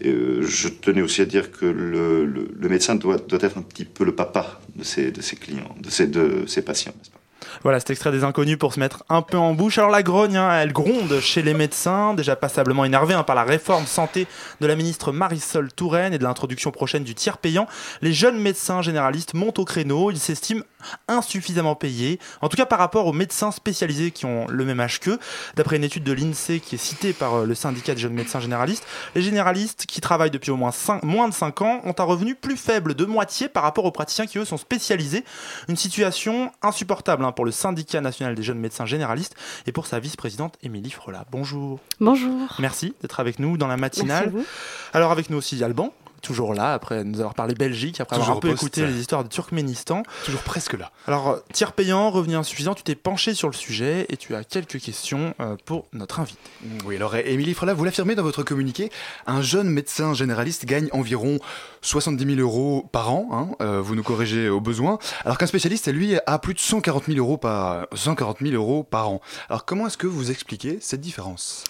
Et, 0.00 0.08
euh, 0.08 0.42
je 0.42 0.68
tenais 0.68 1.02
aussi 1.02 1.22
à 1.22 1.24
dire 1.24 1.52
que 1.52 1.66
le, 1.66 2.68
médecin 2.68 2.96
doit, 2.96 3.16
être 3.30 3.58
un 3.58 3.62
petit 3.62 3.84
peu 3.84 4.04
le 4.04 4.14
papa 4.14 4.60
de 4.74 4.82
ses, 4.82 5.12
de 5.12 5.20
ses 5.22 5.36
clients, 5.36 5.74
de 5.80 5.88
ses, 5.88 6.08
de 6.08 6.44
ses 6.46 6.62
patients. 6.62 6.92
n'est-ce 6.98 7.10
pas? 7.10 7.20
Voilà, 7.62 7.78
cet 7.80 7.90
extrait 7.90 8.12
des 8.12 8.24
inconnus 8.24 8.58
pour 8.58 8.72
se 8.74 8.80
mettre 8.80 9.04
un 9.08 9.22
peu 9.22 9.36
en 9.38 9.54
bouche. 9.54 9.78
Alors 9.78 9.90
la 9.90 10.02
grogne, 10.02 10.36
hein, 10.36 10.50
elle 10.60 10.72
gronde 10.72 11.18
chez 11.20 11.42
les 11.42 11.54
médecins, 11.54 12.14
déjà 12.14 12.36
passablement 12.36 12.84
énervés 12.84 13.14
hein, 13.14 13.22
par 13.22 13.34
la 13.36 13.44
réforme 13.44 13.86
santé 13.86 14.26
de 14.60 14.66
la 14.66 14.76
ministre 14.76 15.12
Marisol 15.12 15.72
Touraine 15.72 16.12
et 16.14 16.18
de 16.18 16.24
l'introduction 16.24 16.70
prochaine 16.70 17.04
du 17.04 17.14
tiers 17.14 17.38
payant. 17.38 17.66
Les 18.02 18.12
jeunes 18.12 18.38
médecins 18.38 18.82
généralistes 18.82 19.34
montent 19.34 19.58
au 19.58 19.64
créneau, 19.64 20.10
ils 20.10 20.18
s'estiment 20.18 20.62
insuffisamment 21.08 21.74
payés, 21.74 22.18
en 22.42 22.48
tout 22.48 22.56
cas 22.56 22.66
par 22.66 22.78
rapport 22.78 23.06
aux 23.06 23.12
médecins 23.12 23.50
spécialisés 23.50 24.10
qui 24.10 24.26
ont 24.26 24.46
le 24.48 24.64
même 24.64 24.80
âge 24.80 25.00
qu'eux. 25.00 25.18
D'après 25.56 25.76
une 25.76 25.84
étude 25.84 26.04
de 26.04 26.12
l'INSEE 26.12 26.60
qui 26.60 26.74
est 26.74 26.78
citée 26.78 27.12
par 27.12 27.34
euh, 27.34 27.46
le 27.46 27.54
syndicat 27.54 27.94
des 27.94 28.00
jeunes 28.00 28.12
médecins 28.14 28.40
généralistes, 28.40 28.84
les 29.14 29.22
généralistes 29.22 29.86
qui 29.86 30.00
travaillent 30.00 30.30
depuis 30.30 30.50
au 30.50 30.56
moins 30.56 30.72
cinq- 30.72 31.02
moins 31.02 31.28
de 31.28 31.34
5 31.34 31.62
ans 31.62 31.80
ont 31.84 31.94
un 31.98 32.02
revenu 32.04 32.34
plus 32.34 32.56
faible 32.56 32.94
de 32.94 33.04
moitié 33.04 33.48
par 33.48 33.62
rapport 33.62 33.84
aux 33.84 33.90
praticiens 33.90 34.26
qui 34.26 34.38
eux 34.38 34.44
sont 34.44 34.56
spécialisés. 34.56 35.24
Une 35.68 35.76
situation 35.76 36.52
insupportable 36.62 37.24
hein, 37.24 37.32
pour 37.34 37.44
le 37.44 37.50
syndicat 37.50 38.00
national 38.00 38.34
des 38.34 38.42
jeunes 38.42 38.58
médecins 38.58 38.86
généralistes 38.86 39.34
et 39.66 39.72
pour 39.72 39.86
sa 39.86 39.98
vice-présidente 39.98 40.56
Émilie 40.62 40.90
Frola. 40.90 41.24
Bonjour. 41.30 41.80
Bonjour. 42.00 42.54
Merci 42.58 42.94
d'être 43.02 43.20
avec 43.20 43.38
nous 43.38 43.56
dans 43.56 43.66
la 43.66 43.76
matinale. 43.76 44.30
Merci 44.32 44.36
à 44.36 44.40
vous. 44.40 44.46
Alors 44.92 45.12
avec 45.12 45.30
nous 45.30 45.36
aussi 45.36 45.62
Alban, 45.62 45.92
toujours 46.24 46.54
là, 46.54 46.72
après 46.72 47.04
nous 47.04 47.20
avoir 47.20 47.34
parlé 47.34 47.54
Belgique, 47.54 48.00
après 48.00 48.16
avoir 48.16 48.38
un 48.38 48.40
peu 48.40 48.50
poste. 48.50 48.62
écouté 48.62 48.86
les 48.86 48.98
histoires 48.98 49.22
de 49.22 49.28
Turkménistan. 49.28 50.02
Toujours 50.24 50.42
presque 50.42 50.72
là. 50.72 50.90
Alors, 51.06 51.28
euh, 51.28 51.38
tiers 51.52 51.72
payant, 51.72 52.10
revenu 52.10 52.34
insuffisant, 52.34 52.74
tu 52.74 52.82
t'es 52.82 52.94
penché 52.94 53.34
sur 53.34 53.48
le 53.48 53.54
sujet 53.54 54.06
et 54.08 54.16
tu 54.16 54.34
as 54.34 54.42
quelques 54.42 54.80
questions 54.80 55.34
euh, 55.40 55.56
pour 55.64 55.86
notre 55.92 56.20
invité. 56.20 56.40
Oui, 56.84 56.96
alors 56.96 57.14
Émilie 57.14 57.54
Frola, 57.54 57.74
vous 57.74 57.84
l'affirmez 57.84 58.14
dans 58.14 58.22
votre 58.22 58.42
communiqué, 58.42 58.90
un 59.26 59.42
jeune 59.42 59.68
médecin 59.68 60.14
généraliste 60.14 60.64
gagne 60.64 60.88
environ 60.92 61.38
70 61.82 62.36
000 62.36 62.40
euros 62.40 62.88
par 62.90 63.12
an, 63.12 63.28
hein, 63.32 63.48
euh, 63.60 63.80
vous 63.80 63.94
nous 63.94 64.02
corrigez 64.02 64.48
au 64.48 64.60
besoin, 64.60 64.98
alors 65.24 65.38
qu'un 65.38 65.46
spécialiste, 65.46 65.92
lui, 65.92 66.16
a 66.26 66.38
plus 66.38 66.54
de 66.54 66.58
140 66.58 67.04
000 67.06 67.18
euros 67.18 67.36
par, 67.36 67.86
140 67.92 68.38
000 68.40 68.54
euros 68.54 68.82
par 68.82 69.10
an. 69.10 69.20
Alors 69.50 69.64
comment 69.64 69.86
est-ce 69.86 69.98
que 69.98 70.06
vous 70.06 70.30
expliquez 70.30 70.78
cette 70.80 71.00
différence? 71.00 71.64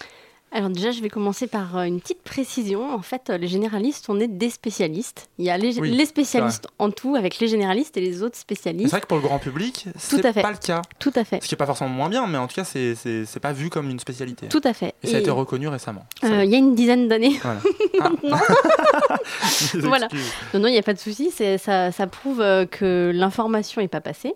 Alors 0.55 0.69
déjà, 0.69 0.91
je 0.91 1.01
vais 1.01 1.09
commencer 1.09 1.47
par 1.47 1.75
euh, 1.75 1.83
une 1.83 1.99
petite 1.99 2.21
précision. 2.23 2.93
En 2.95 3.01
fait, 3.01 3.29
euh, 3.29 3.37
les 3.37 3.47
généralistes, 3.49 4.05
on 4.07 4.21
est 4.21 4.29
des 4.29 4.49
spécialistes. 4.49 5.27
Il 5.37 5.43
y 5.43 5.49
a 5.49 5.57
les, 5.57 5.77
Oui, 5.79 5.91
les 5.91 6.05
spécialistes 6.05 6.67
en 6.79 6.91
tout 6.91 7.15
avec 7.17 7.39
les 7.39 7.49
généralistes 7.49 7.97
et 7.97 7.99
les 7.99 8.23
autres 8.23 8.37
spécialistes. 8.37 8.85
C'est 8.87 8.91
vrai 8.91 9.01
que 9.01 9.07
pour 9.07 9.17
le 9.17 9.23
grand 9.23 9.37
public, 9.37 9.83
Tout 9.83 9.99
c'est 9.99 10.25
à 10.25 10.31
fait. 10.31 10.41
pas 10.41 10.51
le 10.51 10.57
cas. 10.57 10.81
Tout 10.97 11.11
à 11.13 11.25
fait. 11.25 11.43
Ce 11.43 11.49
qui 11.49 11.55
est 11.55 11.57
pas 11.57 11.65
forcément 11.65 11.89
moins 11.89 12.07
bien, 12.07 12.25
mais 12.25 12.37
en 12.37 12.47
tout 12.47 12.55
cas, 12.55 12.63
c'est- 12.63 12.95
pas 13.41 13.51
vu 13.51 13.69
comme 13.69 13.89
une 13.89 13.99
spécialité. 13.99 14.47
Tout 14.47 14.61
à 14.63 14.73
fait. 14.73 14.93
Et 15.03 15.07
ça 15.07 15.17
a 15.17 15.19
été 15.19 15.29
reconnu 15.29 15.67
récemment. 15.67 16.05
euh, 16.23 16.45
il 16.45 16.49
y 16.49 16.55
a 16.55 16.57
une 16.57 16.73
dizaine 16.73 17.09
d'années. 17.09 17.37
Voilà. 17.43 17.59
Ah. 18.01 18.11
Voilà. 19.75 20.07
Non, 20.53 20.59
non, 20.61 20.67
il 20.67 20.71
n'y 20.71 20.77
a 20.77 20.83
pas 20.83 20.93
de 20.93 20.99
souci. 20.99 21.31
Ça, 21.31 21.91
ça 21.91 22.07
prouve 22.07 22.37
que 22.71 23.11
l'information 23.13 23.81
n'est 23.81 23.87
pas 23.87 24.01
passée. 24.01 24.33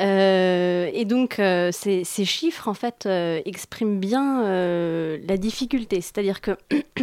Euh, 0.00 0.90
et 0.92 1.04
donc, 1.04 1.38
euh, 1.38 1.70
ces, 1.72 2.04
ces 2.04 2.24
chiffres, 2.24 2.68
en 2.68 2.74
fait, 2.74 3.06
euh, 3.06 3.40
expriment 3.44 3.98
bien 3.98 4.42
la 4.42 5.36
difficulté. 5.36 6.00
C'est-à-dire 6.00 6.40
que. 6.40 6.56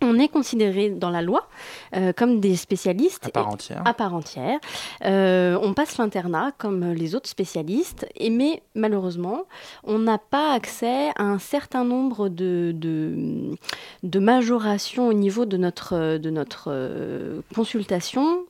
On 0.00 0.18
est 0.18 0.28
considéré 0.28 0.90
dans 0.90 1.10
la 1.10 1.22
loi 1.22 1.48
euh, 1.96 2.12
comme 2.12 2.38
des 2.38 2.54
spécialistes 2.54 3.26
À 3.26 3.30
part 3.30 3.48
entière. 3.48 3.82
à 3.84 3.94
part 3.94 4.14
entière. 4.14 4.60
Euh, 5.04 5.58
on 5.60 5.74
passe 5.74 5.98
l'internat 5.98 6.52
comme 6.56 6.92
les 6.92 7.16
autres 7.16 7.28
spécialistes, 7.28 8.06
et 8.14 8.30
mais 8.30 8.62
malheureusement, 8.76 9.44
on 9.82 9.98
n'a 9.98 10.18
pas 10.18 10.52
accès 10.52 11.08
à 11.16 11.24
un 11.24 11.38
certain 11.40 11.84
nombre 11.84 12.28
de, 12.28 12.72
de, 12.76 13.56
de 14.04 14.18
majorations 14.20 15.08
au 15.08 15.12
niveau 15.14 15.46
de 15.46 15.56
notre, 15.56 16.18
de 16.18 16.30
notre 16.30 16.68
euh, 16.68 17.40
consultation. 17.54 18.44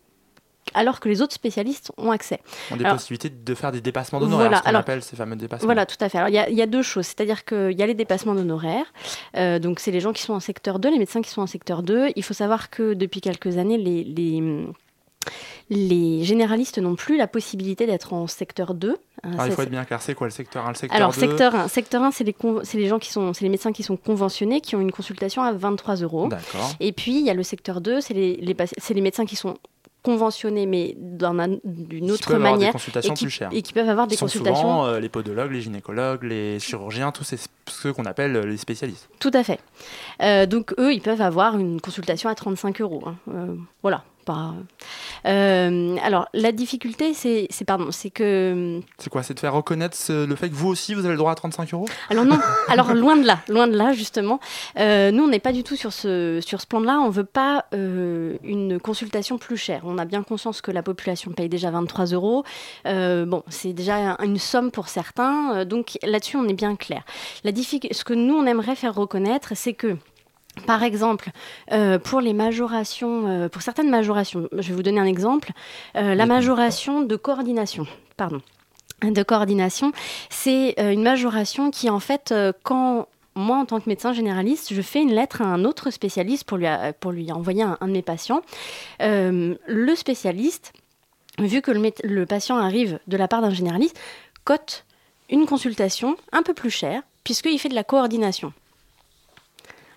Alors 0.75 1.01
que 1.01 1.09
les 1.09 1.23
autres 1.23 1.35
spécialistes 1.35 1.93
ont 1.97 2.11
accès. 2.11 2.41
On 2.71 2.75
a 2.75 2.79
des 2.79 2.85
Alors- 2.85 2.97
possibilités 2.97 3.31
de 3.31 3.55
faire 3.55 3.73
des 3.73 3.81
dépassements 3.81 4.21
d'honoraires, 4.21 4.47
Voilà, 4.49 4.57
ce 4.59 4.63
qu'on 4.63 4.69
alors- 4.69 4.81
appelle 4.81 5.03
ces 5.03 5.17
fameux 5.17 5.37
dépassements. 5.37 5.67
Voilà, 5.67 5.87
tout 5.87 5.97
à 6.01 6.09
fait. 6.09 6.19
Alors, 6.19 6.29
il 6.29 6.35
y 6.35 6.39
a- 6.39 6.49
il 6.51 6.57
y, 6.57 6.63
a 6.63 6.67
deux 6.67 6.83
choses. 6.83 7.07
C'est-à-dire 7.07 7.45
qu'il 7.45 7.73
y 7.79 7.83
a 7.83 7.87
les 7.87 7.95
dépassements 7.95 8.35
d'honoraires. 8.35 8.87
Euh, 9.37 9.59
donc, 9.59 9.81
c'est 9.81 9.91
les 9.91 10.01
gens 10.01 10.13
qui 10.13 10.23
sont 10.23 10.35
en 10.35 10.41
secteur 10.41 10.79
2, 10.79 10.91
les 10.91 10.99
médecins 10.99 11.23
qui 11.23 11.31
sont 11.31 11.43
en 11.43 11.47
secteur 11.47 11.83
2. 11.83 12.09
Il 12.17 12.23
faut 12.23 12.35
savoir 12.35 12.71
que 12.71 12.95
depuis 12.95 13.21
quelques 13.21 13.57
années, 13.59 13.79
les, 13.79 14.05
les, 14.05 14.67
les 15.71 16.25
généralistes 16.25 16.79
n'ont 16.79 16.95
plus 16.97 17.17
la 17.17 17.27
possibilité 17.27 17.87
d'être 17.87 18.13
en 18.15 18.27
secteur 18.27 18.75
2. 18.75 18.97
Hein, 19.23 19.31
Alors, 19.35 19.47
il 19.47 19.53
faut 19.53 19.63
être 19.63 19.71
bien 19.71 19.85
clair, 19.85 20.01
c'est 20.01 20.15
quoi 20.15 20.27
le 20.27 20.31
secteur 20.31 20.65
1 20.67 20.71
Le 20.71 20.75
secteur 20.75 20.97
alors, 20.97 21.13
2 21.13 21.21
secteur 21.21 21.55
1, 21.55 21.69
secteur 21.69 22.03
1 22.03 22.11
c'est 22.13 22.25
les, 22.25 22.87
gens 22.89 22.99
qui 22.99 23.11
sont, 23.11 23.35
c'est 23.35 23.43
les 23.43 23.49
médecins 23.51 23.73
qui 23.73 23.83
sont 23.83 23.97
conventionnés, 23.97 24.61
qui 24.61 24.77
ont 24.77 24.81
une 24.81 24.93
consultation 24.93 25.43
à 25.43 25.53
23 25.53 25.97
euros. 25.97 26.29
D'accord. 26.29 26.71
Et 26.81 26.93
puis, 26.93 27.19
il 27.19 27.27
y 27.27 27.31
a 27.31 27.35
le 27.35 27.43
secteur 27.43 27.81
2, 27.81 28.01
c'est 28.01 28.15
les, 28.15 28.37
les, 28.37 28.55
paci- 28.55 28.75
c'est 28.79 28.95
les 28.95 29.01
médecins 29.03 29.27
qui 29.27 29.37
sont 29.37 29.57
conventionnés, 30.03 30.67
mais 30.67 30.97
d'une 30.97 32.11
autre 32.11 32.29
peuvent 32.29 32.37
avoir 32.37 32.53
des 32.55 32.59
manière. 32.59 32.73
consultations 32.73 33.15
et 33.15 33.17
qui, 33.17 33.25
plus 33.25 33.31
chères. 33.31 33.51
Et 33.53 33.63
qui 33.63 33.73
peuvent 33.73 33.89
avoir 33.89 34.07
des 34.07 34.17
sont 34.17 34.27
consultations. 34.27 34.57
souvent 34.61 34.87
euh, 34.87 35.01
les 35.01 35.09
podologues, 35.09 35.53
les 35.53 35.61
gynécologues, 35.61 36.23
les 36.23 36.59
chirurgiens, 36.59 37.13
tous 37.13 37.25
ces, 37.25 37.39
ceux 37.67 37.93
qu'on 37.93 38.05
appelle 38.05 38.37
euh, 38.37 38.47
les 38.47 38.57
spécialistes. 38.57 39.09
Tout 39.19 39.31
à 39.35 39.43
fait. 39.43 39.61
Euh, 40.23 40.47
donc, 40.47 40.73
eux, 40.79 40.93
ils 40.93 41.03
peuvent 41.03 41.21
avoir 41.23 41.59
une 41.59 41.81
consultation 41.81 42.29
à 42.31 42.35
35 42.35 42.81
euros. 42.81 43.03
hein. 43.07 43.17
Euh, 43.35 43.55
voilà. 43.83 44.05
Pas... 44.29 44.53
Euh, 45.25 45.97
alors, 46.05 46.29
la 46.35 46.53
difficulté, 46.53 47.15
c'est, 47.15 47.47
c'est, 47.49 47.65
pardon, 47.65 47.91
c'est 47.91 48.11
que 48.11 48.81
C'est 48.99 49.09
quoi 49.09 49.23
C'est 49.23 49.33
de 49.33 49.41
faire 49.41 49.55
reconnaître 49.55 49.97
ce- 49.97 50.27
le 50.27 50.37
fait 50.37 50.51
que 50.51 50.55
vous 50.55 50.69
aussi, 50.69 50.93
vous 50.93 51.01
avez 51.07 51.13
le 51.13 51.17
droit 51.19 51.33
à 51.33 51.35
35 51.35 51.73
euros? 51.73 51.87
Alors 52.11 52.27
non, 52.27 52.39
alors 52.69 52.93
loin 52.93 53.17
de 53.17 53.27
là, 53.27 53.39
loin 53.49 53.67
de 53.67 53.75
là 53.77 53.95
justement. 53.95 54.39
Euh, 54.79 55.11
nous, 55.13 55.25
on 55.25 55.29
n'est 55.29 55.39
pas 55.39 55.53
du 55.53 55.63
tout 55.65 55.77
sur 55.77 55.95
ce, 55.95 56.41
sur 56.45 56.61
ce 56.61 56.67
plan-là. 56.67 57.01
On 57.01 57.09
veut 57.09 57.25
pas 57.25 57.65
euh, 57.73 58.37
une 58.43 58.79
consultation 58.79 59.39
plus 59.39 59.57
chère. 59.57 59.81
On 59.85 59.97
a 59.97 60.05
bien 60.05 60.23
conscience 60.23 60.61
que 60.61 60.71
la 60.71 60.83
population 60.83 61.33
paye 61.33 61.49
déjà 61.49 61.71
23 61.71 62.05
euros. 62.07 62.45
Bon, 62.85 63.43
c'est 63.49 63.73
déjà 63.73 64.17
une 64.23 64.39
somme 64.39 64.71
pour 64.71 64.89
certains. 64.89 65.65
Donc 65.65 65.99
là-dessus, 66.03 66.37
on 66.37 66.47
est 66.49 66.53
bien 66.55 66.77
clair. 66.77 67.03
La 67.45 67.53
ce 67.55 68.05
que 68.05 68.15
nous, 68.15 68.35
on 68.35 68.47
aimerait 68.47 68.77
faire 68.77 68.95
reconnaître, 68.95 69.53
c'est 69.55 69.73
que 69.75 69.97
par 70.67 70.83
exemple, 70.83 71.31
euh, 71.73 71.99
pour 71.99 72.21
les 72.21 72.33
majorations, 72.33 73.27
euh, 73.29 73.49
pour 73.49 73.63
certaines 73.63 73.91
majorations, 73.91 74.49
je 74.53 74.69
vais 74.69 74.75
vous 74.75 74.83
donner 74.83 75.01
un 75.01 75.07
exemple, 75.07 75.53
euh, 75.97 76.15
la 76.15 76.27
majoration 76.27 77.03
de 77.03 77.17
coordination, 77.17 77.87
pardon, 78.17 78.41
de 79.03 79.23
coordination, 79.23 79.93
c'est 80.31 80.75
une 80.79 81.03
majoration 81.03 81.71
qui, 81.71 81.89
en 81.89 82.01
fait, 82.01 82.35
quand 82.65 83.07
moi, 83.35 83.59
en 83.59 83.65
tant 83.67 83.79
que 83.79 83.89
médecin 83.89 84.13
généraliste, 84.13 84.75
je 84.75 84.83
fais 84.83 85.01
une 85.01 85.13
lettre 85.15 85.43
à 85.43 85.45
un 85.45 85.65
autre 85.65 85.91
spécialiste 85.93 86.43
pour 86.45 86.59
lui, 86.59 86.67
a- 86.67 86.93
pour 86.93 87.13
lui 87.13 87.31
envoyer 87.31 87.63
un, 87.63 87.79
un 87.81 87.87
de 87.87 87.93
mes 87.93 88.03
patients, 88.03 88.43
le 89.01 89.95
spécialiste, 89.95 90.73
vu 91.39 91.63
que 91.63 91.71
le 91.71 92.27
patient 92.27 92.57
arrive 92.59 92.99
de 93.07 93.17
la 93.17 93.29
part 93.29 93.41
d'un 93.41 93.51
généraliste, 93.51 93.97
cote 94.45 94.85
une 95.31 95.47
consultation 95.47 96.17
un 96.33 96.43
peu 96.43 96.55
plus 96.55 96.71
chère, 96.71 97.03
puisqu'il 97.23 97.59
fait 97.59 97.69
de 97.69 97.75
la 97.77 97.85
coordination. 97.85 98.53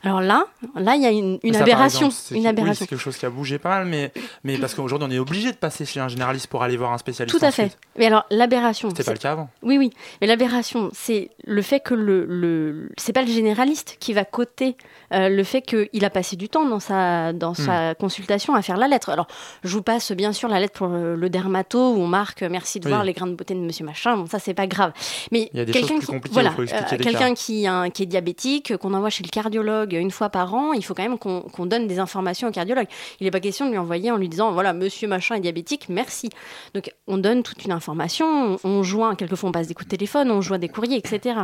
Alors 0.04 0.22
là, 0.22 0.46
là, 0.76 0.96
il 0.96 1.02
y 1.04 1.06
a 1.06 1.12
une, 1.12 1.38
une 1.44 1.54
Ça, 1.54 1.60
par 1.60 1.68
aberration. 1.68 2.08
exemple, 2.08 2.34
une 2.34 2.42
oui, 2.42 2.48
aberration. 2.48 2.86
c'est 2.86 2.88
quelque 2.90 3.00
chose 3.00 3.18
qui 3.18 3.26
a 3.26 3.30
bougé 3.30 3.60
pas 3.60 3.70
mal, 3.70 3.86
mais, 3.86 4.12
mais 4.44 4.58
parce 4.58 4.74
qu'aujourd'hui, 4.74 5.08
on 5.10 5.14
est 5.14 5.20
obligé 5.20 5.52
de 5.52 5.58
passer 5.58 5.86
chez 5.86 6.00
un 6.00 6.08
généraliste 6.08 6.48
pour 6.48 6.64
aller 6.64 6.76
voir 6.76 6.92
un 6.92 6.98
spécialiste. 6.98 7.38
Tout 7.38 7.46
à 7.46 7.52
fait. 7.52 7.78
Mais 7.98 8.08
alors, 8.08 8.26
l'aberration. 8.32 8.90
C'était 8.90 9.04
pas 9.04 9.14
le 9.14 9.20
cas 9.20 9.34
avant. 9.34 9.50
Oui, 9.62 9.78
oui. 9.78 9.92
Mais 10.20 10.28
l'aberration, 10.28 10.90
c'est 10.94 11.30
le 11.46 11.62
fait 11.62 11.80
que 11.82 11.94
le, 11.94 12.26
le 12.26 12.90
c'est 12.98 13.14
pas 13.14 13.22
le 13.22 13.28
généraliste 13.32 13.98
qui 14.00 14.14
va 14.14 14.26
coter 14.26 14.76
euh, 15.14 15.30
le 15.30 15.44
fait 15.44 15.62
qu'il 15.62 16.04
a 16.06 16.10
passé 16.10 16.36
du 16.36 16.50
temps 16.50 16.66
dans 16.68 16.80
sa 16.80 17.32
dans 17.34 17.52
Hmm. 17.52 17.66
sa 17.66 17.96
consultation 17.96 18.56
à 18.56 18.62
faire 18.62 18.78
la 18.78 18.88
lettre. 18.88 19.10
Alors, 19.10 19.28
je 19.64 19.70
vous 19.76 19.82
passe 19.84 20.14
bien 20.14 20.32
sûr 20.34 20.48
la 20.50 20.60
lettre 20.60 20.74
pour 20.74 20.88
le, 20.88 21.16
le 21.16 21.30
dermato 21.30 21.78
où 21.94 22.00
on 22.00 22.08
marque 22.08 22.42
euh, 22.44 22.50
merci 22.50 22.80
de 22.80 22.86
Oui. 22.86 22.92
voir 22.92 23.04
les 23.04 23.14
grains 23.14 23.28
de 23.28 23.36
beauté 23.36 23.54
de 23.54 23.60
Monsieur 23.60 23.86
Machin. 23.86 24.16
Bon, 24.18 24.26
ça 24.26 24.40
c'est 24.40 24.54
pas 24.54 24.68
grave. 24.68 24.94
Mais 25.32 25.50
Il 25.54 25.60
y 25.60 25.62
a 25.62 25.66
des 25.66 25.72
quelqu'un 25.74 25.96
choses 26.02 26.06
plus 26.08 26.22
qui 26.22 26.30
voilà, 26.32 26.54
euh, 26.58 26.98
quelqu'un 26.98 27.34
est 27.36 28.06
diabétique, 28.06 28.72
euh, 28.72 28.78
qu'on 28.78 28.94
envoie 28.94 29.10
chez 29.10 29.24
le 29.24 29.30
cardiologue 29.30 29.91
cardiologue 29.92 30.06
une 30.06 30.12
fois 30.12 30.30
par 30.30 30.54
an, 30.54 30.74
il 30.74 30.84
faut 30.84 30.94
quand 30.94 31.04
même 31.04 31.18
qu'on 31.18 31.66
donne 31.66 31.88
des 31.88 32.00
informations 32.00 32.48
au 32.48 32.52
cardiologue. 32.52 32.88
Il 33.20 33.26
n'est 33.26 33.32
pas 33.32 33.40
question 33.40 33.66
de 33.66 33.72
lui 33.72 33.78
envoyer 33.78 34.12
en 34.12 34.18
lui 34.18 34.30
disant 34.30 34.52
voilà, 34.52 34.74
monsieur 34.74 35.08
machin 35.08 35.36
est 35.36 35.42
diabétique, 35.42 35.88
merci. 35.90 36.30
Donc 36.74 36.92
on 37.08 37.18
donne 37.18 37.44
toute 37.44 37.64
une 37.66 37.72
information, 37.72 38.58
on, 38.64 38.70
on 38.70 38.84
joint, 38.84 39.16
quelquefois 39.16 39.50
on 39.50 39.52
passe 39.52 39.68
des 39.68 39.74
coups 39.74 39.88
de 39.88 39.96
téléphone, 39.96 40.32
on 40.32 40.42
joint 40.42 40.60
des 40.60 40.70
courriers, 40.70 40.98
etc. 40.98 41.36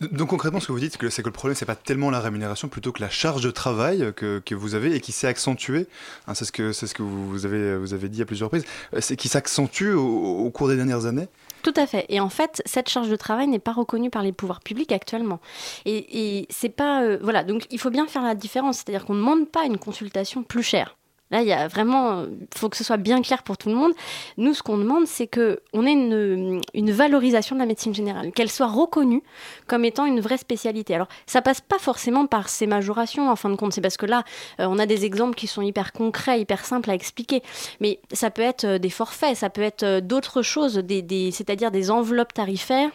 Donc 0.00 0.28
concrètement, 0.28 0.60
ce 0.60 0.66
que 0.66 0.72
vous 0.72 0.80
dites, 0.80 0.98
c'est 1.10 1.22
que, 1.22 1.28
le 1.28 1.32
problème, 1.32 1.54
c'est 1.56 1.64
pas 1.64 1.74
tellement 1.74 2.10
la 2.10 2.20
rémunération, 2.20 2.68
plutôt 2.68 2.92
que 2.92 3.00
la 3.00 3.08
charge 3.08 3.42
de 3.42 3.50
travail 3.50 4.12
que, 4.14 4.40
que 4.44 4.54
vous 4.54 4.74
avez 4.74 4.94
et 4.94 5.00
qui 5.00 5.12
s'est 5.12 5.26
accentuée. 5.26 5.86
Hein, 6.26 6.34
c'est 6.34 6.44
ce 6.44 6.52
que 6.52 6.72
c'est 6.72 6.86
ce 6.86 6.94
que 6.94 7.02
vous 7.02 7.46
avez 7.46 7.76
vous 7.76 7.94
avez 7.94 8.08
dit 8.08 8.20
à 8.22 8.26
plusieurs 8.26 8.50
reprises. 8.50 8.66
Euh, 8.94 8.98
C'est 9.00 9.16
qui 9.16 9.28
s'accentue 9.28 9.94
au, 9.94 10.04
au 10.44 10.50
cours 10.50 10.68
des 10.68 10.76
dernières 10.76 11.06
années? 11.06 11.28
Tout 11.62 11.72
à 11.76 11.86
fait. 11.86 12.06
Et 12.10 12.20
en 12.20 12.28
fait, 12.28 12.62
cette 12.64 12.88
charge 12.88 13.08
de 13.08 13.16
travail 13.16 13.48
n'est 13.48 13.58
pas 13.58 13.72
reconnue 13.72 14.10
par 14.10 14.22
les 14.22 14.32
pouvoirs 14.32 14.60
publics 14.60 14.92
actuellement. 14.92 15.40
Et, 15.84 16.40
et 16.40 16.46
c'est 16.50 16.68
pas. 16.68 17.02
euh, 17.02 17.18
voilà, 17.22 17.42
donc 17.42 17.66
il 17.76 17.78
faut 17.78 17.90
bien 17.90 18.06
faire 18.06 18.22
la 18.22 18.34
différence. 18.34 18.76
C'est-à-dire 18.76 19.04
qu'on 19.04 19.12
ne 19.12 19.20
demande 19.20 19.48
pas 19.48 19.66
une 19.66 19.76
consultation 19.76 20.42
plus 20.42 20.62
chère. 20.62 20.96
Là, 21.30 21.42
il 21.42 21.48
y 21.48 21.52
a 21.52 21.66
vraiment. 21.66 22.22
Il 22.22 22.46
faut 22.56 22.68
que 22.68 22.76
ce 22.76 22.84
soit 22.84 22.96
bien 22.96 23.20
clair 23.20 23.42
pour 23.42 23.58
tout 23.58 23.68
le 23.68 23.74
monde. 23.74 23.92
Nous, 24.38 24.54
ce 24.54 24.62
qu'on 24.62 24.78
demande, 24.78 25.06
c'est 25.06 25.26
qu'on 25.26 25.84
ait 25.84 25.92
une, 25.92 26.90
valorisation 26.92 27.56
de 27.56 27.60
la 27.60 27.66
médecine 27.66 27.92
générale, 27.92 28.30
qu'elle 28.32 28.50
soit 28.50 28.68
reconnue 28.68 29.22
comme 29.66 29.84
étant 29.84 30.06
une 30.06 30.20
vraie 30.20 30.38
spécialité. 30.38 30.94
Alors, 30.94 31.08
ça 31.26 31.42
passe 31.42 31.60
pas 31.60 31.78
forcément 31.78 32.26
par 32.26 32.48
ces 32.48 32.66
majorations, 32.66 33.28
en 33.28 33.36
fin 33.36 33.50
de 33.50 33.56
compte. 33.56 33.72
C'est 33.72 33.80
parce 33.80 33.96
que 33.96 34.06
là, 34.06 34.22
euh, 34.60 34.66
on 34.70 34.78
a 34.78 34.86
des 34.86 35.04
exemples 35.04 35.34
qui 35.34 35.48
sont 35.48 35.62
hyper 35.62 35.92
concrets, 35.92 36.40
hyper 36.40 36.64
simples 36.64 36.90
à 36.90 36.94
expliquer. 36.94 37.42
Mais 37.80 37.98
ça 38.12 38.30
peut 38.30 38.42
être 38.42 38.64
euh, 38.64 38.78
des 38.78 38.90
forfaits, 38.90 39.36
ça 39.36 39.50
peut 39.50 39.62
être 39.62 39.82
euh, 39.82 40.00
d'autres 40.00 40.42
choses, 40.42 40.80
c'est-à-dire 40.88 41.72
des 41.72 41.90
enveloppes 41.90 42.34
tarifaires 42.34 42.90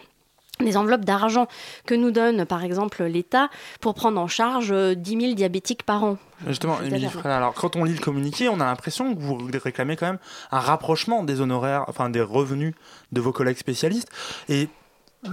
des 0.62 0.76
enveloppes 0.76 1.04
d'argent 1.04 1.46
que 1.86 1.94
nous 1.94 2.10
donne 2.10 2.44
par 2.44 2.64
exemple 2.64 3.04
l'État 3.04 3.48
pour 3.80 3.94
prendre 3.94 4.20
en 4.20 4.28
charge 4.28 4.70
euh, 4.72 4.94
10 4.94 5.20
000 5.20 5.34
diabétiques 5.34 5.82
par 5.82 6.04
an. 6.04 6.18
Justement, 6.46 6.80
Émilie 6.82 7.08
alors 7.24 7.54
quand 7.54 7.76
on 7.76 7.84
lit 7.84 7.94
le 7.94 8.00
communiqué, 8.00 8.48
on 8.48 8.60
a 8.60 8.64
l'impression 8.64 9.14
que 9.14 9.20
vous 9.20 9.38
réclamez 9.62 9.96
quand 9.96 10.06
même 10.06 10.18
un 10.50 10.58
rapprochement 10.58 11.22
des 11.22 11.40
honoraires, 11.40 11.84
enfin 11.88 12.10
des 12.10 12.20
revenus 12.20 12.74
de 13.12 13.20
vos 13.20 13.32
collègues 13.32 13.58
spécialistes. 13.58 14.08
Et 14.48 14.68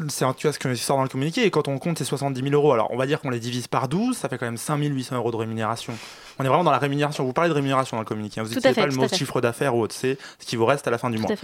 c'est 0.10 0.24
un 0.26 0.34
tu 0.34 0.52
ce 0.52 0.60
qui 0.60 0.78
sort 0.78 0.98
dans 0.98 1.04
le 1.04 1.10
communiqué. 1.10 1.46
Et 1.46 1.50
quand 1.52 1.68
on 1.68 1.78
compte 1.80 1.98
ces 1.98 2.06
70 2.06 2.42
000 2.42 2.54
euros, 2.54 2.74
alors 2.74 2.92
on 2.92 2.98
va 2.98 3.06
dire 3.08 3.20
qu'on 3.22 3.30
les 3.30 3.40
divise 3.40 3.68
par 3.68 3.88
12, 3.88 4.16
ça 4.18 4.30
fait 4.30 4.38
quand 4.38 4.46
même 4.46 4.58
5 4.58 4.78
800 4.78 5.16
euros 5.16 5.32
de 5.32 5.36
rémunération. 5.38 5.94
On 6.38 6.44
est 6.46 6.48
vraiment 6.48 6.64
dans 6.64 6.72
la 6.72 6.78
rémunération. 6.78 7.24
Vous 7.26 7.34
parlez 7.34 7.50
de 7.50 7.56
rémunération 7.56 7.98
dans 7.98 8.02
le 8.02 8.08
communiqué. 8.08 8.40
hein. 8.40 8.44
Vous 8.44 8.50
n'utilisez 8.50 8.74
pas 8.82 8.86
le 8.88 8.94
mot 8.96 9.08
chiffre 9.18 9.42
d'affaires 9.42 9.76
ou 9.76 9.82
autre. 9.82 9.96
C'est 9.96 10.18
ce 10.40 10.46
qui 10.46 10.56
vous 10.56 10.66
reste 10.66 10.88
à 10.88 10.92
la 10.92 10.98
fin 10.98 11.10
du 11.10 11.18
Tout 11.18 11.24
mois. 11.24 11.36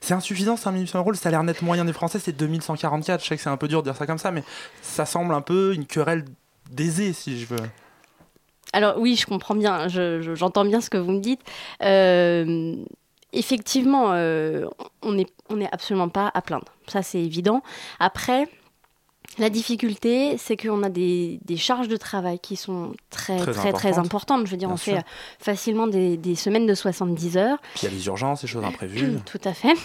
C'est 0.00 0.14
insuffisant, 0.14 0.56
5 0.56 0.72
800 0.72 0.98
euros. 1.00 1.10
Le 1.10 1.16
salaire 1.16 1.42
net 1.42 1.60
moyen 1.62 1.84
des 1.84 1.92
Français, 1.92 2.18
c'est 2.18 2.32
2144. 2.32 3.22
Je 3.22 3.26
sais 3.28 3.36
que 3.36 3.42
c'est 3.42 3.50
un 3.50 3.56
peu 3.56 3.68
dur 3.68 3.82
de 3.82 3.88
dire 3.90 3.96
ça 3.96 4.06
comme 4.06 4.18
ça, 4.18 4.30
mais 4.30 4.44
ça 4.82 5.04
semble 5.04 5.34
un 5.34 5.42
peu 5.42 5.74
une 5.74 5.84
querelle 5.86 6.24
d'aisé, 6.70 7.12
si 7.12 7.38
je 7.40 7.46
veux. 7.46 7.58
Alors 8.72 8.98
oui, 8.98 9.16
je 9.16 9.26
comprends 9.26 9.56
bien, 9.56 9.88
je- 9.88 10.20
je- 10.22 10.34
j'entends 10.36 10.64
bien 10.64 10.80
ce 10.80 10.88
que 10.90 10.96
vous 10.96 11.10
me 11.10 11.20
dites. 11.20 11.40
Euh, 11.82 12.76
effectivement, 13.32 14.12
euh, 14.12 14.66
on 15.02 15.12
n'est 15.12 15.26
on 15.48 15.56
n'est 15.56 15.68
absolument 15.72 16.08
pas 16.08 16.30
à 16.32 16.40
plaindre, 16.42 16.66
ça 16.90 17.02
c'est 17.02 17.20
évident. 17.20 17.62
Après, 17.98 18.48
la 19.38 19.48
difficulté, 19.48 20.36
c'est 20.38 20.56
qu'on 20.56 20.82
a 20.82 20.88
des, 20.88 21.38
des 21.44 21.56
charges 21.56 21.86
de 21.86 21.96
travail 21.96 22.40
qui 22.40 22.56
sont 22.56 22.92
très 23.10 23.36
Très 23.38 23.52
très 23.52 23.72
très, 23.72 23.98
importantes. 23.98 24.44
Je 24.46 24.50
veux 24.50 24.56
dire, 24.56 24.68
Bien 24.68 24.74
on 24.74 24.76
sûr. 24.76 24.94
fait 24.94 24.98
euh, 24.98 25.02
facilement 25.38 25.86
des, 25.86 26.16
des 26.16 26.34
semaines 26.34 26.66
de 26.66 26.74
70 26.74 27.36
heures. 27.36 27.58
Puis 27.74 27.82
il 27.82 27.84
y 27.84 27.92
a 27.92 27.96
les 27.96 28.06
urgences, 28.06 28.42
les 28.42 28.48
choses 28.48 28.64
imprévues. 28.64 29.18
Tout 29.26 29.40
à 29.44 29.54
fait. 29.54 29.74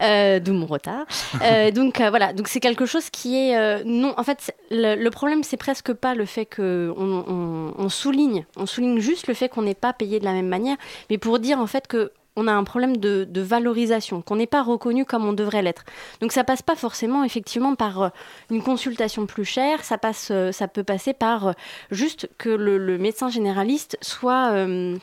Euh, 0.00 0.40
D'où 0.40 0.52
mon 0.52 0.66
retard. 0.66 1.04
Euh, 1.42 1.70
donc 1.78 2.00
euh, 2.00 2.10
voilà, 2.10 2.32
donc 2.32 2.48
c'est 2.48 2.58
quelque 2.58 2.86
chose 2.86 3.08
qui 3.10 3.36
est 3.36 3.84
non. 3.84 4.14
En 4.16 4.24
fait, 4.24 4.52
le, 4.70 4.96
le 4.96 5.10
problème 5.10 5.44
c'est 5.44 5.56
presque 5.56 5.92
pas 5.92 6.16
le 6.16 6.24
fait 6.24 6.44
que 6.44 6.92
on, 6.96 7.24
on- 7.28 7.74
on 7.78 7.88
souligne, 7.88 8.44
on 8.56 8.66
souligne 8.66 8.98
juste 8.98 9.28
le 9.28 9.34
fait 9.34 9.48
qu'on 9.48 9.62
n'est 9.62 9.76
pas 9.76 9.92
payé 9.92 10.18
de 10.18 10.24
la 10.24 10.32
même 10.32 10.48
manière, 10.48 10.76
mais 11.08 11.18
pour 11.18 11.38
dire 11.38 11.60
en 11.60 11.68
fait 11.68 11.86
que 11.86 12.10
on 12.36 12.48
a 12.48 12.52
un 12.52 12.64
problème 12.64 12.96
de, 12.96 13.24
de 13.24 13.40
valorisation, 13.42 14.22
qu'on 14.22 14.36
n'est 14.36 14.46
pas 14.46 14.62
reconnu 14.62 15.04
comme 15.04 15.26
on 15.26 15.32
devrait 15.32 15.62
l'être. 15.62 15.84
Donc 16.20 16.32
ça 16.32 16.44
passe 16.44 16.62
pas 16.62 16.76
forcément 16.76 17.24
effectivement 17.24 17.74
par 17.74 18.02
euh, 18.02 18.08
une 18.50 18.62
consultation 18.62 19.26
plus 19.26 19.44
chère, 19.44 19.84
ça 19.84 19.98
passe, 19.98 20.28
euh, 20.30 20.50
ça 20.52 20.66
peut 20.68 20.84
passer 20.84 21.12
par 21.12 21.48
euh, 21.48 21.52
juste 21.90 22.28
que 22.38 22.48
le, 22.48 22.78
le 22.78 22.98
médecin 22.98 23.28
généraliste 23.28 23.98
soit 24.00 24.50
euh, 24.52 24.96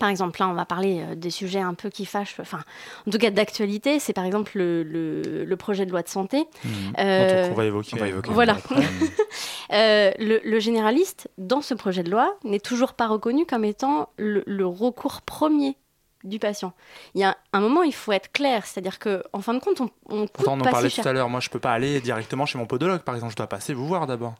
par 0.00 0.08
exemple, 0.08 0.40
là, 0.40 0.48
on 0.48 0.54
va 0.54 0.64
parler 0.64 1.04
des 1.16 1.28
sujets 1.28 1.60
un 1.60 1.74
peu 1.74 1.90
qui 1.90 2.06
fâchent, 2.06 2.36
enfin, 2.40 2.60
en 3.06 3.10
tout 3.10 3.18
cas 3.18 3.28
d'actualité, 3.30 3.98
c'est 4.00 4.14
par 4.14 4.24
exemple 4.24 4.52
le, 4.54 4.82
le- 4.82 5.44
le 5.44 5.56
projet 5.58 5.84
de 5.84 5.90
loi 5.90 6.00
de 6.00 6.08
santé. 6.08 6.46
Euh, 6.98 7.44
Dont 7.48 7.52
on 7.52 7.56
va 7.56 7.64
évoquer. 7.66 7.90
on 7.96 7.98
va 7.98 8.08
évoquer 8.08 8.30
voilà. 8.32 8.56
Euh, 9.72 10.10
le, 10.18 10.40
le 10.44 10.58
généraliste, 10.60 11.30
dans 11.38 11.62
ce 11.62 11.72
projet 11.72 12.02
de 12.02 12.10
loi, 12.10 12.36
n'est 12.44 12.60
toujours 12.60 12.92
pas 12.92 13.06
reconnu 13.06 13.46
comme 13.46 13.64
étant 13.64 14.08
le, 14.18 14.42
le 14.46 14.66
recours 14.66 15.22
premier 15.22 15.76
du 16.24 16.38
patient. 16.38 16.72
Il 17.14 17.20
y 17.20 17.24
a 17.24 17.36
un 17.52 17.60
moment, 17.60 17.82
il 17.82 17.94
faut 17.94 18.12
être 18.12 18.32
clair, 18.32 18.66
c'est-à-dire 18.66 18.98
que, 18.98 19.22
en 19.32 19.40
fin 19.40 19.54
de 19.54 19.58
compte, 19.60 19.80
on, 19.80 19.90
on 20.08 20.20
coûte 20.22 20.30
Pourtant, 20.32 20.52
on 20.52 20.60
en 20.60 20.64
pas 20.64 20.70
parlait 20.70 20.88
si 20.90 20.96
tout 20.96 21.02
cher. 21.02 21.10
à 21.10 21.12
l'heure. 21.12 21.28
Moi, 21.28 21.40
je 21.40 21.50
peux 21.50 21.58
pas 21.58 21.72
aller 21.72 22.00
directement 22.00 22.46
chez 22.46 22.58
mon 22.58 22.66
podologue, 22.66 23.02
par 23.02 23.14
exemple. 23.14 23.32
Je 23.32 23.36
dois 23.36 23.46
passer 23.48 23.74
vous 23.74 23.86
voir 23.86 24.06
d'abord. 24.06 24.34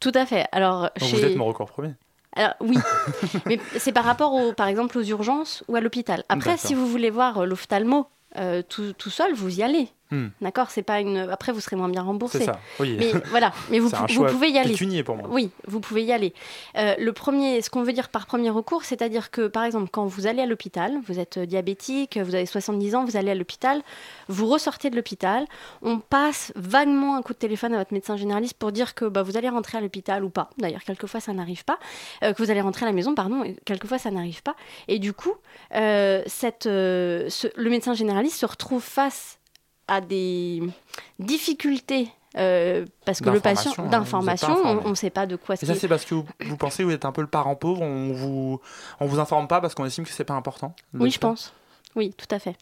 Tout 0.00 0.12
à 0.14 0.26
fait. 0.26 0.46
Alors, 0.52 0.90
Donc 0.98 1.08
chez... 1.08 1.16
vous 1.16 1.24
êtes 1.24 1.36
mon 1.36 1.46
recours 1.46 1.70
premier. 1.70 1.94
Alors 2.34 2.52
oui, 2.60 2.76
mais 3.46 3.58
c'est 3.78 3.92
par 3.92 4.04
rapport, 4.04 4.34
au, 4.34 4.52
par 4.52 4.66
exemple, 4.66 4.98
aux 4.98 5.02
urgences 5.02 5.64
ou 5.68 5.76
à 5.76 5.80
l'hôpital. 5.80 6.22
Après, 6.28 6.58
si 6.58 6.74
vous 6.74 6.86
voulez 6.86 7.08
voir 7.08 7.38
euh, 7.38 7.46
l'ophtalmo 7.46 8.08
euh, 8.36 8.62
tout, 8.68 8.92
tout 8.92 9.08
seul, 9.08 9.32
vous 9.32 9.58
y 9.58 9.62
allez. 9.62 9.88
Hmm. 10.10 10.28
D'accord, 10.40 10.70
c'est 10.70 10.82
pas 10.82 11.00
une. 11.00 11.16
Après, 11.30 11.50
vous 11.52 11.60
serez 11.60 11.74
moins 11.76 11.88
bien 11.88 12.02
remboursé. 12.02 12.38
C'est 12.38 12.44
ça. 12.44 12.60
Oui. 12.78 12.96
Mais 12.98 13.12
voilà, 13.30 13.52
mais 13.70 13.78
vous, 13.80 13.88
vous 13.88 14.24
pouvez 14.26 14.50
y 14.50 14.58
aller. 14.58 15.02
pour 15.02 15.16
moi. 15.16 15.28
Oui, 15.30 15.50
vous 15.66 15.80
pouvez 15.80 16.04
y 16.04 16.12
aller. 16.12 16.32
Euh, 16.76 16.94
le 16.98 17.12
premier, 17.12 17.60
ce 17.62 17.70
qu'on 17.70 17.82
veut 17.82 17.92
dire 17.92 18.08
par 18.08 18.26
premier 18.26 18.50
recours, 18.50 18.84
c'est-à-dire 18.84 19.30
que, 19.30 19.48
par 19.48 19.64
exemple, 19.64 19.88
quand 19.90 20.06
vous 20.06 20.26
allez 20.26 20.42
à 20.42 20.46
l'hôpital, 20.46 20.92
vous 21.06 21.18
êtes 21.18 21.38
euh, 21.38 21.46
diabétique, 21.46 22.18
vous 22.18 22.34
avez 22.34 22.46
70 22.46 22.94
ans, 22.94 23.04
vous 23.04 23.16
allez 23.16 23.30
à 23.30 23.34
l'hôpital, 23.34 23.82
vous 24.28 24.46
ressortez 24.46 24.90
de 24.90 24.96
l'hôpital, 24.96 25.44
on 25.82 25.98
passe 25.98 26.52
vaguement 26.54 27.16
un 27.16 27.22
coup 27.22 27.32
de 27.32 27.38
téléphone 27.38 27.74
à 27.74 27.78
votre 27.78 27.92
médecin 27.92 28.16
généraliste 28.16 28.54
pour 28.54 28.70
dire 28.72 28.94
que 28.94 29.06
bah, 29.06 29.22
vous 29.22 29.36
allez 29.36 29.48
rentrer 29.48 29.78
à 29.78 29.80
l'hôpital 29.80 30.22
ou 30.24 30.30
pas. 30.30 30.50
D'ailleurs, 30.58 30.84
quelquefois, 30.84 31.20
ça 31.20 31.32
n'arrive 31.32 31.64
pas. 31.64 31.78
Euh, 32.22 32.32
que 32.32 32.42
vous 32.42 32.50
allez 32.50 32.60
rentrer 32.60 32.84
à 32.84 32.88
la 32.88 32.94
maison, 32.94 33.14
pardon, 33.14 33.42
et 33.42 33.56
quelquefois, 33.64 33.98
ça 33.98 34.10
n'arrive 34.10 34.42
pas. 34.42 34.54
Et 34.88 34.98
du 35.00 35.12
coup, 35.12 35.34
euh, 35.74 36.22
cette, 36.26 36.64
ce- 36.64 37.48
le 37.56 37.70
médecin 37.70 37.94
généraliste 37.94 38.36
se 38.38 38.46
retrouve 38.46 38.82
face 38.82 39.35
à 39.88 40.00
des 40.00 40.62
difficultés. 41.18 42.08
euh, 42.36 42.84
parce 43.04 43.20
que 43.20 43.30
le 43.30 43.40
patient 43.40 43.72
D'information, 43.88 44.58
hein, 44.66 44.80
on 44.84 44.90
ne 44.90 44.94
sait 44.94 45.10
pas 45.10 45.26
de 45.26 45.36
quoi 45.36 45.54
Et 45.60 45.64
ça, 45.66 45.74
c'est 45.74 45.88
parce 45.88 46.04
que 46.04 46.14
vous, 46.14 46.26
vous 46.40 46.56
pensez 46.56 46.82
que 46.82 46.88
vous 46.88 46.94
êtes 46.94 47.04
un 47.06 47.12
peu 47.12 47.22
le 47.22 47.26
parent 47.28 47.54
pauvre. 47.56 47.80
On 47.82 48.12
vous, 48.12 48.60
on 49.00 49.06
vous 49.06 49.18
informe 49.20 49.48
pas 49.48 49.60
parce 49.60 49.74
qu'on 49.74 49.86
estime 49.86 50.04
que 50.04 50.10
c'est 50.10 50.24
pas 50.24 50.34
important. 50.34 50.74
Oui, 50.94 51.10
je 51.10 51.18
pense. 51.18 51.52
Oui, 51.94 52.12
tout 52.16 52.26
à 52.34 52.38
fait. 52.38 52.56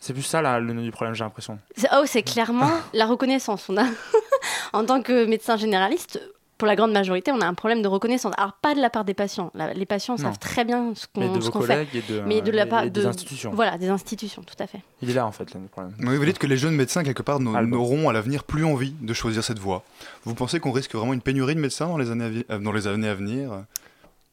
C'est 0.00 0.12
plus 0.12 0.22
ça 0.22 0.40
là, 0.40 0.60
le 0.60 0.72
nœud 0.72 0.82
du 0.84 0.92
problème, 0.92 1.14
j'ai 1.16 1.24
l'impression. 1.24 1.58
C'est- 1.76 1.88
Oh, 1.92 2.04
c'est 2.06 2.22
clairement 2.22 2.70
la 2.92 3.06
reconnaissance. 3.06 3.68
On 3.68 3.76
a, 3.76 3.84
en 4.72 4.84
tant 4.84 5.02
que 5.02 5.24
médecin 5.24 5.56
généraliste, 5.56 6.20
pour 6.58 6.66
la 6.66 6.76
grande 6.76 6.92
majorité, 6.92 7.30
on 7.32 7.40
a 7.40 7.46
un 7.46 7.54
problème 7.54 7.80
de 7.82 7.88
reconnaissance. 7.88 8.34
Alors, 8.36 8.52
pas 8.54 8.74
de 8.74 8.80
la 8.80 8.90
part 8.90 9.04
des 9.04 9.14
patients. 9.14 9.50
La- 9.54 9.72
les 9.72 9.86
patients 9.86 10.14
Non. 10.18 10.24
savent 10.24 10.38
très 10.38 10.64
bien 10.64 10.92
ce 10.94 11.06
qu'on 11.06 11.38
qu'on 11.50 11.62
fait. 11.62 11.86
de, 12.08 12.20
Mais 12.26 12.40
de 12.42 12.50
la 12.50 12.64
et- 12.64 12.68
part 12.68 12.82
et 12.84 12.90
des 12.90 13.00
de- 13.02 13.06
institutions. 13.06 13.52
Voilà, 13.54 13.78
des 13.78 13.88
institutions, 13.88 14.42
tout 14.42 14.56
à 14.58 14.66
fait. 14.66 14.80
Il 15.00 15.08
est 15.10 15.14
là 15.14 15.24
en 15.26 15.32
fait, 15.32 15.54
le 15.54 15.60
problème. 15.68 15.94
Oui, 16.00 16.16
vous 16.16 16.24
dites 16.24 16.38
que 16.38 16.46
les 16.48 16.56
jeunes 16.56 16.74
médecins, 16.74 17.04
quelque 17.04 17.22
part, 17.22 17.38
n'auront 17.40 18.08
à 18.08 18.12
l'avenir 18.12 18.44
plus 18.44 18.64
envie 18.64 18.94
de 19.00 19.14
choisir 19.14 19.42
cette 19.44 19.58
voie. 19.60 19.84
Vous 20.24 20.34
pensez 20.34 20.58
qu'on 20.60 20.72
risque 20.72 20.94
vraiment 20.94 21.12
une 21.14 21.22
pénurie 21.22 21.54
de 21.54 21.60
médecins 21.60 21.86
dans 21.88 21.96
les 21.98 22.10
années 22.10 22.24
à, 22.24 22.28
vi- 22.30 22.44
euh, 22.50 22.58
dans 22.58 22.72
les 22.72 22.86
années 22.88 23.08
à 23.08 23.14
venir? 23.14 23.50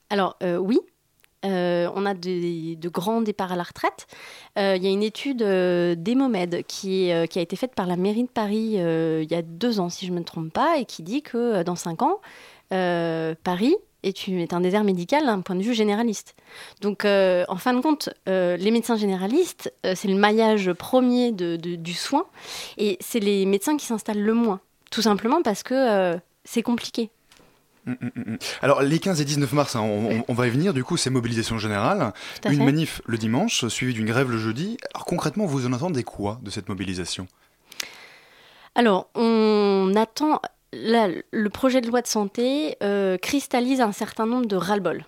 Alors, 0.10 0.36
euh, 0.44 0.58
oui. 0.58 0.80
Euh, 1.46 1.90
on 1.96 2.06
a 2.06 2.14
de 2.14 2.90
grands 2.90 3.22
départs 3.22 3.52
à 3.52 3.56
la 3.56 3.64
retraite. 3.64 4.08
Euh, 4.58 4.76
Il 4.78 4.84
y 4.84 4.88
a 4.88 4.90
une 4.90 5.04
étude 5.04 5.42
euh, 5.42 5.96
euh, 5.96 6.64
qui 6.64 7.12
a 7.12 7.42
été 7.42 7.56
faite 7.56 7.76
par 7.76 7.88
la 7.88 7.96
mairie 7.96 8.24
de 8.24 8.30
Paris 8.30 8.76
il 8.76 9.32
y 9.32 9.36
a 9.36 9.42
deux 9.42 9.80
ans, 9.80 9.90
si 9.90 10.06
je 10.06 10.12
ne 10.12 10.20
me 10.20 10.24
trompe 10.24 10.52
pas, 10.52 10.78
et 10.78 10.86
qui 10.86 11.04
dit 11.04 11.22
que 11.22 11.64
dans 11.64 11.76
cinq 11.76 12.02
ans, 12.02 12.20
Paris 12.70 13.76
est, 14.04 14.54
un 14.54 14.62
désert 14.62 14.84
médical 14.84 15.26
d'un 15.26 15.42
point 15.42 15.56
de 15.56 15.64
vue 15.64 15.74
généraliste. 15.74 16.36
Donc, 16.82 17.06
en 17.06 17.56
fin 17.58 17.74
de 17.74 17.82
compte, 17.82 18.10
les 18.28 18.72
médecins 18.72 18.98
généralistes, 18.98 19.74
c'est 19.84 20.08
le 20.08 20.16
maillage 20.16 20.72
premier 20.74 21.32
du 21.32 21.94
soin, 21.94 22.26
et 22.78 22.98
c'est 23.00 23.20
les 23.20 23.46
médecins 23.46 23.78
qui 23.78 23.86
s'installent 23.86 24.24
le 24.24 24.34
moins, 24.34 24.60
tout 24.92 25.02
simplement 25.02 25.42
parce 25.42 25.64
que 25.64 26.18
c'est 26.44 26.64
compliqué. 26.64 27.10
Alors, 28.62 28.82
les 28.82 29.00
15 29.00 29.22
et 29.22 29.26
19 29.26 29.52
mars, 29.54 29.76
hein, 29.76 29.82
on, 30.28 30.34
va 30.34 30.48
y 30.48 30.50
venir, 30.50 30.74
du 30.74 30.84
coup, 30.84 30.98
c'est 30.98 31.10
mobilisation 31.10 31.58
générale. 31.58 32.14
Une 32.46 32.58
fait. 32.58 32.64
manif 32.64 33.02
le 33.06 33.18
dimanche, 33.18 33.68
suivie 33.68 33.94
d'une 33.94 34.06
grève 34.06 34.32
le 34.32 34.38
jeudi. 34.38 34.78
Alors, 34.94 35.06
concrètement, 35.06 35.46
vous 35.46 35.66
en 35.66 35.74
attendez 35.74 36.04
quoi 36.04 36.40
de 36.42 36.50
cette 36.50 36.70
mobilisation? 36.70 37.28
Alors, 38.76 39.10
on 39.16 39.94
attend. 39.96 40.42
là, 40.74 41.08
le 41.32 41.50
projet 41.50 41.82
de 41.82 41.88
loi 41.88 42.02
de 42.02 42.08
santé 42.08 42.78
euh, 42.84 43.18
cristallise 43.18 43.82
un 43.82 43.92
certain 43.92 44.26
nombre 44.26 44.48
de 44.48 44.56
ras-le-bol. 44.56 45.06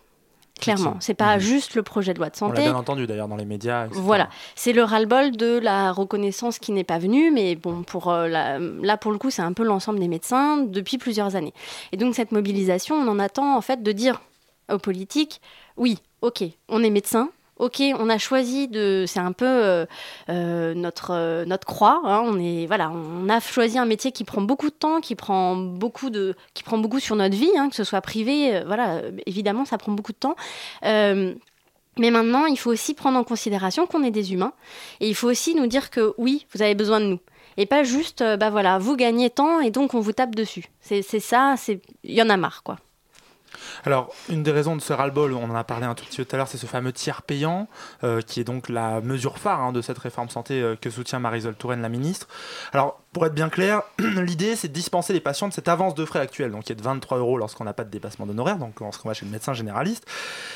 Clairement. 0.59 0.95
C'est 0.99 1.13
pas 1.13 1.39
juste 1.39 1.75
le 1.75 1.83
projet 1.83 2.13
de 2.13 2.19
loi 2.19 2.29
de 2.29 2.35
On 2.41 2.47
l'a 2.49 2.55
santé. 2.55 2.63
bien 2.63 2.75
entendu 2.75 3.07
d'ailleurs 3.07 3.27
dans 3.27 3.35
les 3.35 3.45
médias. 3.45 3.85
etc. 3.87 3.99
Voilà, 4.03 4.29
c'est 4.55 4.73
le 4.73 4.83
ras-le-bol 4.83 5.31
de 5.37 5.57
la 5.59 5.91
reconnaissance 5.91 6.59
qui 6.59 6.71
n'est 6.71 6.83
pas 6.83 6.99
venue, 6.99 7.31
mais 7.31 7.55
bon, 7.55 7.83
pour 7.83 8.09
euh, 8.09 8.27
la- 8.27 8.59
là 8.59 8.97
pour 8.97 9.11
le 9.11 9.17
coup, 9.17 9.29
c'est 9.29 9.41
un 9.41 9.53
peu 9.53 9.63
l'ensemble 9.63 9.99
des 9.99 10.07
médecins 10.07 10.57
depuis 10.57 10.97
plusieurs 10.97 11.35
années. 11.35 11.53
Et 11.91 11.97
donc 11.97 12.15
cette 12.15 12.31
mobilisation, 12.31 12.95
on 12.95 13.07
en 13.07 13.19
attend 13.19 13.55
en 13.55 13.61
fait 13.61 13.83
de 13.83 13.91
dire 13.91 14.21
aux 14.71 14.79
politiques, 14.79 15.41
oui, 15.77 15.97
ok, 16.21 16.43
on 16.69 16.83
est 16.83 16.89
médecin. 16.89 17.29
Ok, 17.59 17.81
on 17.97 18.09
a 18.09 18.19
choisi 18.19 18.67
de, 18.67 19.05
c'est 19.07 19.19
un 19.19 19.31
peu 19.31 19.45
euh, 19.45 19.85
euh, 20.29 20.75
notre 20.75 21.11
euh, 21.11 21.43
notre 21.45 21.65
croix. 21.65 22.01
hein, 22.03 22.21
on 22.23 22.39
est 22.39 22.67
voilà, 22.67 22.91
on 22.91 23.27
a 23.29 23.39
choisi 23.39 23.79
un 23.79 23.85
métier 23.85 24.11
qui 24.11 24.23
prend 24.23 24.41
beaucoup 24.41 24.69
de 24.69 24.75
temps, 24.75 25.01
qui 25.01 25.15
prend 25.15 25.55
beaucoup 25.55 26.11
de, 26.11 26.35
qui 26.53 26.61
prend 26.63 26.77
beaucoup 26.77 26.99
sur 26.99 27.15
notre 27.15 27.35
vie, 27.35 27.49
hein, 27.57 27.69
que 27.69 27.75
ce 27.75 27.83
soit 27.83 28.01
privé. 28.01 28.61
voilà, 28.65 29.01
évidemment, 29.25 29.65
ça 29.65 29.77
prend 29.79 29.91
beaucoup 29.91 30.11
de 30.11 30.17
temps. 30.17 30.35
Mais 31.99 32.11
maintenant, 32.11 32.45
il 32.45 32.57
faut 32.57 32.71
aussi 32.71 32.93
prendre 32.93 33.17
en 33.17 33.23
considération 33.23 33.87
qu'on 33.87 34.03
est 34.03 34.11
des 34.11 34.31
humains. 34.33 34.53
Et 34.99 35.09
il 35.09 35.15
faut 35.15 35.27
aussi 35.27 35.55
nous 35.55 35.65
dire 35.65 35.89
que 35.89 36.13
oui, 36.19 36.45
vous 36.53 36.61
avez 36.61 36.75
besoin 36.75 36.99
de 36.99 37.05
nous. 37.05 37.19
Et 37.57 37.65
pas 37.65 37.83
juste, 37.83 38.23
bah 38.39 38.51
voilà, 38.51 38.77
vous 38.77 38.95
gagnez 38.95 39.31
tant 39.31 39.61
et 39.61 39.71
donc 39.71 39.95
on 39.95 39.99
vous 39.99 40.13
tape 40.13 40.35
dessus. 40.35 40.65
C'est 40.79 41.01
c'est 41.01 41.19
ça, 41.19 41.55
c'est 41.57 41.81
il 42.03 42.13
y 42.13 42.21
en 42.21 42.29
a 42.29 42.37
marre, 42.37 42.61
quoi. 42.63 42.77
Alors, 43.85 44.13
une 44.29 44.43
des 44.43 44.51
raisons 44.51 44.75
de 44.75 44.81
ce 44.81 44.93
ras-le-bol, 44.93 45.33
on 45.33 45.49
en 45.49 45.55
a 45.55 45.63
parlé 45.63 45.85
un 45.85 45.95
tout 45.95 46.05
petit 46.05 46.17
peu 46.17 46.25
tout 46.25 46.35
à 46.35 46.37
l'heure, 46.37 46.47
c'est 46.47 46.57
ce 46.57 46.65
fameux 46.65 46.91
tiers 46.91 47.21
payant, 47.21 47.67
euh, 48.03 48.21
qui 48.21 48.39
est 48.39 48.43
donc 48.43 48.69
la 48.69 49.01
mesure 49.01 49.37
phare 49.37 49.61
hein, 49.61 49.71
de 49.71 49.81
cette 49.81 49.97
réforme 49.97 50.29
santé 50.29 50.61
euh, 50.61 50.75
que 50.75 50.89
soutient 50.89 51.19
Marisol 51.19 51.55
Touraine, 51.55 51.81
la 51.81 51.89
ministre. 51.89 52.27
Alors, 52.73 53.01
pour 53.13 53.25
être 53.25 53.33
bien 53.33 53.49
clair, 53.49 53.81
l'idée, 53.99 54.55
c'est 54.55 54.67
de 54.67 54.73
dispenser 54.73 55.13
les 55.13 55.19
patients 55.19 55.47
de 55.47 55.53
cette 55.53 55.67
avance 55.67 55.95
de 55.95 56.05
frais 56.05 56.19
actuelle, 56.19 56.51
donc 56.51 56.65
qui 56.65 56.71
est 56.71 56.75
de 56.75 56.81
23 56.81 57.17
euros 57.17 57.37
lorsqu'on 57.37 57.63
n'a 57.63 57.73
pas 57.73 57.83
de 57.83 57.89
dépassement 57.89 58.25
d'honoraires, 58.25 58.57
donc 58.57 58.79
lorsqu'on 58.79 59.07
va 59.07 59.13
chez 59.13 59.25
le 59.25 59.31
médecin 59.31 59.53
généraliste. 59.53 60.05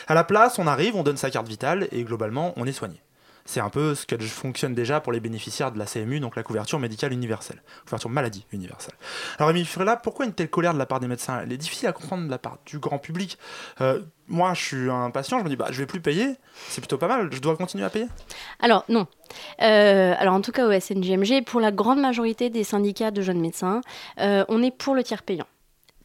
À 0.07 0.13
la 0.13 0.23
place, 0.23 0.59
on 0.59 0.67
arrive, 0.67 0.95
on 0.95 1.03
donne 1.03 1.17
sa 1.17 1.31
carte 1.31 1.47
vitale, 1.47 1.87
et 1.91 2.03
globalement, 2.03 2.53
on 2.57 2.65
est 2.65 2.71
soigné. 2.71 3.01
C'est 3.45 3.59
un 3.59 3.69
peu 3.69 3.95
ce 3.95 4.05
que 4.05 4.17
fonctionne 4.17 4.73
déjà 4.73 4.99
pour 5.01 5.11
les 5.11 5.19
bénéficiaires 5.19 5.71
de 5.71 5.79
la 5.79 5.85
CMU, 5.85 6.19
donc 6.19 6.35
la 6.35 6.43
couverture 6.43 6.79
médicale 6.79 7.13
universelle, 7.13 7.61
couverture 7.85 8.09
maladie 8.09 8.45
universelle. 8.51 8.95
Alors 9.37 9.49
Rémi 9.49 9.65
Frela, 9.65 9.97
pourquoi 9.97 10.25
une 10.25 10.33
telle 10.33 10.49
colère 10.49 10.73
de 10.73 10.79
la 10.79 10.85
part 10.85 10.99
des 10.99 11.07
médecins? 11.07 11.41
Elle 11.43 11.51
est 11.51 11.57
difficile 11.57 11.87
à 11.87 11.93
comprendre 11.93 12.25
de 12.25 12.31
la 12.31 12.37
part 12.37 12.57
du 12.65 12.79
grand 12.79 12.99
public. 12.99 13.37
Euh, 13.81 14.01
moi, 14.27 14.53
je 14.53 14.61
suis 14.61 14.89
un 14.89 15.11
patient, 15.11 15.39
je 15.39 15.43
me 15.43 15.49
dis, 15.49 15.55
bah, 15.55 15.67
je 15.71 15.77
vais 15.77 15.85
plus 15.85 15.99
payer, 16.01 16.35
c'est 16.69 16.81
plutôt 16.81 16.97
pas 16.97 17.07
mal, 17.07 17.29
je 17.31 17.39
dois 17.39 17.57
continuer 17.57 17.83
à 17.83 17.89
payer? 17.89 18.07
Alors 18.59 18.85
non. 18.87 19.07
Euh, 19.61 20.13
alors 20.17 20.33
en 20.33 20.41
tout 20.41 20.51
cas 20.51 20.65
au 20.65 20.79
SNJMG, 20.79 21.43
pour 21.45 21.59
la 21.59 21.71
grande 21.71 21.99
majorité 21.99 22.49
des 22.49 22.63
syndicats 22.63 23.11
de 23.11 23.21
jeunes 23.21 23.39
médecins, 23.39 23.81
euh, 24.19 24.45
on 24.49 24.61
est 24.63 24.71
pour 24.71 24.95
le 24.95 25.03
tiers 25.03 25.23
payant. 25.23 25.47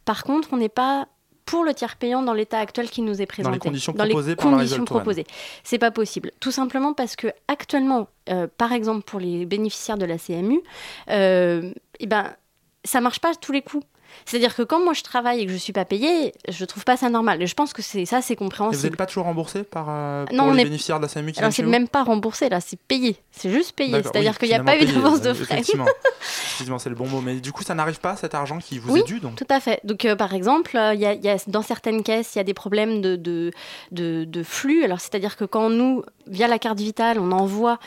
Par 0.05 0.23
contre, 0.23 0.49
on 0.53 0.57
n'est 0.57 0.69
pas 0.69 1.07
pour 1.47 1.63
le 1.63 1.73
tiers 1.73 1.95
payant 1.95 2.21
dans 2.21 2.33
l'état 2.33 2.59
actuel 2.59 2.89
qui 2.89 3.01
nous 3.01 3.21
est 3.21 3.25
présenté. 3.25 3.57
conditions 3.57 3.93
Dans 3.93 4.03
les 4.03 4.11
proposées 4.11 4.35
par 4.35 4.51
Marisol 4.51 4.79
conditions 4.79 4.85
proposées. 4.85 5.25
C'est 5.63 5.79
pas 5.79 5.91
possible. 5.91 6.31
Tout 6.39 6.51
simplement 6.51 6.93
parce 6.93 7.15
que 7.15 7.27
actuellement, 7.47 8.09
euh, 8.29 8.47
par 8.57 8.73
exemple 8.73 9.03
pour 9.03 9.19
les 9.19 9.45
bénéficiaires 9.45 9.97
de 9.97 10.05
la 10.05 10.17
CMU, 10.17 10.61
euh, 11.09 11.71
eh 11.99 12.05
ben 12.05 12.35
ça 12.83 13.01
marche 13.01 13.19
pas 13.19 13.31
à 13.31 13.35
tous 13.35 13.53
les 13.53 13.61
coups. 13.61 13.85
C'est-à-dire 14.25 14.55
que 14.55 14.61
quand 14.63 14.83
moi 14.83 14.93
je 14.93 15.03
travaille 15.03 15.41
et 15.41 15.45
que 15.45 15.51
je 15.51 15.57
suis 15.57 15.73
pas 15.73 15.85
payée, 15.85 16.33
je 16.49 16.65
trouve 16.65 16.83
pas 16.83 16.97
ça 16.97 17.09
normal. 17.09 17.41
Et 17.41 17.47
je 17.47 17.53
pense 17.55 17.73
que 17.73 17.81
c'est 17.81 18.05
ça, 18.05 18.21
c'est 18.21 18.33
Et 18.33 18.35
vous 18.35 18.43
compréhensible. 18.45 18.83
n'êtes 18.89 18.95
pas 18.97 19.05
toujours 19.05 19.25
remboursé 19.25 19.63
par 19.63 19.87
euh, 19.89 20.25
Non, 20.31 20.43
pour 20.43 20.47
on 20.47 20.53
les 20.53 20.61
est- 20.61 20.65
bénéficiaires 20.65 20.99
de 20.99 21.05
la 21.05 21.31
qui 21.31 21.39
Alors 21.39 21.53
c'est 21.53 21.63
même 21.63 21.87
pas 21.87 22.03
remboursé 22.03 22.49
là, 22.49 22.59
c'est 22.61 22.79
payé. 22.79 23.17
C'est 23.31 23.51
juste 23.51 23.73
payé. 23.73 23.91
C'est-à-dire 24.03 24.31
oui, 24.31 24.37
qu'il 24.39 24.49
n'y 24.49 24.55
a 24.55 24.63
pas 24.63 24.75
eu 24.75 24.79
payé, 24.79 24.93
d'avance 24.93 25.21
de 25.21 25.29
euh, 25.29 25.33
frais. 25.33 25.55
Effectivement, 25.55 25.85
Effectivement, 26.21 26.79
c'est 26.79 26.89
le 26.89 26.95
bon 26.95 27.07
mot. 27.07 27.21
Mais 27.21 27.35
du 27.35 27.51
coup, 27.51 27.63
ça 27.63 27.75
n'arrive 27.75 27.99
pas, 27.99 28.15
cet 28.15 28.33
argent 28.35 28.57
qui 28.59 28.79
vous 28.79 28.91
Oui, 28.93 28.99
est 29.01 29.03
dû 29.03 29.19
donc 29.19 29.35
tout 29.35 29.45
à 29.49 29.59
fait. 29.59 29.79
Donc, 29.83 30.05
euh, 30.05 30.15
par 30.15 30.33
exemple, 30.33 30.75
euh, 30.77 30.93
y 30.93 31.05
a, 31.05 31.13
il 31.13 31.23
y 31.23 31.29
a- 31.29 31.37
dans 31.47 31.61
certaines 31.61 32.03
caisses, 32.03 32.35
il 32.35 32.39
y 32.39 32.41
a 32.41 32.43
des 32.43 32.53
problèmes 32.53 33.01
de, 33.01 33.15
de, 33.15 33.51
de- 33.91 34.23
de 34.25 34.43
flux. 34.43 34.83
Alors, 34.83 34.99
c'est-à-dire 34.99 35.35
que 35.37 35.45
quand 35.45 35.69
nous, 35.69 36.03
via 36.27 36.47
la 36.47 36.59
carte 36.59 36.79
vitale, 36.79 37.19
on 37.19 37.31
envoie 37.31 37.79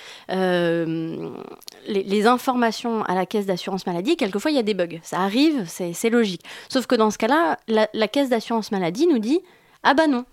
les, 1.87 2.03
les 2.05 2.27
informations 2.27 3.03
à 3.05 3.14
la 3.14 3.27
caisse 3.27 3.47
d'assurance 3.47 3.87
maladie, 3.87 4.16
quelquefois, 4.16 4.51
il 4.51 4.57
y 4.57 4.61
a 4.61 4.62
des 4.62 4.75
bugs. 4.75 4.99
Ça 5.03 5.21
arrive, 5.21 5.64
c'est 5.66 5.93
c'est 5.93 6.11
Sauf 6.68 6.87
que 6.87 6.95
dans 6.95 7.11
ce 7.11 7.18
cas-là, 7.18 7.59
la, 7.68 7.89
la 7.93 8.09
caisse 8.09 8.29
d'assurance 8.29 8.73
maladie 8.73 9.07
nous 9.07 9.18
dit 9.18 9.41
Ah 9.83 9.95
bah 9.95 10.07
non, 10.07 10.25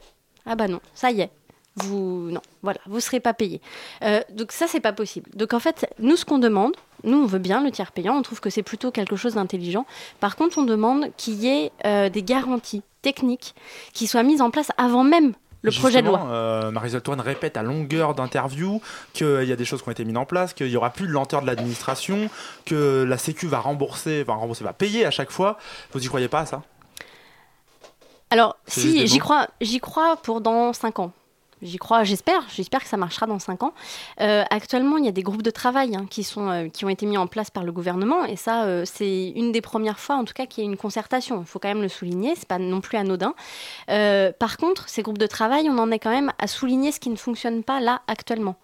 ah 0.46 0.56
bah 0.56 0.68
non, 0.68 0.80
ça 0.94 1.12
y 1.12 1.22
est. 1.22 1.32
Vous 1.76 2.32
non, 2.32 2.42
voilà, 2.64 2.80
vous 2.88 3.00
serez 3.00 3.20
pas 3.20 3.34
payé. 3.34 3.62
Euh, 4.02 4.22
donc 4.32 4.52
ça 4.52 4.66
c'est 4.68 4.80
pas 4.80 4.94
possible. 4.94 5.30
Donc 5.36 5.54
en 5.54 5.60
fait, 5.60 5.88
nous 6.00 6.16
ce 6.16 6.26
qu'on 6.26 6.40
demande, 6.40 6.76
nous 7.04 7.18
on 7.18 7.26
veut 7.26 7.40
bien 7.40 7.64
le 7.64 7.72
tiers 7.72 7.92
payant, 7.92 8.18
on 8.18 8.22
trouve 8.24 8.40
que 8.40 8.50
c'est 8.50 8.64
plutôt 8.64 8.90
quelque 8.90 9.16
chose 9.16 9.36
d'intelligent. 9.36 9.86
Par 10.20 10.36
contre, 10.36 10.58
on 10.58 10.64
demande 10.64 11.12
qu'il 11.18 11.36
y 11.36 11.48
ait 11.48 11.72
euh, 11.86 12.10
des 12.10 12.24
garanties 12.24 12.82
techniques 13.04 13.54
qui 13.94 14.08
soient 14.08 14.24
mises 14.24 14.42
en 14.42 14.50
place 14.50 14.72
avant 14.78 15.04
même 15.04 15.34
le 15.62 15.72
projet 15.72 16.02
de 16.02 16.08
loi. 16.08 16.28
Euh, 16.30 16.72
Marisol 16.72 17.02
Touraine 17.02 17.22
répète 17.22 17.58
à 17.58 17.64
longueur 17.64 18.14
d'interview 18.14 18.82
qu'il 19.14 19.44
y 19.44 19.52
a 19.52 19.56
des 19.56 19.66
choses 19.66 19.82
qui 19.82 19.90
ont 19.90 19.92
été 19.92 20.06
mises 20.06 20.18
en 20.18 20.26
place, 20.26 20.54
qu'il 20.54 20.68
y 20.68 20.78
aura 20.78 20.92
plus 20.92 21.08
de 21.08 21.12
lenteur 21.12 21.42
de 21.42 21.48
l'administration, 21.48 22.30
que 22.66 23.04
la 23.04 23.18
Sécu 23.18 23.48
va 23.48 23.60
rembourser, 23.60 24.24
va 24.24 24.36
rembourser, 24.36 24.64
va 24.64 24.74
payer 24.74 25.06
à 25.06 25.12
chaque 25.12 25.32
fois. 25.32 25.58
Vous 25.92 26.04
y 26.04 26.08
croyez 26.08 26.28
pas 26.28 26.42
à 26.42 26.46
ça? 26.46 26.64
Alors, 28.30 28.58
si 28.68 29.08
j'y 29.08 29.20
crois, 29.20 29.48
j'y 29.62 29.80
crois 29.80 30.18
pour 30.18 30.42
dans 30.42 30.74
5 30.74 31.00
ans. 31.00 31.12
J'y 31.64 31.78
crois, 31.78 32.04
j'espère, 32.04 32.46
j'espère 32.54 32.82
que 32.82 32.88
ça 32.88 32.98
marchera 32.98 33.26
dans 33.26 33.40
5 33.40 33.64
ans. 33.64 33.74
Euh, 34.22 34.44
actuellement, 34.52 34.98
il 34.98 35.06
y 35.06 35.08
a 35.08 35.12
des 35.12 35.24
groupes 35.24 35.42
de 35.42 35.50
travail 35.50 35.96
hein, 35.96 36.06
euh, 36.38 36.70
qui 36.70 36.86
ont 36.86 36.90
été 36.90 37.06
mis 37.08 37.18
en 37.18 37.26
place 37.26 37.50
par 37.50 37.64
le 37.64 37.72
gouvernement, 37.72 38.26
et 38.26 38.36
ça, 38.36 38.66
euh, 38.66 38.84
c'est 38.86 39.30
une 39.30 39.52
des 39.52 39.62
premières 39.62 40.00
fois, 40.00 40.18
en 40.18 40.24
tout 40.24 40.36
cas, 40.36 40.46
qu'il 40.46 40.64
y 40.64 40.68
a 40.68 40.70
une 40.70 40.78
concertation. 40.78 41.42
Il 41.42 41.48
faut 41.48 41.58
quand 41.58 41.70
même 41.70 41.82
le 41.82 41.90
souligner, 41.90 42.34
c'est 42.36 42.48
pas 42.48 42.60
non 42.60 42.80
plus 42.80 42.98
anodin. 42.98 43.34
Par 43.88 44.58
contre, 44.58 44.88
ces 44.88 45.02
groupes 45.02 45.18
de 45.18 45.28
travail, 45.28 45.68
on 45.70 45.78
en 45.80 45.90
est 45.92 46.00
quand 46.00 46.12
même 46.12 46.32
à 46.38 46.48
souligner 46.48 46.92
ce 46.92 47.00
qui 47.00 47.10
ne 47.10 47.16
fonctionne 47.16 47.64
pas 47.64 47.80
là 47.80 48.02
actuellement. 48.08 48.56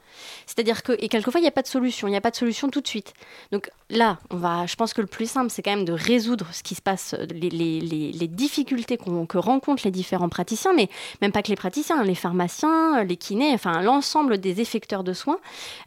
C'est-à-dire 0.46 0.84
que, 0.84 0.94
et 1.00 1.10
quelquefois, 1.10 1.40
il 1.40 1.44
n'y 1.44 1.48
a 1.48 1.52
pas 1.52 1.62
de 1.62 1.68
solution, 1.68 2.08
il 2.08 2.12
n'y 2.12 2.18
a 2.18 2.22
pas 2.22 2.32
de 2.32 2.36
solution 2.36 2.70
tout 2.70 2.82
de 2.82 2.88
suite. 2.88 3.14
Donc 3.52 3.70
là, 3.90 4.20
on 4.30 4.38
va, 4.38 4.66
je 4.66 4.76
pense 4.76 4.94
que 4.94 5.02
le 5.02 5.08
plus 5.08 5.30
simple, 5.30 5.50
c'est 5.50 5.62
quand 5.62 5.76
même 5.76 5.86
de 5.86 5.94
résoudre 5.94 6.48
ce 6.52 6.64
qui 6.64 6.76
se 6.76 6.82
passe, 6.82 7.14
euh, 7.14 7.26
les, 7.26 8.28
difficultés 8.28 8.98
que 8.98 9.38
rencontrent 9.38 9.84
les 9.86 9.92
différents 9.92 10.30
praticiens, 10.30 10.74
mais 10.74 10.90
même 11.22 11.32
pas 11.32 11.44
que 11.44 11.50
les 11.50 11.56
praticiens, 11.56 12.00
hein, 12.00 12.04
les 12.04 12.16
pharmaciens, 12.16 13.00
euh, 13.00 13.04
les 13.04 13.18
kinés, 13.18 13.54
enfin 13.54 13.82
l'ensemble 13.82 14.38
des 14.38 14.62
effecteurs 14.62 15.04
de 15.04 15.14
soins. 15.14 15.40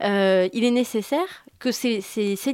Euh, 0.02 0.48
il 0.52 0.64
est 0.64 0.70
nécessaire 0.70 1.44
que 1.58 1.72
ces, 1.72 2.02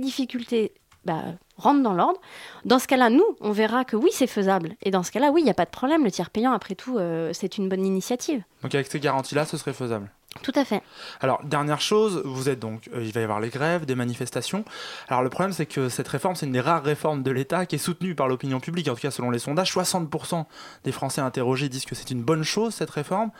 difficultés 0.00 0.72
bah, 1.04 1.22
rentrent 1.56 1.82
dans 1.82 1.92
l'ordre. 1.92 2.20
Dans 2.64 2.78
ce 2.78 2.86
cas-là, 2.86 3.10
nous, 3.10 3.24
on 3.40 3.52
verra 3.52 3.84
que 3.84 3.96
oui, 3.96 4.10
c'est 4.12 4.26
faisable. 4.26 4.76
Et 4.82 4.90
dans 4.90 5.02
ce 5.02 5.10
cas-là, 5.10 5.30
oui, 5.30 5.42
il 5.42 5.44
n'y 5.44 5.50
a 5.50 5.54
pas 5.54 5.64
de 5.64 5.70
problème. 5.70 6.04
Le 6.04 6.10
tiers 6.10 6.30
payant, 6.30 6.52
après 6.52 6.74
tout, 6.74 6.98
c'est 7.32 7.58
une 7.58 7.68
bonne 7.68 7.84
initiative. 7.84 8.42
Donc 8.62 8.74
avec 8.74 8.86
ces 8.86 9.00
garanties-là, 9.00 9.44
ce 9.44 9.56
serait 9.56 9.72
faisable? 9.72 10.10
Tout 10.40 10.52
à 10.54 10.64
fait. 10.64 10.82
Alors, 11.20 11.42
dernière 11.44 11.80
chose, 11.80 12.22
vous 12.24 12.48
êtes 12.48 12.58
donc, 12.58 12.88
euh, 12.94 13.04
il 13.04 13.12
va 13.12 13.20
y 13.20 13.24
avoir 13.24 13.40
les 13.40 13.50
grèves, 13.50 13.84
des 13.84 13.94
manifestations. 13.94 14.64
Alors, 15.08 15.22
le 15.22 15.28
problème, 15.28 15.52
c'est 15.52 15.66
que 15.66 15.88
cette 15.88 16.08
réforme, 16.08 16.34
c'est 16.34 16.46
une 16.46 16.52
des 16.52 16.60
rares 16.60 16.82
réformes 16.82 17.22
de 17.22 17.30
l'État 17.30 17.66
qui 17.66 17.76
est 17.76 17.78
soutenue 17.78 18.14
par 18.14 18.28
l'opinion 18.28 18.58
publique. 18.58 18.88
En 18.88 18.94
tout 18.94 19.00
cas, 19.00 19.10
selon 19.10 19.30
les 19.30 19.38
sondages, 19.38 19.72
60% 19.72 20.46
des 20.84 20.92
Français 20.92 21.20
interrogés 21.20 21.68
disent 21.68 21.84
que 21.84 21.94
c'est 21.94 22.10
une 22.10 22.22
bonne 22.22 22.44
chose, 22.44 22.74
cette 22.74 22.90
réforme. 22.90 23.30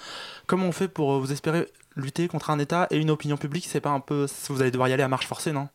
Comment 0.46 0.66
on 0.66 0.72
fait 0.72 0.88
pour, 0.88 1.14
euh, 1.14 1.18
vous 1.18 1.32
espérer, 1.32 1.68
lutter 1.96 2.28
contre 2.28 2.50
un 2.50 2.58
État 2.58 2.86
et 2.90 2.98
une 2.98 3.10
opinion 3.10 3.36
publique? 3.36 3.66
C'est 3.68 3.80
pas 3.80 3.90
un 3.90 4.00
peu. 4.00 4.26
Vous 4.48 4.60
allez 4.60 4.70
devoir 4.70 4.88
y 4.88 4.92
aller 4.92 5.02
à 5.02 5.08
marche 5.08 5.26
forcée, 5.26 5.52
non? 5.52 5.68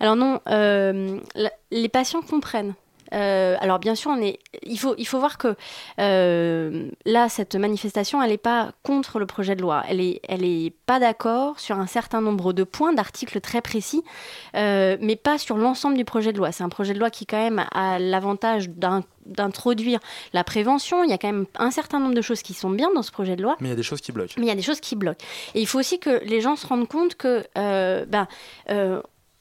Alors 0.00 0.16
non, 0.16 0.40
euh, 0.48 1.18
les 1.70 1.88
patients 1.88 2.22
comprennent. 2.22 2.74
Euh, 3.14 3.56
alors 3.60 3.78
bien 3.78 3.94
sûr, 3.94 4.10
on 4.10 4.20
est, 4.20 4.38
il, 4.62 4.78
faut, 4.78 4.94
il 4.98 5.06
faut 5.06 5.18
voir 5.18 5.38
que 5.38 5.54
euh, 6.00 6.88
là, 7.04 7.28
cette 7.28 7.54
manifestation, 7.54 8.22
elle 8.22 8.30
n'est 8.30 8.38
pas 8.38 8.72
contre 8.82 9.18
le 9.18 9.26
projet 9.26 9.56
de 9.56 9.62
loi. 9.62 9.82
Elle 9.88 9.98
n'est 9.98 10.20
elle 10.28 10.44
est 10.44 10.72
pas 10.86 10.98
d'accord 10.98 11.58
sur 11.60 11.78
un 11.78 11.86
certain 11.86 12.20
nombre 12.20 12.52
de 12.52 12.64
points, 12.64 12.92
d'articles 12.92 13.40
très 13.40 13.60
précis, 13.60 14.02
euh, 14.56 14.96
mais 15.00 15.16
pas 15.16 15.38
sur 15.38 15.56
l'ensemble 15.56 15.96
du 15.96 16.04
projet 16.04 16.32
de 16.32 16.38
loi. 16.38 16.52
C'est 16.52 16.64
un 16.64 16.68
projet 16.68 16.94
de 16.94 16.98
loi 16.98 17.10
qui 17.10 17.26
quand 17.26 17.42
même 17.42 17.64
a 17.72 17.98
l'avantage 17.98 18.68
d'introduire 18.70 20.00
la 20.32 20.44
prévention. 20.44 21.04
Il 21.04 21.10
y 21.10 21.12
a 21.12 21.18
quand 21.18 21.28
même 21.32 21.46
un 21.56 21.70
certain 21.70 22.00
nombre 22.00 22.14
de 22.14 22.22
choses 22.22 22.42
qui 22.42 22.54
sont 22.54 22.70
bien 22.70 22.92
dans 22.94 23.02
ce 23.02 23.12
projet 23.12 23.36
de 23.36 23.42
loi. 23.42 23.56
Mais 23.60 23.68
il 23.68 23.70
y 23.70 23.74
a 23.74 23.76
des 23.76 23.82
choses 23.82 24.00
qui 24.00 24.12
bloquent. 24.12 24.34
Mais 24.38 24.44
il 24.44 24.48
y 24.48 24.52
a 24.52 24.56
des 24.56 24.62
choses 24.62 24.80
qui 24.80 24.96
bloquent. 24.96 25.24
Et 25.54 25.60
il 25.60 25.66
faut 25.66 25.78
aussi 25.78 25.98
que 25.98 26.22
les 26.24 26.40
gens 26.40 26.56
se 26.56 26.66
rendent 26.66 26.88
compte 26.88 27.14
que 27.14 27.44
ben, 27.54 28.28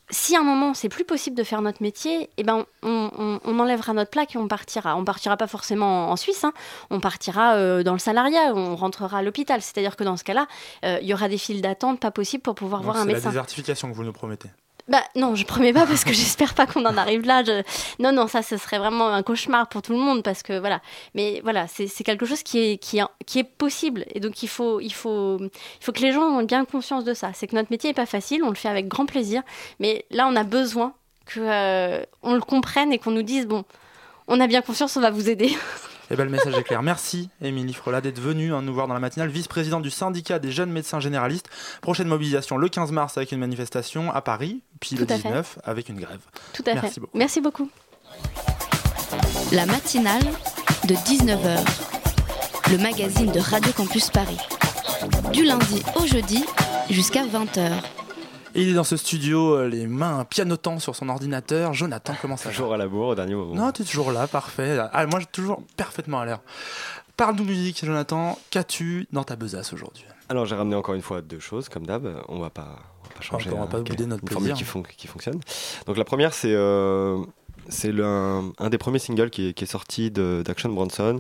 si 0.10 0.36
à 0.36 0.40
un 0.40 0.44
moment 0.44 0.74
c'est 0.74 0.90
plus 0.90 1.04
possible 1.06 1.36
de 1.36 1.44
faire 1.44 1.62
notre 1.62 1.82
métier, 1.82 2.30
eh 2.38 2.44
ben, 2.44 2.66
on, 2.84 3.10
on- 3.18 3.40
on 3.44 3.60
enlèvera 3.60 3.94
notre 3.94 4.12
plaque 4.12 4.36
et 4.36 4.38
on 4.38 4.48
partira. 4.48 4.96
On 4.96 5.04
partira 5.04 5.38
pas 5.38 5.48
forcément 5.48 6.10
en 6.12 6.16
Suisse, 6.16 6.44
hein. 6.44 6.54
on 6.90 7.00
partira 7.00 7.56
euh, 7.56 7.84
dans 7.84 7.94
le 7.94 8.00
salariat, 8.00 8.54
on 8.54 8.76
rentrera 8.76 9.18
à 9.20 9.22
l'hôpital. 9.22 9.62
C'est-à-dire 9.62 9.96
que 9.96 10.04
dans 10.04 10.18
ce 10.18 10.24
cas-là, 10.24 10.48
euh, 10.84 11.00
il 11.02 11.08
y 11.08 11.14
aura 11.14 11.28
des 11.30 11.38
files 11.38 11.62
d'attente 11.62 12.00
pas 12.00 12.12
possibles 12.12 12.44
pour 12.44 12.56
pouvoir 12.56 12.82
Donc, 12.82 12.86
voir 12.92 12.98
un 12.98 13.02
C'est 13.02 13.08
la 13.08 13.14
médecin. 13.16 13.30
désertification 13.30 13.90
que 13.90 13.96
vous 13.96 14.04
nous 14.04 14.14
promettez. 14.14 14.50
Bah 14.88 15.04
non, 15.16 15.34
je 15.34 15.46
promets 15.46 15.74
pas 15.74 15.88
parce 15.88 16.04
que 16.04 16.14
j'espère 16.14 16.54
pas 16.54 16.68
qu'on 16.68 16.86
en 16.86 16.98
arrive 16.98 17.26
là. 17.26 17.44
Non, 18.00 18.12
non, 18.12 18.28
ça, 18.28 18.44
ce 18.44 18.58
serait 18.58 18.78
vraiment 18.78 19.08
un 19.08 19.24
cauchemar 19.24 19.68
pour 19.68 19.82
tout 19.82 19.94
le 19.94 20.00
monde 20.00 20.24
parce 20.24 20.44
que 20.44 20.60
voilà. 20.60 20.82
Mais 21.16 21.42
voilà, 21.44 21.68
c'est 21.68 22.04
quelque 22.04 22.26
chose 22.26 22.44
qui 22.44 22.60
est, 22.60 22.78
qui, 22.78 23.00
est, 23.00 23.06
qui 23.26 23.40
est 23.40 23.44
possible 23.44 24.06
et 24.14 24.20
donc 24.20 24.44
il 24.44 24.48
faut, 24.48 24.80
il, 24.80 24.94
faut, 24.94 25.40
il 25.40 25.84
faut 25.84 25.92
que 25.92 26.02
les 26.02 26.12
gens 26.12 26.40
aient 26.40 26.46
bien 26.46 26.66
conscience 26.66 27.04
de 27.04 27.14
ça. 27.14 27.32
C'est 27.34 27.48
que 27.48 27.56
notre 27.56 27.72
métier 27.72 27.90
est 27.92 27.94
pas 27.94 28.06
facile, 28.06 28.44
on 28.44 28.50
le 28.50 28.56
fait 28.56 28.70
avec 28.70 28.88
grand 28.88 29.06
plaisir, 29.06 29.42
mais 29.80 30.06
là, 30.12 30.28
on 30.28 30.36
a 30.36 30.44
besoin 30.44 30.94
que 31.26 31.40
euh, 31.40 32.04
on 32.22 32.36
le 32.36 32.42
comprenne 32.42 32.94
et 32.94 33.00
qu'on 33.00 33.12
nous 33.12 33.24
dise 33.24 33.48
bon, 33.48 33.66
on 34.28 34.40
a 34.40 34.48
bien 34.48 34.62
conscience, 34.62 34.96
on 34.98 35.02
va 35.02 35.10
vous 35.10 35.30
aider. 35.30 35.56
Eh 36.12 36.16
ben, 36.16 36.24
le 36.26 36.30
message 36.30 36.54
est 36.56 36.64
clair. 36.64 36.84
Merci, 36.84 37.30
Émilie 37.42 37.74
Frelat, 37.74 38.02
d'être 38.02 38.20
venue 38.20 38.54
hein, 38.54 38.62
nous 38.62 38.74
voir 38.74 38.88
dans 38.88 38.94
la 38.94 39.00
matinale, 39.00 39.30
vice-présidente 39.30 39.82
du 39.82 39.90
syndicat 39.90 40.40
des 40.40 40.52
jeunes 40.52 40.72
médecins 40.72 41.00
généralistes. 41.00 41.50
Prochaine 41.82 42.08
mobilisation 42.08 42.58
le 42.58 42.70
15 42.70 42.92
mars 42.92 43.18
avec 43.18 43.32
une 43.32 43.40
manifestation 43.40 44.12
à 44.12 44.22
Paris, 44.22 44.62
puis 44.80 44.96
le 44.96 45.06
Tout 45.06 45.14
à 45.14 45.18
fait. 45.18 45.24
19 45.30 45.60
avec 45.64 45.90
une 45.90 46.00
grève. 46.00 46.20
Tout 46.54 46.64
à 46.68 46.74
Merci 46.76 46.94
fait. 46.96 47.00
beaucoup. 47.02 47.18
Merci 47.18 47.42
beaucoup. 47.42 47.70
La 49.52 49.66
matinale 49.66 50.24
de 50.88 50.94
19h, 50.96 51.60
le 52.72 52.78
magazine 52.78 53.32
de 53.32 53.40
Radio 53.40 53.72
Campus 53.74 54.10
Paris. 54.10 54.38
Du 55.34 55.44
lundi 55.44 55.82
au 55.96 56.06
jeudi 56.06 56.46
jusqu'à 56.90 57.24
20h. 57.26 57.72
Et 58.56 58.62
il 58.64 58.70
est 58.70 58.74
dans 58.74 58.84
ce 58.86 58.96
studio, 58.98 59.56
euh, 59.56 59.68
les 59.68 59.86
mains 59.86 60.24
pianotant 60.26 60.80
sur 60.80 60.96
son 60.96 61.10
ordinateur. 61.10 61.74
Jonathan, 61.74 62.16
comment 62.22 62.38
ça 62.38 62.46
va 62.50 62.56
Toujours 62.56 62.74
à 62.74 62.78
la 62.78 62.88
bourre 62.88 63.10
au 63.10 63.16
dernier 63.16 63.36
moment. 63.36 63.54
Non, 63.54 63.72
tu 63.72 63.82
es 63.82 63.86
toujours 63.86 64.12
là, 64.14 64.28
parfait. 64.28 64.78
Ah, 64.94 65.06
moi, 65.08 65.20
j'ai 65.20 65.26
toujours 65.26 65.62
parfaitement 65.76 66.22
à 66.22 66.26
l'air. 66.26 66.40
Parle-nous 67.18 67.44
musique, 67.46 67.84
Jonathan. 67.86 68.40
Qu'as-tu 68.52 69.08
dans 69.12 69.24
ta 69.24 69.36
besace 69.36 69.74
aujourd'hui? 69.74 70.06
Alors 70.28 70.46
j'ai 70.46 70.56
ramené 70.56 70.76
encore 70.76 70.96
une 70.96 71.02
fois 71.04 71.22
deux 71.22 71.40
choses, 71.40 71.70
comme 71.70 71.86
d'hab. 71.86 72.08
On 72.30 72.40
va 72.40 72.50
pas, 72.50 72.80
on 73.04 73.08
va 73.10 73.14
pas 73.16 73.22
changer. 73.22 73.52
on 73.52 73.60
va 73.60 73.68
pas 73.68 73.82
bouder 73.82 74.06
notre 74.08 74.24
plaisir. 74.26 74.56
qui, 74.56 74.64
fon- 74.64 74.82
qui 74.84 75.06
fonctionne. 75.08 75.40
Donc 75.86 75.98
la 75.98 76.04
première, 76.04 76.34
c'est 76.34 76.52
euh, 76.54 77.20
c'est 77.70 77.92
un, 78.02 78.52
un 78.58 78.70
des 78.70 78.78
premiers 78.80 78.98
singles 79.00 79.30
qui 79.30 79.50
est, 79.50 79.54
qui 79.54 79.66
est 79.66 79.68
sorti 79.68 80.10
d'Action 80.12 80.70
Bronson 80.70 81.20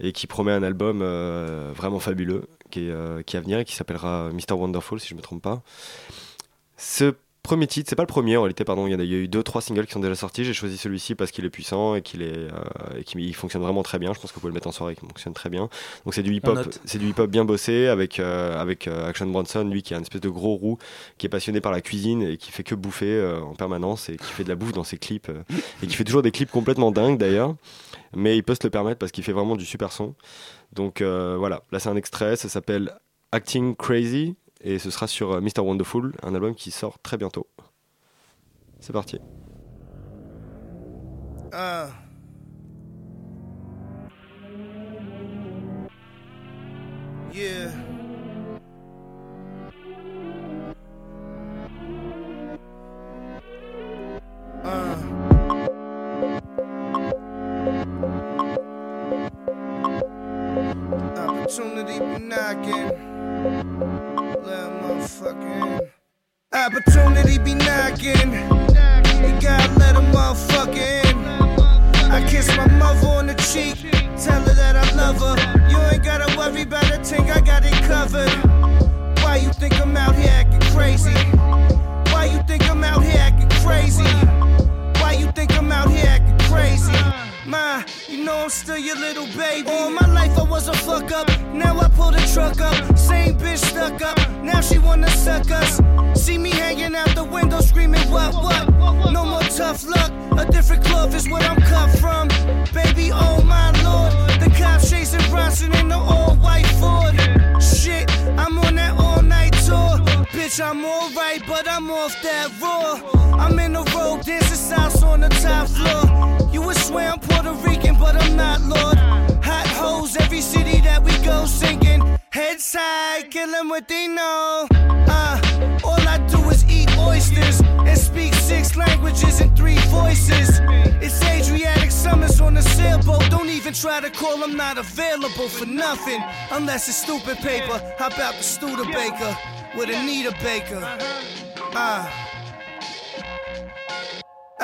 et 0.00 0.12
qui 0.12 0.26
promet 0.26 0.52
un 0.52 0.62
album 0.62 1.00
euh, 1.02 1.70
vraiment 1.76 1.98
fabuleux 2.00 2.48
qui 2.70 2.86
est, 2.86 2.90
euh, 2.90 3.22
qui 3.22 3.36
est 3.36 3.38
à 3.38 3.42
venir 3.42 3.58
et 3.58 3.64
qui 3.66 3.74
s'appellera 3.74 4.30
Mr. 4.32 4.54
Wonderful 4.54 5.00
si 5.00 5.08
je 5.08 5.14
me 5.14 5.20
trompe 5.20 5.42
pas. 5.42 5.62
Ce 6.76 7.14
premier 7.42 7.68
titre, 7.68 7.88
c'est 7.88 7.96
pas 7.96 8.02
le 8.02 8.08
premier 8.08 8.36
en 8.36 8.42
réalité, 8.42 8.64
pardon, 8.64 8.88
il 8.88 8.90
y, 8.90 8.94
a, 8.94 9.02
il 9.02 9.10
y 9.10 9.14
a 9.14 9.18
eu 9.18 9.28
deux, 9.28 9.42
trois 9.42 9.62
singles 9.62 9.86
qui 9.86 9.92
sont 9.92 10.00
déjà 10.00 10.16
sortis. 10.16 10.44
J'ai 10.44 10.52
choisi 10.52 10.76
celui-ci 10.76 11.14
parce 11.14 11.30
qu'il 11.30 11.44
est 11.44 11.50
puissant 11.50 11.94
et 11.94 12.02
qu'il 12.02 12.22
est, 12.22 12.36
euh, 12.36 12.50
et 12.98 13.04
qu'il 13.04 13.20
il 13.20 13.34
fonctionne 13.34 13.62
vraiment 13.62 13.84
très 13.84 13.98
bien. 13.98 14.12
Je 14.12 14.20
pense 14.20 14.30
que 14.30 14.34
vous 14.34 14.40
pouvez 14.40 14.50
le 14.50 14.54
mettre 14.54 14.66
en 14.66 14.72
soirée, 14.72 14.96
il 15.00 15.08
fonctionne 15.08 15.32
très 15.32 15.48
bien. 15.48 15.68
Donc 16.04 16.14
c'est 16.14 16.24
du 16.24 16.34
hip-hop, 16.34 16.58
c'est 16.84 16.98
du 16.98 17.08
hip-hop 17.08 17.30
bien 17.30 17.44
bossé 17.44 17.86
avec, 17.86 18.18
euh, 18.18 18.60
avec 18.60 18.88
euh, 18.88 19.08
Action 19.08 19.26
Bronson, 19.26 19.64
lui 19.64 19.82
qui 19.82 19.94
est 19.94 19.96
un 19.96 20.02
espèce 20.02 20.20
de 20.20 20.28
gros 20.28 20.56
roux, 20.56 20.78
qui 21.18 21.26
est 21.26 21.28
passionné 21.28 21.60
par 21.60 21.70
la 21.70 21.80
cuisine 21.80 22.22
et 22.22 22.36
qui 22.36 22.50
fait 22.50 22.64
que 22.64 22.74
bouffer 22.74 23.24
en 23.42 23.54
permanence 23.54 24.08
et 24.08 24.16
qui 24.16 24.32
fait 24.32 24.44
de 24.44 24.48
la 24.48 24.56
bouffe 24.56 24.72
dans 24.72 24.84
ses 24.84 24.98
clips 24.98 25.30
et 25.82 25.86
qui 25.86 25.94
fait 25.94 26.04
toujours 26.04 26.22
des 26.22 26.32
clips 26.32 26.50
complètement 26.50 26.90
dingues 26.90 27.18
d'ailleurs. 27.18 27.54
Mais 28.14 28.36
il 28.36 28.42
peut 28.42 28.54
se 28.54 28.64
le 28.64 28.70
permettre 28.70 28.98
parce 28.98 29.12
qu'il 29.12 29.22
fait 29.22 29.32
vraiment 29.32 29.56
du 29.56 29.64
super 29.64 29.92
son. 29.92 30.14
Donc 30.72 31.00
voilà, 31.00 31.62
là 31.70 31.78
c'est 31.78 31.88
un 31.88 31.96
extrait, 31.96 32.36
ça 32.36 32.48
s'appelle 32.48 32.92
Acting 33.30 33.76
Crazy 33.76 34.34
et 34.66 34.80
ce 34.80 34.90
sera 34.90 35.06
sur 35.06 35.30
euh, 35.30 35.40
Mr. 35.40 35.60
Wonderful, 35.60 36.12
un 36.24 36.34
album 36.34 36.56
qui 36.56 36.72
sort 36.72 36.98
très 36.98 37.16
bientôt. 37.16 37.46
C'est 38.80 38.92
parti. 38.92 39.20
Uh. 41.52 41.88
Yeah. 47.32 47.85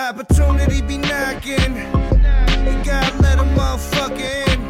Opportunity 0.02 0.82
be 0.82 0.98
knocking. 0.98 1.76
You 2.66 2.74
gotta 2.84 3.16
let 3.22 3.38
a 3.38 3.46
motherfucker 3.54 4.48
in. 4.48 4.60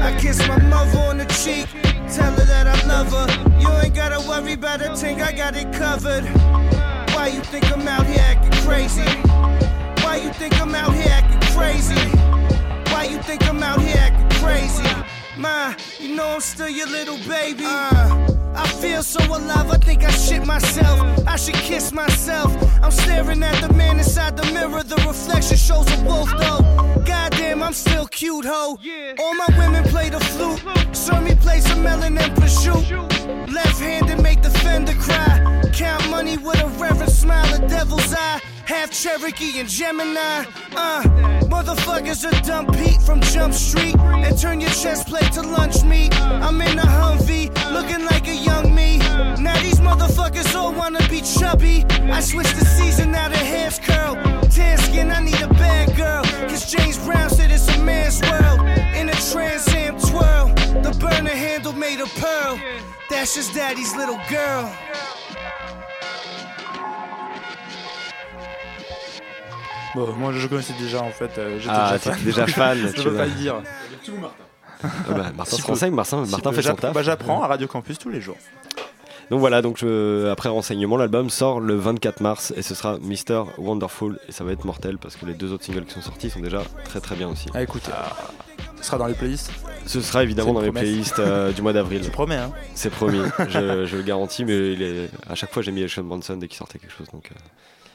I 0.00 0.18
kiss 0.18 0.38
my 0.48 0.58
mother 0.62 0.98
on 0.98 1.18
the 1.18 1.26
cheek, 1.26 1.68
tell 2.12 2.32
her 2.32 2.44
that 2.44 2.66
I 2.66 2.76
love 2.86 3.12
her. 3.12 3.28
You 3.60 3.68
ain't 3.78 3.94
gotta 3.94 4.18
worry 4.28 4.54
about 4.54 4.82
a 4.82 4.96
thing, 4.96 5.22
I 5.22 5.32
got 5.32 5.54
it 5.54 5.72
covered. 5.72 6.24
Why 7.14 7.28
you 7.28 7.40
think 7.42 7.70
I'm 7.70 7.86
out 7.86 8.06
here 8.06 8.18
acting 8.20 8.52
crazy? 8.64 9.10
Why 10.02 10.16
you 10.16 10.32
think 10.32 10.60
I'm 10.60 10.74
out 10.74 10.94
here 10.94 11.06
acting 11.08 11.40
crazy? 11.54 12.02
Why 12.92 13.04
you 13.04 13.22
think 13.22 13.48
I'm 13.48 13.62
out 13.62 13.80
here 13.80 13.96
acting 13.98 14.30
crazy? 14.40 14.90
Ma, 15.38 15.74
you 16.00 16.16
know 16.16 16.26
I'm 16.26 16.40
still 16.40 16.68
your 16.68 16.88
little 16.88 17.18
baby. 17.28 17.64
Uh, 17.64 18.29
I 18.54 18.66
feel 18.80 19.02
so 19.02 19.20
alive, 19.24 19.70
I 19.70 19.78
think 19.78 20.04
I 20.04 20.10
shit 20.10 20.44
myself. 20.46 21.26
I 21.26 21.36
should 21.36 21.54
kiss 21.54 21.92
myself. 21.92 22.50
I'm 22.82 22.90
staring 22.90 23.42
at 23.42 23.60
the 23.60 23.72
man 23.74 23.98
inside 23.98 24.36
the 24.36 24.44
mirror. 24.52 24.82
The 24.82 24.96
reflection 25.06 25.56
shows 25.56 25.86
a 25.92 26.04
wolf, 26.04 26.30
though. 26.38 27.02
Goddamn, 27.04 27.62
I'm 27.62 27.72
still 27.72 28.06
cute, 28.06 28.44
ho. 28.44 28.78
All 29.18 29.34
my 29.34 29.46
women 29.58 29.84
play 29.84 30.10
the 30.10 30.20
flute. 30.20 30.62
Serve 30.94 31.22
me 31.22 31.34
play 31.34 31.60
some 31.60 31.82
melon 31.82 32.18
and 32.18 32.32
prosciutto. 32.36 33.52
Left 33.52 33.80
handed 33.80 34.20
make 34.22 34.42
the 34.42 34.50
fender 34.50 34.94
cry. 34.94 35.62
Count 35.72 36.08
money 36.10 36.36
with 36.36 36.60
a 36.60 36.68
reverent 36.78 37.10
smile, 37.10 37.54
a 37.54 37.68
devil's 37.68 38.12
eye. 38.14 38.40
Half 38.70 38.92
Cherokee 38.92 39.58
and 39.58 39.68
Gemini. 39.68 40.44
Uh, 40.76 41.02
motherfuckers 41.50 42.24
are 42.24 42.40
dump 42.42 42.72
Pete 42.76 43.02
from 43.02 43.20
Jump 43.20 43.52
Street. 43.52 43.98
And 43.98 44.38
turn 44.38 44.60
your 44.60 44.70
chest 44.70 45.08
plate 45.08 45.32
to 45.32 45.42
lunch 45.42 45.82
meat. 45.82 46.14
I'm 46.20 46.60
in 46.60 46.78
a 46.78 46.82
Humvee, 46.82 47.48
looking 47.72 48.04
like 48.06 48.28
a 48.28 48.34
young 48.36 48.72
me. 48.72 48.98
Now 49.42 49.60
these 49.60 49.80
motherfuckers 49.80 50.54
all 50.54 50.72
wanna 50.72 51.00
be 51.08 51.20
chubby. 51.20 51.84
I 52.12 52.20
switched 52.20 52.56
the 52.60 52.64
season, 52.64 53.10
now 53.10 53.28
the 53.28 53.38
hair's 53.38 53.80
curl. 53.80 54.14
Tan 54.48 54.78
skin, 54.78 55.10
I 55.10 55.20
need 55.20 55.42
a 55.42 55.48
bad 55.48 55.96
girl. 55.96 56.22
Cause 56.48 56.70
James 56.70 56.96
Brown 56.96 57.28
said 57.28 57.50
it's 57.50 57.66
a 57.66 57.78
man's 57.78 58.22
world. 58.22 58.60
In 58.94 59.08
a 59.08 59.16
Trans 59.32 59.66
Am 59.74 59.98
twirl. 59.98 60.46
The 60.84 60.96
burner 61.00 61.30
handle 61.30 61.72
made 61.72 61.98
of 61.98 62.08
pearl. 62.14 62.60
That's 63.08 63.34
just 63.34 63.52
daddy's 63.52 63.96
little 63.96 64.20
girl. 64.30 64.72
Bon, 69.94 70.12
moi 70.14 70.32
je 70.32 70.46
connaissais 70.46 70.74
déjà 70.78 71.02
en 71.02 71.10
fait. 71.10 71.30
euh, 71.38 71.58
j'étais 71.58 71.70
Ah, 71.74 71.92
déjà 71.92 71.98
fan. 72.12 72.24
déjà 72.24 72.46
fan, 72.46 72.78
je 72.96 73.08
vois. 73.08 73.18
pas 73.18 73.26
le 73.26 73.32
dire. 73.32 73.54
Ah 74.82 74.88
bah, 75.08 75.26
Martin 75.36 75.56
Si 75.56 75.62
se 75.62 75.66
renseigne, 75.66 75.94
Martin, 75.94 76.24
Si 76.24 76.30
Martin 76.30 76.52
fait 76.52 76.62
son 76.62 76.74
taf. 76.74 76.94
bah, 76.94 77.02
J'apprends 77.02 77.42
à 77.42 77.46
Radio 77.48 77.66
Campus 77.66 77.98
tous 77.98 78.08
les 78.10 78.20
jours. 78.20 78.36
Donc 79.30 79.38
voilà, 79.40 79.62
donc 79.62 79.78
je- 79.78 80.28
après 80.28 80.48
renseignement, 80.48 80.96
l'album 80.96 81.30
sort 81.30 81.60
le 81.60 81.74
24 81.76 82.20
mars 82.20 82.52
et 82.56 82.62
ce 82.62 82.74
sera 82.74 82.98
Mr. 82.98 83.44
Wonderful 83.58 84.18
et 84.28 84.32
ça 84.32 84.42
va 84.42 84.50
être 84.52 84.64
mortel 84.64 84.98
parce 84.98 85.14
que 85.16 85.24
les 85.26 85.34
deux 85.34 85.52
autres 85.52 85.64
singles 85.64 85.84
qui 85.84 85.94
sont 85.94 86.00
sortis 86.00 86.30
sont 86.30 86.40
déjà 86.40 86.62
très 86.84 87.00
très 87.00 87.14
bien 87.14 87.28
aussi. 87.28 87.46
Ah, 87.54 87.62
écoutez. 87.62 87.92
Ce 88.80 88.86
sera 88.86 88.96
dans 88.98 89.06
les 89.06 89.14
playlists 89.14 89.52
Ce 89.86 90.00
sera 90.00 90.22
évidemment 90.24 90.48
C'est 90.48 90.54
dans 90.54 90.60
les 90.62 90.72
playlists 90.72 91.18
euh, 91.20 91.52
du 91.52 91.62
mois 91.62 91.72
d'avril. 91.72 92.00
Tu 92.02 92.10
promets, 92.10 92.36
hein 92.36 92.50
C'est 92.74 92.90
promis, 92.90 93.20
je, 93.48 93.84
je 93.86 93.96
le 93.96 94.02
garantis, 94.02 94.44
mais 94.44 94.72
il 94.72 94.82
est... 94.82 95.10
à 95.28 95.34
chaque 95.36 95.52
fois 95.52 95.62
j'ai 95.62 95.70
mis 95.70 95.88
Sean 95.88 96.02
Bronson 96.02 96.36
dès 96.36 96.48
qu'il 96.48 96.56
sortait 96.56 96.78
quelque 96.80 96.92
chose, 96.96 97.06
donc 97.12 97.28
euh, 97.30 97.34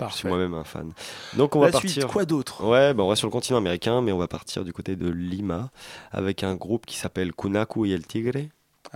je 0.09 0.13
suis 0.15 0.27
moi-même 0.27 0.53
un 0.53 0.63
fan. 0.63 0.91
Donc 1.35 1.55
on 1.55 1.59
va 1.59 1.67
suite, 1.71 1.81
partir. 1.81 2.07
quoi 2.07 2.25
d'autre? 2.25 2.63
Ouais, 2.63 2.93
bah, 2.93 3.03
on 3.03 3.07
va 3.07 3.15
sur 3.15 3.27
le 3.27 3.31
continent 3.31 3.57
américain, 3.57 4.01
mais 4.01 4.11
on 4.11 4.17
va 4.17 4.27
partir 4.27 4.63
du 4.63 4.73
côté 4.73 4.95
de 4.95 5.09
Lima 5.09 5.69
avec 6.11 6.43
un 6.43 6.55
groupe 6.55 6.85
qui 6.85 6.97
s'appelle 6.97 7.33
Kunaku 7.33 7.85
y 7.85 7.93
el 7.93 8.05
Tigre. 8.05 8.37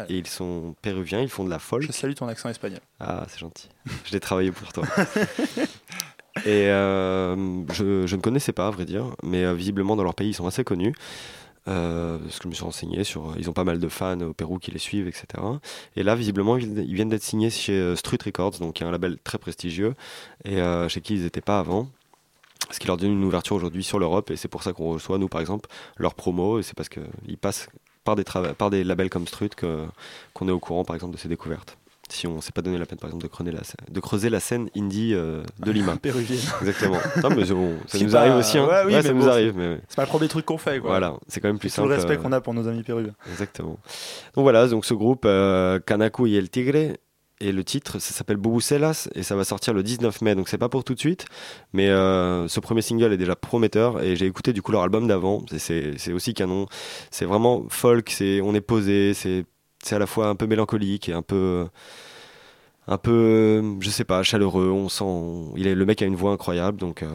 Et 0.07 0.17
ils 0.17 0.27
sont 0.27 0.75
péruviens, 0.81 1.19
ils 1.19 1.29
font 1.29 1.43
de 1.43 1.49
la 1.49 1.59
folk. 1.59 1.81
Je 1.83 1.91
salue 1.91 2.13
ton 2.13 2.27
accent 2.29 2.47
espagnol. 2.47 2.79
Ah, 3.01 3.25
c'est 3.27 3.39
gentil. 3.39 3.67
Je 4.05 4.13
l'ai 4.13 4.21
travaillé 4.21 4.51
pour 4.51 4.71
toi. 4.71 4.85
Et 6.45 6.67
euh, 6.69 7.65
je, 7.73 8.07
je 8.07 8.15
ne 8.15 8.21
connaissais 8.21 8.53
pas, 8.53 8.67
à 8.67 8.69
vrai 8.69 8.85
dire, 8.85 9.07
mais 9.23 9.43
euh, 9.43 9.53
visiblement 9.53 9.95
dans 9.97 10.03
leur 10.03 10.15
pays, 10.15 10.29
ils 10.29 10.33
sont 10.33 10.47
assez 10.47 10.63
connus. 10.63 10.93
Euh, 11.67 12.17
parce 12.17 12.37
que 12.37 12.43
je 12.43 12.47
me 12.49 12.53
suis 12.53 12.63
renseigné 12.63 13.03
sur. 13.03 13.35
Ils 13.37 13.49
ont 13.49 13.53
pas 13.53 13.63
mal 13.63 13.79
de 13.79 13.89
fans 13.89 14.19
au 14.21 14.33
Pérou 14.33 14.59
qui 14.59 14.71
les 14.71 14.79
suivent, 14.79 15.07
etc. 15.07 15.25
Et 15.95 16.03
là, 16.03 16.15
visiblement, 16.15 16.57
ils, 16.57 16.93
viennent 16.93 17.09
d'être 17.09 17.23
signés 17.23 17.49
chez 17.49 17.73
euh, 17.73 17.95
Street 17.95 18.17
Records, 18.23 18.59
donc 18.59 18.81
est 18.81 18.85
un 18.85 18.91
label 18.91 19.17
très 19.23 19.37
prestigieux, 19.37 19.93
et 20.45 20.61
euh, 20.61 20.87
chez 20.89 21.01
qui 21.01 21.15
ils 21.15 21.23
n'étaient 21.23 21.41
pas 21.41 21.59
avant. 21.59 21.87
Ce 22.71 22.79
qui 22.79 22.87
leur 22.87 22.97
donne 22.97 23.11
une 23.11 23.23
ouverture 23.23 23.55
aujourd'hui 23.55 23.83
sur 23.83 23.99
l'Europe, 23.99 24.31
et 24.31 24.35
c'est 24.35 24.47
pour 24.47 24.63
ça 24.63 24.73
qu'on 24.73 24.91
reçoit, 24.93 25.17
nous, 25.17 25.27
par 25.29 25.41
exemple, 25.41 25.69
leur 25.97 26.13
promo, 26.13 26.59
et 26.59 26.63
c'est 26.63 26.75
parce 26.75 26.89
qu'ils 26.89 27.37
passent 27.39 27.69
par 28.03 28.15
des, 28.15 28.83
labels 28.83 29.09
comme 29.09 29.25
que- 29.25 29.85
qu'on 30.33 30.47
est 30.47 30.51
au 30.51 30.59
courant, 30.59 30.83
par 30.83 30.95
exemple, 30.95 31.13
de 31.13 31.19
ces 31.19 31.29
découvertes. 31.29 31.77
Si 32.11 32.25
on 32.27 32.41
s'est 32.41 32.51
pas 32.51 32.61
donné 32.61 32.77
la 32.77 32.85
peine, 32.85 32.97
par 32.97 33.09
exemple, 33.09 33.23
de 33.23 33.27
creuser 33.29 33.51
la, 33.51 33.63
scène- 33.63 33.75
de 33.89 33.99
creuser 33.99 34.29
la 34.29 34.39
scène 34.39 34.69
indie 34.75 35.13
euh, 35.13 35.43
de 35.59 35.71
Lima. 35.71 35.95
Péruvienne. 36.01 36.39
Exactement. 36.61 36.97
Non, 37.23 37.29
mais 37.29 37.45
bon, 37.45 37.77
ça 37.87 37.99
nous 37.99 38.11
pas- 38.11 38.19
arrive 38.21 38.35
aussi. 38.35 38.57
Hein. 38.57 38.65
Ouais, 38.67 38.81
oui, 38.85 38.91
Ouais, 38.93 38.97
mais 38.97 39.01
ça 39.03 39.09
bon, 39.13 39.15
nous 39.19 39.23
c'est- 39.25 39.29
arrive. 39.29 39.53
Mais... 39.57 39.79
C'est 39.87 39.95
pas 39.95 40.03
le 40.03 40.07
premier 40.09 40.27
truc 40.27 40.45
qu'on 40.45 40.57
fait, 40.57 40.79
quoi. 40.79 40.89
Voilà, 40.89 41.13
c'est 41.27 41.39
quand 41.39 41.47
même 41.49 41.59
plus 41.59 41.69
C'est 41.69 41.81
tout 41.81 41.87
le 41.87 41.95
simple. 41.95 42.07
respect 42.07 42.19
euh, 42.19 42.23
qu'on 42.23 42.31
a 42.31 42.41
pour 42.41 42.53
nos 42.53 42.67
amis 42.67 42.83
péruviens. 42.83 43.13
Exactement. 43.29 43.77
Donc 44.35 44.43
voilà, 44.43 44.67
donc 44.67 44.85
ce 44.85 44.93
groupe 44.93 45.23
euh, 45.25 45.79
Kanaku 45.79 46.25
y 46.27 46.35
el 46.37 46.49
Tigre 46.49 46.93
et 47.41 47.51
le 47.53 47.63
titre, 47.63 47.99
ça 47.99 48.13
s'appelle 48.13 48.35
Bubucelas 48.35 49.07
et 49.15 49.23
ça 49.23 49.33
va 49.35 49.45
sortir 49.45 49.73
le 49.73 49.81
19 49.81 50.21
mai. 50.21 50.35
Donc 50.35 50.49
c'est 50.49 50.57
pas 50.57 50.67
pour 50.67 50.83
tout 50.83 50.93
de 50.93 50.99
suite, 50.99 51.23
mais 51.71 51.87
euh, 51.89 52.47
ce 52.49 52.59
premier 52.59 52.81
single 52.81 53.13
est 53.13 53.17
déjà 53.17 53.35
prometteur 53.37 54.01
et 54.03 54.15
j'ai 54.17 54.25
écouté 54.25 54.51
du 54.51 54.61
coup 54.61 54.71
leur 54.73 54.81
album 54.83 55.07
d'avant. 55.07 55.43
C'est 55.57 56.11
aussi 56.11 56.33
canon. 56.33 56.65
C'est 57.11 57.23
vraiment 57.25 57.63
folk. 57.69 58.09
C'est 58.09 58.41
on 58.41 58.53
est 58.55 58.61
posé. 58.61 59.13
C'est 59.13 59.45
c'est 59.83 59.95
à 59.95 59.99
la 59.99 60.07
fois 60.07 60.27
un 60.27 60.35
peu 60.35 60.47
mélancolique 60.47 61.09
et 61.09 61.13
un 61.13 61.21
peu 61.21 61.67
un 62.87 62.97
peu 62.97 63.63
je 63.79 63.89
sais 63.89 64.03
pas 64.05 64.23
chaleureux. 64.23 64.69
On 64.71 64.89
sent 64.89 65.03
on- 65.03 65.53
il 65.55 65.67
est 65.67 65.75
le 65.75 65.85
mec 65.85 66.01
a 66.01 66.05
une 66.05 66.15
voix 66.15 66.31
incroyable 66.31 66.77
donc. 66.79 67.03
euh, 67.03 67.09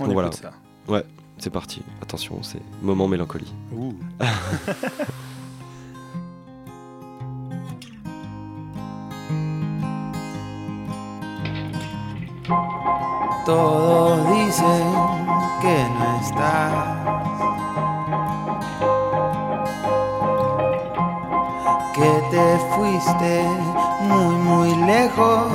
On 0.00 0.04
donc 0.04 0.12
voilà. 0.12 0.32
ça. 0.32 0.52
Ouais, 0.88 1.04
c'est 1.38 1.50
parti. 1.50 1.82
Attention, 2.02 2.42
c'est 2.42 2.60
moment 2.82 3.08
mélancolie. 3.08 3.52
Ouh. 3.74 3.94
Todos 13.44 14.18
dicen 14.34 14.86
que 15.62 15.76
no 15.98 16.08
estás. 16.20 16.96
Que 21.96 22.22
te 22.30 22.58
fuiste 22.76 23.42
muy, 24.02 24.34
muy 24.34 24.76
lejos 24.84 25.46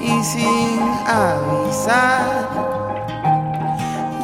y 0.00 0.22
sin 0.22 0.80
avisar. 1.08 2.48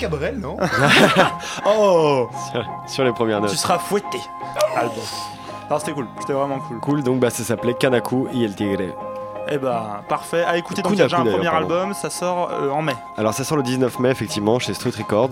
Cabrel, 0.08 0.38
non 0.38 0.56
Oh 1.66 2.28
sur, 2.52 2.64
sur 2.86 3.04
les 3.04 3.12
premières 3.12 3.40
notes. 3.40 3.50
Tu 3.50 3.56
seras 3.56 3.78
fouetté. 3.78 4.20
Album. 4.76 4.94
Non, 5.68 5.78
c'était 5.80 5.92
cool, 5.92 6.06
c'était 6.20 6.32
vraiment 6.32 6.60
cool. 6.60 6.78
Cool, 6.78 7.02
donc 7.02 7.18
bah, 7.18 7.30
ça 7.30 7.42
s'appelait 7.42 7.74
Kanaku 7.74 8.28
y 8.32 8.44
el 8.44 8.54
Tigre. 8.54 8.94
Eh 9.48 9.58
ben, 9.58 10.02
parfait. 10.08 10.44
À 10.44 10.56
écouter, 10.56 10.82
donc 10.82 10.92
il 10.92 10.98
y 10.98 11.02
a 11.02 11.04
déjà 11.04 11.18
un 11.18 11.24
premier 11.24 11.44
pardon. 11.44 11.58
album, 11.58 11.94
ça 11.94 12.10
sort 12.10 12.50
euh, 12.52 12.70
en 12.70 12.82
mai. 12.82 12.94
Alors 13.16 13.32
ça 13.32 13.44
sort 13.44 13.56
le 13.56 13.62
19 13.62 13.98
mai 14.00 14.10
effectivement 14.10 14.58
chez 14.58 14.74
Street 14.74 14.90
Records. 14.96 15.30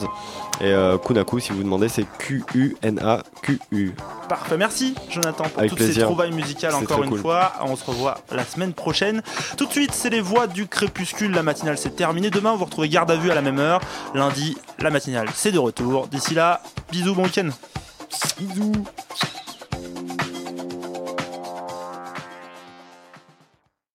Et 0.60 0.66
euh, 0.66 0.98
Kunaku, 0.98 1.40
si 1.40 1.50
vous 1.50 1.56
vous 1.58 1.64
demandez, 1.64 1.88
c'est 1.88 2.06
Q-U-N-A-Q-U. 2.18 3.94
Parfait, 4.28 4.56
merci 4.56 4.94
Jonathan 5.10 5.44
pour 5.44 5.58
Avec 5.58 5.70
toutes 5.70 5.82
ces 5.82 6.00
trouvailles 6.00 6.32
musicales 6.32 6.74
encore 6.74 7.02
une 7.02 7.10
cool. 7.10 7.18
fois. 7.18 7.52
On 7.62 7.76
se 7.76 7.84
revoit 7.84 8.18
la 8.30 8.44
semaine 8.44 8.72
prochaine. 8.72 9.22
Tout 9.56 9.66
de 9.66 9.72
suite, 9.72 9.92
c'est 9.92 10.10
les 10.10 10.20
voix 10.20 10.46
du 10.46 10.66
crépuscule. 10.66 11.32
La 11.32 11.42
matinale, 11.42 11.76
c'est 11.76 11.96
terminé. 11.96 12.30
Demain, 12.30 12.54
vous 12.54 12.64
retrouvez 12.64 12.88
Garde 12.88 13.10
à 13.10 13.16
vue 13.16 13.30
à 13.30 13.34
la 13.34 13.42
même 13.42 13.58
heure. 13.58 13.80
Lundi, 14.14 14.56
la 14.78 14.90
matinale, 14.90 15.28
c'est 15.34 15.52
de 15.52 15.58
retour. 15.58 16.06
D'ici 16.06 16.34
là, 16.34 16.60
bisous, 16.90 17.14
bon 17.14 17.24
week-end. 17.24 17.48
Bisous. 18.38 18.72